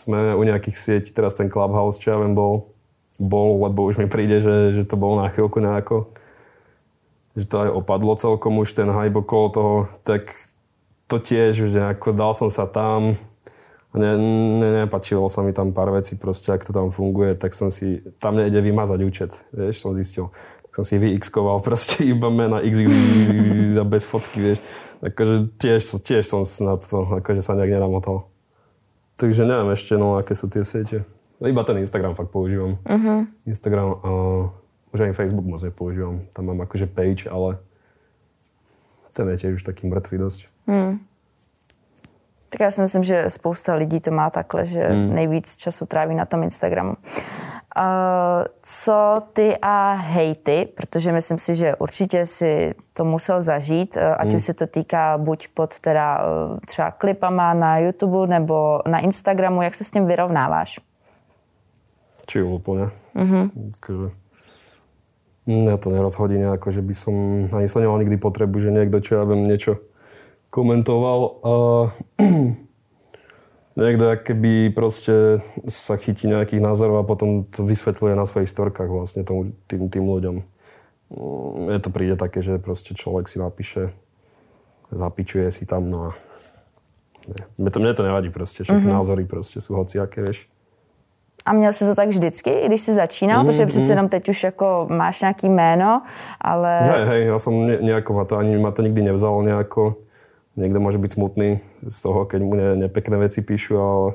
sme 0.02 0.32
u 0.32 0.42
nejakých 0.48 0.76
sietí, 0.80 1.10
teraz 1.12 1.36
ten 1.36 1.52
Clubhouse, 1.52 2.00
čo 2.00 2.16
ja 2.16 2.18
viem, 2.18 2.32
bol, 2.32 2.72
bol 3.20 3.68
lebo 3.68 3.84
už 3.84 4.00
mi 4.00 4.08
príde, 4.08 4.40
že, 4.40 4.72
že 4.72 4.82
to 4.88 4.96
bolo 4.96 5.20
na 5.20 5.28
chvíľku 5.28 5.60
nejako, 5.60 6.08
že 7.36 7.52
to 7.52 7.68
aj 7.68 7.70
opadlo 7.84 8.16
celkom 8.16 8.56
už 8.64 8.72
ten 8.72 8.88
hype 8.88 9.20
okolo 9.20 9.46
toho, 9.52 9.76
tak 10.08 10.32
to 11.04 11.20
tiež, 11.20 11.68
že 11.68 11.80
ako 11.84 12.16
dal 12.16 12.32
som 12.32 12.48
sa 12.48 12.64
tam, 12.64 13.20
ne, 13.94 14.16
ne, 14.60 14.68
nepačilo 14.84 15.28
sa 15.28 15.44
mi 15.44 15.52
tam 15.52 15.76
pár 15.76 15.92
vecí 15.92 16.16
proste, 16.16 16.52
ak 16.52 16.64
to 16.64 16.72
tam 16.72 16.88
funguje, 16.88 17.36
tak 17.36 17.52
som 17.52 17.68
si, 17.68 18.00
tam 18.16 18.40
nejde 18.40 18.60
vymazať 18.60 18.98
účet, 19.04 19.30
vieš, 19.52 19.84
som 19.84 19.92
zistil. 19.92 20.32
Tak 20.68 20.80
som 20.80 20.84
si 20.88 20.96
vyxkoval 20.96 21.60
proste 21.60 22.04
iba 22.12 22.32
mena 22.32 22.64
x, 22.64 22.74
x, 22.80 22.88
x, 22.88 23.28
x, 23.28 23.42
x 23.68 23.72
a 23.76 23.84
bez 23.84 24.04
fotky, 24.08 24.38
vieš. 24.40 24.58
Takže 25.04 25.34
tiež, 25.60 25.80
tiež 26.00 26.22
som 26.24 26.42
na 26.64 26.80
to, 26.80 27.20
akože 27.20 27.44
sa 27.44 27.52
nejak 27.52 27.76
nenamotal. 27.76 28.32
Takže 29.20 29.44
neviem 29.44 29.70
ešte, 29.76 29.94
no, 30.00 30.16
aké 30.16 30.32
sú 30.32 30.48
tie 30.48 30.64
siete. 30.64 31.04
No, 31.42 31.50
iba 31.50 31.60
ten 31.66 31.78
Instagram 31.78 32.14
fakt 32.14 32.30
používam. 32.30 32.78
Uh-huh. 32.86 33.26
Instagram 33.44 33.98
a 34.00 34.10
už 34.94 34.98
aj 35.08 35.16
Facebook 35.16 35.44
moc 35.44 35.60
nepoužívam. 35.60 36.24
Tam 36.32 36.46
mám 36.46 36.64
akože 36.64 36.86
page, 36.86 37.26
ale 37.26 37.58
ten 39.12 39.28
je 39.32 39.36
tiež 39.36 39.60
už 39.60 39.64
taký 39.64 39.88
mŕtvý 39.88 40.16
dosť. 40.22 40.40
Hmm. 40.64 41.00
Tak 42.52 42.60
já 42.60 42.70
si 42.70 42.80
myslím, 42.80 43.04
že 43.04 43.24
spousta 43.28 43.74
lidí 43.74 44.00
to 44.00 44.10
má 44.10 44.30
takhle, 44.30 44.66
že 44.66 44.84
hmm. 44.84 45.14
nejvíc 45.14 45.56
času 45.56 45.86
tráví 45.86 46.14
na 46.14 46.28
tom 46.28 46.42
Instagramu. 46.42 46.94
Uh, 47.72 48.44
co 48.62 49.16
ty 49.32 49.56
a 49.62 49.92
hejty, 49.92 50.68
protože 50.76 51.12
myslím 51.12 51.38
si, 51.38 51.54
že 51.54 51.76
určitě 51.76 52.26
si 52.26 52.74
to 52.92 53.04
musel 53.04 53.42
zažít, 53.42 53.96
ať 53.96 54.26
hmm. 54.28 54.36
už 54.36 54.44
se 54.44 54.54
to 54.54 54.66
týká 54.66 55.18
buď 55.18 55.48
pod 55.54 55.80
teda 55.80 56.20
uh, 56.20 56.58
třeba 56.66 56.90
klipama 56.90 57.54
na 57.54 57.78
YouTube 57.78 58.26
nebo 58.26 58.80
na 58.88 58.98
Instagramu, 58.98 59.62
jak 59.62 59.74
se 59.74 59.84
s 59.84 59.90
tím 59.90 60.06
vyrovnáváš? 60.06 60.80
Či 62.26 62.42
úplne. 62.42 62.94
Mm-hmm. 63.18 63.44
Takže 63.82 64.08
to 65.78 65.88
nerozhodí 65.90 66.38
nejako, 66.38 66.70
že 66.70 66.82
by 66.86 66.94
som 66.94 67.14
ani 67.50 67.66
sa 67.66 67.82
nemal 67.82 67.98
nikdy 67.98 68.14
potrebu, 68.14 68.62
že 68.62 68.70
niekto, 68.70 69.02
čo 69.02 69.18
ja 69.18 69.26
viem, 69.26 69.42
niečo 69.42 69.82
komentoval 70.52 71.20
a 71.40 71.52
niekto 73.80 74.04
keby 74.20 74.76
proste 74.76 75.40
sa 75.64 75.96
chytí 75.96 76.28
nejakých 76.28 76.60
názorov 76.60 77.00
a 77.00 77.08
potom 77.08 77.48
to 77.48 77.64
vysvetľuje 77.64 78.12
na 78.12 78.28
svojich 78.28 78.52
storkách 78.52 78.92
vlastne 78.92 79.24
tomu, 79.24 79.56
tým, 79.64 79.88
tým 79.88 80.04
ľuďom. 80.04 80.36
Mne 81.56 81.78
to 81.80 81.88
príde 81.88 82.20
také, 82.20 82.44
že 82.44 82.60
proste 82.60 82.92
človek 82.92 83.32
si 83.32 83.40
napíše, 83.40 83.96
zapičuje 84.92 85.48
si 85.48 85.64
tam, 85.64 85.88
no 85.88 85.98
a 86.04 86.10
mne 87.56 87.70
to, 87.72 87.78
mne 87.80 87.94
to 87.96 88.04
nevadí 88.04 88.28
proste, 88.28 88.60
však 88.60 88.84
mm-hmm. 88.84 88.92
názory 88.92 89.24
proste 89.24 89.56
sú 89.56 89.72
hociaké, 89.80 90.20
vieš. 90.20 90.52
A 91.44 91.52
měl 91.52 91.72
jsi 91.72 91.84
to 91.84 91.94
tak 91.94 92.08
vždycky, 92.08 92.62
když 92.66 92.80
jsi 92.80 92.92
začínal? 92.94 93.42
Mm, 93.42 93.46
protože 93.46 93.66
přece 93.66 93.84
mm. 93.84 93.90
jenom 93.90 94.08
teď 94.08 94.28
už 94.28 94.44
jako 94.44 94.86
máš 94.90 95.20
nějaký 95.20 95.48
jméno, 95.48 96.02
ale... 96.40 96.80
Hej, 96.82 97.04
hej, 97.06 97.38
som 97.38 97.66
ne, 97.66 97.82
nejako, 97.82 98.14
ma 98.14 98.24
to, 98.24 98.38
ani 98.38 98.58
ma 98.58 98.70
to 98.70 98.82
nikdy 98.82 99.02
nevzalo 99.02 99.42
nejako 99.42 99.96
niekto 100.56 100.78
môže 100.78 101.00
byť 101.00 101.10
smutný 101.16 101.64
z 101.84 101.96
toho, 102.02 102.28
keď 102.28 102.40
mu 102.44 102.54
ne, 102.56 102.68
nepekné 102.76 103.16
veci 103.16 103.40
píšu, 103.40 103.74
ale 103.76 104.08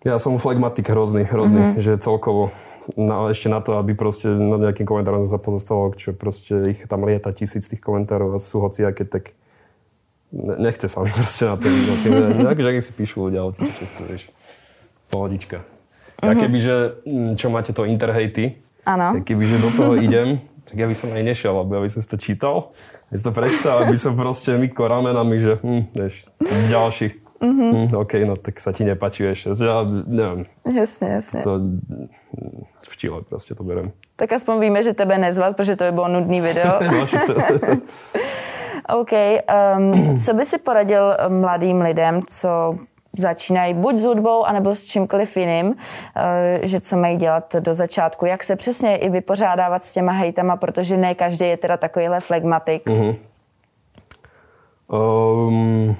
ja 0.00 0.16
som 0.16 0.40
flegmatik 0.40 0.88
hrozný, 0.88 1.28
hrozný, 1.28 1.76
mm-hmm. 1.76 1.82
že 1.84 2.00
celkovo 2.00 2.48
na, 2.96 3.28
ešte 3.28 3.52
na 3.52 3.60
to, 3.60 3.76
aby 3.76 3.92
proste 3.92 4.32
na 4.32 4.56
nejakým 4.56 4.88
komentárom 4.88 5.20
sa 5.28 5.36
pozostalo, 5.36 5.92
čo 5.92 6.16
proste 6.16 6.72
ich 6.72 6.80
tam 6.88 7.04
lieta 7.04 7.28
tisíc 7.36 7.68
tých 7.68 7.84
komentárov 7.84 8.32
a 8.32 8.38
sú 8.40 8.64
hociaké, 8.64 9.04
tak 9.04 9.36
nechce 10.32 10.88
sa 10.88 11.04
mi 11.04 11.12
proste 11.18 11.44
na 11.44 11.56
tým, 11.60 11.74
na 12.40 12.52
tým 12.56 12.64
že 12.80 12.88
si 12.88 12.92
píšu 12.96 13.28
ľudia, 13.28 13.44
hoci 13.44 13.66
čo 13.68 13.84
chcú, 13.92 14.02
vieš. 14.08 14.24
Pohodička. 15.12 15.60
Ja 16.20 16.32
mm-hmm. 16.32 16.40
kebyže, 16.40 16.76
čo 17.36 17.46
máte 17.52 17.72
to 17.72 17.88
interhejty, 17.88 18.60
Áno. 18.88 19.20
kebyže 19.20 19.56
do 19.60 19.70
toho 19.72 19.92
idem, 20.00 20.40
tak 20.70 20.78
ja 20.78 20.86
by 20.86 20.94
som 20.94 21.10
aj 21.10 21.24
nešiel, 21.26 21.50
alebo 21.50 21.74
ja 21.74 21.82
by 21.82 21.90
som 21.90 22.00
si 22.00 22.08
to 22.08 22.18
čítal, 22.18 22.70
ja 23.10 23.14
si 23.18 23.24
to 23.26 23.34
prečítal, 23.34 23.82
aby 23.82 23.98
som 23.98 24.14
proste 24.14 24.54
myko 24.54 24.86
ramenami, 24.86 25.36
že 25.42 25.58
hm, 25.58 25.90
vieš, 25.90 26.30
ďalší. 26.70 27.18
Mm-hmm. 27.40 27.70
Hm, 27.72 27.96
OK, 27.96 28.12
no 28.28 28.36
tak 28.36 28.60
sa 28.60 28.70
ti 28.70 28.84
nepačí, 28.84 29.24
vieš. 29.24 29.48
Ja 29.56 29.82
neviem. 29.88 30.44
Jasne, 30.68 31.24
jasne. 31.24 31.40
To 31.40 31.56
v 32.84 32.94
Čile 33.00 33.24
proste 33.24 33.56
to 33.56 33.64
berem. 33.64 33.96
Tak 34.20 34.32
aspoň 34.36 34.60
víme, 34.60 34.80
že 34.84 34.92
tebe 34.92 35.18
nezvat, 35.18 35.56
protože 35.56 35.76
to 35.76 35.84
by 35.84 35.92
bylo 35.92 36.08
nudný 36.08 36.40
video. 36.40 36.78
no. 36.92 37.06
OK. 39.00 39.12
Um, 39.12 40.18
co 40.20 40.34
by 40.34 40.44
si 40.44 40.58
poradil 40.58 41.16
mladým 41.28 41.80
lidem, 41.80 42.22
co 42.28 42.78
začínají 43.18 43.74
buď 43.74 43.94
s 43.94 44.02
hudbou, 44.02 44.44
anebo 44.44 44.74
s 44.74 44.84
čímkoliv 44.84 45.36
jiným, 45.36 45.74
eh, 45.74 46.60
že 46.62 46.80
co 46.80 46.96
mají 46.96 47.16
dělat 47.16 47.56
do 47.60 47.74
začátku. 47.74 48.26
Jak 48.26 48.44
se 48.44 48.56
přesně 48.56 48.96
i 48.96 49.08
vypořádávat 49.08 49.84
s 49.84 49.92
těma 49.92 50.12
hejtama, 50.12 50.56
protože 50.56 50.96
ne 50.96 51.14
každý 51.14 51.48
je 51.48 51.56
teda 51.56 51.76
takovýhle 51.76 52.20
flegmatik. 52.20 52.86
Uh-huh. 52.86 53.16
Um, 54.90 55.96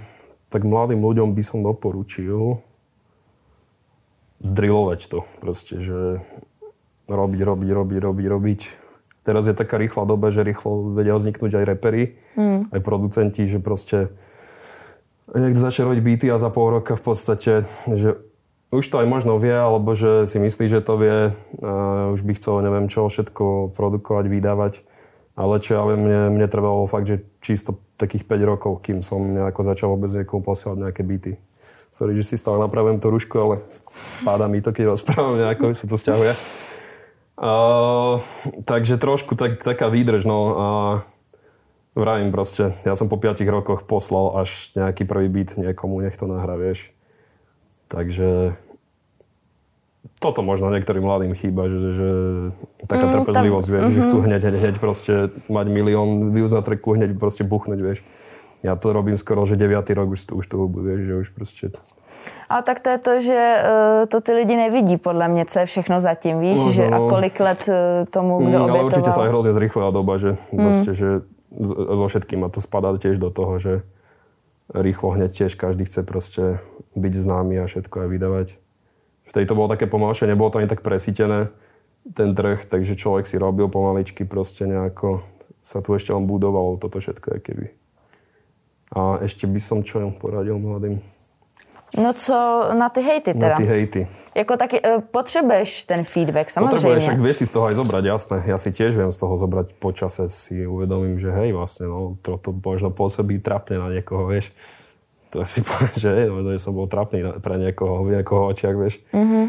tak 0.51 0.67
mladým 0.67 0.99
ľuďom 0.99 1.31
by 1.31 1.43
som 1.47 1.63
doporučil 1.63 2.59
drillovať 4.43 5.01
to 5.07 5.19
proste, 5.39 5.79
že 5.79 6.19
robiť, 7.07 7.41
robiť, 7.47 7.71
robiť, 7.71 7.99
robiť, 8.03 8.27
robiť. 8.27 8.61
Teraz 9.23 9.47
je 9.47 9.55
taká 9.55 9.79
rýchla 9.79 10.11
doba, 10.11 10.35
že 10.35 10.43
rýchlo 10.43 10.97
vedia 10.97 11.15
vzniknúť 11.15 11.61
aj 11.61 11.65
repery, 11.71 12.19
mm. 12.35 12.75
aj 12.75 12.81
producenti, 12.83 13.47
že 13.47 13.63
proste 13.63 14.11
niekto 15.35 15.61
začne 15.61 15.87
robiť 15.87 16.01
byty 16.03 16.27
a 16.31 16.41
za 16.41 16.51
pol 16.51 16.81
roka 16.81 16.99
v 16.99 17.03
podstate, 17.03 17.53
že 17.87 18.19
už 18.71 18.87
to 18.87 19.03
aj 19.03 19.07
možno 19.11 19.35
vie, 19.39 19.55
alebo 19.55 19.99
že 19.99 20.31
si 20.31 20.39
myslí, 20.39 20.67
že 20.71 20.81
to 20.83 20.95
vie, 20.95 21.19
a 21.59 22.11
už 22.15 22.23
by 22.23 22.33
chcel 22.39 22.63
neviem 22.63 22.87
čo 22.87 23.11
všetko 23.11 23.75
produkovať, 23.75 24.25
vydávať. 24.31 24.75
Ale 25.35 25.63
čo 25.63 25.79
ja 25.79 25.83
viem, 25.87 26.05
mne, 26.05 26.21
mne 26.37 26.47
trvalo 26.51 26.85
fakt, 26.91 27.07
že 27.07 27.25
čisto 27.41 27.79
takých 27.97 28.27
5 28.29 28.51
rokov, 28.51 28.73
kým 28.85 29.01
som 29.01 29.23
nejako 29.23 29.63
začal 29.63 29.89
vôbec 29.95 30.11
niekomu 30.13 30.43
posielať 30.45 30.77
nejaké 30.87 31.03
byty. 31.03 31.33
Sorry, 31.91 32.15
že 32.15 32.23
si 32.23 32.37
stále 32.39 32.63
napravím 32.63 33.03
to 33.03 33.11
rušku, 33.11 33.35
ale 33.35 33.55
páda 34.23 34.47
mi 34.47 34.63
to, 34.63 34.71
keď 34.71 34.95
rozprávam 34.95 35.41
nejako, 35.41 35.75
sa 35.75 35.91
to 35.91 35.99
stiahuje. 35.99 36.39
Uh, 37.41 38.21
takže 38.69 39.01
trošku 39.01 39.35
tak, 39.35 39.65
taká 39.65 39.89
výdrž, 39.89 40.29
no. 40.29 40.39
A 40.55 40.67
Vravím 41.99 42.31
proste, 42.31 42.79
ja 42.87 42.95
som 42.95 43.11
po 43.11 43.19
5 43.19 43.43
rokoch 43.51 43.83
poslal 43.83 44.47
až 44.47 44.71
nejaký 44.79 45.03
prvý 45.03 45.27
beat 45.27 45.59
niekomu, 45.59 45.99
nech 45.99 46.15
to 46.15 46.31
nahrá, 46.31 46.55
vieš. 46.55 46.95
Takže 47.91 48.55
toto 50.23 50.47
možno 50.47 50.71
niektorým 50.71 51.03
mladým 51.03 51.35
chýba, 51.35 51.67
že, 51.67 51.79
že 51.97 52.11
taká 52.87 53.11
mm, 53.11 53.13
trpezlivosť, 53.19 53.67
tam, 53.67 53.75
vieš, 53.75 53.83
mm-hmm. 53.83 53.97
že 53.99 54.07
chcú 54.07 54.17
mhm. 54.21 54.25
hneď, 54.29 54.43
hneď, 54.55 54.77
proste 54.79 55.13
mať 55.51 55.67
milión 55.67 56.31
views 56.31 56.53
na 56.55 56.63
treku, 56.63 56.95
hneď 56.95 57.19
proste 57.19 57.43
buchnúť, 57.43 57.81
vieš. 57.83 57.99
Ja 58.61 58.77
to 58.77 58.93
robím 58.93 59.17
skoro, 59.17 59.43
že 59.49 59.57
9. 59.57 59.81
rok 59.97 60.13
už, 60.13 60.31
už 60.37 60.45
to 60.45 60.57
vieš, 60.69 61.01
že 61.09 61.15
už 61.17 61.29
proste... 61.33 61.65
A 62.53 62.61
tak 62.61 62.85
to 62.85 62.93
je 62.93 62.99
to, 63.01 63.13
že 63.25 63.41
uh, 63.41 64.05
to 64.05 64.21
ty 64.21 64.33
lidi 64.37 64.53
nevidí 64.53 65.01
podle 65.01 65.25
mě, 65.29 65.49
co 65.49 65.59
je 65.59 65.67
všechno 65.67 66.01
zatím, 66.01 66.41
víš, 66.41 66.59
no, 66.61 66.73
že 66.73 66.85
a 66.85 66.99
kolik 67.01 67.41
let 67.41 67.65
uh, 67.69 68.05
tomu, 68.13 68.37
kdo 68.37 68.61
mm, 68.61 68.71
Ale 68.71 68.85
určite 68.85 69.09
sa 69.09 69.25
aj 69.25 69.33
hrozne 69.33 69.57
zrýchlila 69.57 69.89
doba, 69.89 70.21
že, 70.21 70.37
mm. 70.53 70.61
proste, 70.61 70.93
že 70.93 71.25
so 71.59 72.07
všetkým 72.07 72.47
a 72.47 72.53
to 72.53 72.63
spadá 72.63 72.95
tiež 72.95 73.19
do 73.19 73.29
toho, 73.35 73.59
že 73.59 73.73
rýchlo 74.71 75.19
hneď 75.19 75.31
tiež 75.35 75.59
každý 75.59 75.85
chce 75.85 76.07
proste 76.07 76.63
byť 76.95 77.15
známy 77.15 77.59
a 77.59 77.67
všetko 77.67 78.07
aj 78.07 78.09
vydávať. 78.09 78.49
Vtedy 79.27 79.45
to 79.47 79.59
bolo 79.59 79.71
také 79.71 79.91
pomalšie, 79.91 80.31
nebolo 80.31 80.51
to 80.51 80.63
ani 80.63 80.71
tak 80.71 80.83
presítené 80.83 81.51
ten 82.15 82.33
trh, 82.35 82.65
takže 82.65 82.97
človek 82.97 83.27
si 83.27 83.37
robil 83.37 83.69
pomaličky 83.69 84.25
proste 84.25 84.65
nejako 84.65 85.23
sa 85.61 85.85
tu 85.85 85.93
ešte 85.93 86.17
len 86.17 86.25
budovalo 86.25 86.81
toto 86.81 86.99
všetko, 86.99 87.45
keby. 87.45 87.67
A 88.97 89.21
ešte 89.23 89.45
by 89.45 89.61
som 89.61 89.85
čo 89.85 90.03
poradil 90.17 90.57
mladým? 90.57 91.05
No 91.99 92.13
co 92.13 92.69
na 92.79 92.89
ty 92.89 93.01
hejty 93.01 93.33
teda? 93.35 93.49
Na 93.49 93.55
ty 93.55 93.65
hejty. 93.65 94.09
Jako 94.35 94.57
taky, 94.57 94.81
uh, 94.81 95.01
potřebuješ 95.11 95.85
ten 95.85 96.05
feedback, 96.05 96.51
samozřejmě. 96.51 96.77
Potrebuješ, 96.77 97.03
však 97.03 97.21
vieš 97.21 97.37
si 97.37 97.47
z 97.47 97.51
toho 97.51 97.67
aj 97.67 97.75
zobrať, 97.75 98.05
jasné. 98.05 98.37
Ja 98.47 98.57
si 98.63 98.71
tiež 98.71 98.95
viem 98.95 99.11
z 99.11 99.19
toho 99.19 99.35
zobrať 99.35 99.75
počase, 99.83 100.31
si 100.31 100.63
uvedomím, 100.63 101.19
že 101.19 101.35
hej, 101.35 101.51
vlastne, 101.51 101.91
no, 101.91 102.15
to, 102.23 102.39
to 102.39 102.55
možno 102.55 102.95
pôsobí 102.95 103.43
trapne 103.43 103.83
na 103.83 103.91
niekoho, 103.91 104.31
vieš. 104.31 104.55
To 105.35 105.43
si 105.43 105.63
poviem, 105.67 105.97
že 105.99 106.11
hej, 106.15 106.27
no, 106.31 106.47
že 106.47 106.63
som 106.63 106.79
bol 106.79 106.87
trapný 106.87 107.27
pre 107.43 107.59
niekoho, 107.59 108.07
v 108.07 108.23
niekoho 108.23 108.55
očiach, 108.55 108.77
vieš. 108.79 109.03
Mm-hmm. 109.11 109.45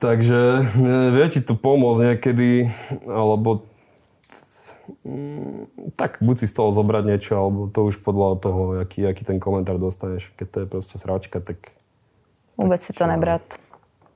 Takže 0.00 0.40
vie 1.14 1.26
ti 1.28 1.40
to 1.44 1.54
pomôcť 1.54 2.00
niekedy, 2.02 2.72
alebo 3.06 3.69
tak 5.96 6.18
buď 6.20 6.36
si 6.38 6.46
z 6.46 6.54
toho 6.54 6.70
zobrať 6.72 7.04
niečo, 7.06 7.32
alebo 7.36 7.68
to 7.68 7.86
už 7.86 8.02
podľa 8.02 8.40
toho, 8.40 8.60
aký, 8.80 9.06
aký 9.06 9.22
ten 9.24 9.38
komentár 9.40 9.78
dostaneš. 9.78 10.32
Keď 10.36 10.46
to 10.50 10.58
je 10.60 10.66
proste 10.66 10.96
sráčka, 10.98 11.38
tak... 11.40 11.74
Vôbec 12.56 12.80
si 12.82 12.92
to 12.92 13.06
nebrať. 13.06 13.42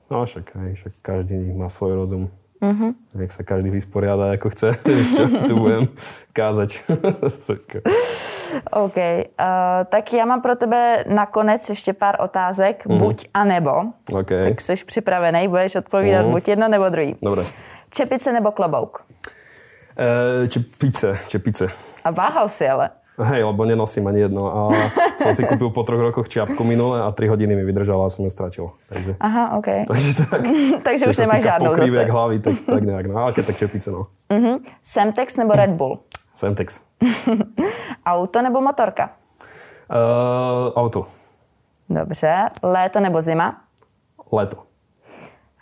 No 0.09 0.25
však, 0.25 0.53
hej, 0.55 0.71
však 0.77 0.93
každý 1.01 1.37
má 1.53 1.69
svoj 1.69 1.97
rozum. 1.97 2.29
Uh-huh. 2.61 2.95
Nech 3.13 3.35
sa 3.35 3.43
každý 3.43 3.69
vysporiada, 3.69 4.31
ako 4.33 4.49
chce. 4.49 4.69
Ešte 5.03 5.21
tu 5.49 5.53
budem 5.59 5.91
kázať. 6.33 6.79
OK. 8.71 8.97
Uh, 8.97 9.83
tak 9.89 10.13
já 10.13 10.25
mám 10.25 10.41
pro 10.41 10.55
tebe 10.55 11.03
nakonec 11.07 11.69
ještě 11.69 11.93
pár 11.93 12.15
otázek. 12.19 12.85
Uh-huh. 12.85 12.97
Buď 12.97 13.27
a 13.33 13.43
nebo. 13.43 13.71
Okay. 14.13 14.49
Tak 14.49 14.61
jsi 14.61 14.73
připravený, 14.85 15.47
budeš 15.47 15.75
odpovídat 15.75 16.25
uh-huh. 16.25 16.31
buď 16.31 16.47
jedno 16.47 16.67
nebo 16.67 16.89
druhý. 16.89 17.15
Dobre. 17.21 17.43
Čepice 17.89 18.33
nebo 18.33 18.51
klobouk? 18.51 19.03
E, 19.97 20.47
čepice, 20.47 21.19
čepice. 21.27 21.67
A 22.03 22.11
váhal 22.11 22.49
si 22.49 22.67
ale. 22.67 22.89
Hej, 23.15 23.47
lebo 23.47 23.63
nenosím 23.65 24.07
ani 24.07 24.19
jedno. 24.27 24.43
A 24.51 24.59
som 25.23 25.31
si 25.31 25.47
kúpil 25.47 25.71
po 25.71 25.87
troch 25.87 26.03
rokoch 26.03 26.27
čiapku 26.27 26.67
minule 26.67 26.99
a 26.99 27.07
3 27.15 27.31
hodiny 27.31 27.55
mi 27.55 27.63
vydržala 27.63 28.05
a 28.05 28.11
som 28.11 28.27
ju 28.27 28.31
stratil. 28.31 28.75
Takže, 28.91 29.15
Aha, 29.23 29.55
OK. 29.55 29.67
Takže 29.91 30.09
tak. 30.19 30.41
takže 30.87 31.07
už 31.07 31.17
nemáš 31.17 31.43
žádnou 31.43 31.71
zase. 31.75 32.11
hlavy, 32.11 32.39
tak, 32.39 32.55
tak 32.67 32.83
nejak. 32.83 33.05
No, 33.07 33.15
ale 33.23 33.31
keď 33.31 33.45
tak 33.45 33.57
čepice, 33.57 33.87
no. 33.91 34.11
Uh-huh. 34.27 34.59
Semtex 34.83 35.37
nebo 35.39 35.55
Red 35.55 35.79
Bull? 35.79 36.03
Semtex. 36.35 36.83
auto 38.05 38.41
nebo 38.41 38.61
motorka? 38.61 39.15
Uh, 39.87 40.75
auto. 40.75 41.07
Dobře. 41.89 42.49
Léto 42.63 42.99
nebo 42.99 43.21
zima? 43.21 43.61
Léto. 44.31 44.57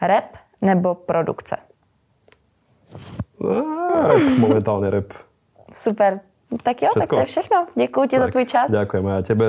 Rap 0.02 0.38
nebo 0.62 0.96
produkce? 0.96 1.58
Rap, 3.40 4.22
momentálne 4.38 4.90
rap. 4.90 5.14
Super. 5.74 6.20
Tak 6.64 6.82
jo, 6.82 6.90
všetko? 6.90 7.00
tak 7.00 7.10
to 7.10 7.20
je 7.20 7.26
všechno. 7.26 7.58
Děkuji 7.76 8.08
ti 8.08 8.16
za 8.20 8.28
tvůj 8.28 8.46
čas. 8.46 8.72
Ďakujem 8.72 9.06
aj 9.08 9.24
tebe. 9.24 9.48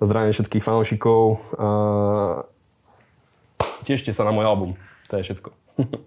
Zdravím 0.00 0.32
všetkých 0.32 0.64
fanúšikov. 0.64 1.38
A... 1.58 1.68
Tešte 3.86 4.10
sa 4.10 4.26
na 4.26 4.34
môj 4.34 4.44
album. 4.44 4.70
To 5.08 5.16
je 5.16 5.22
všetko. 5.22 5.48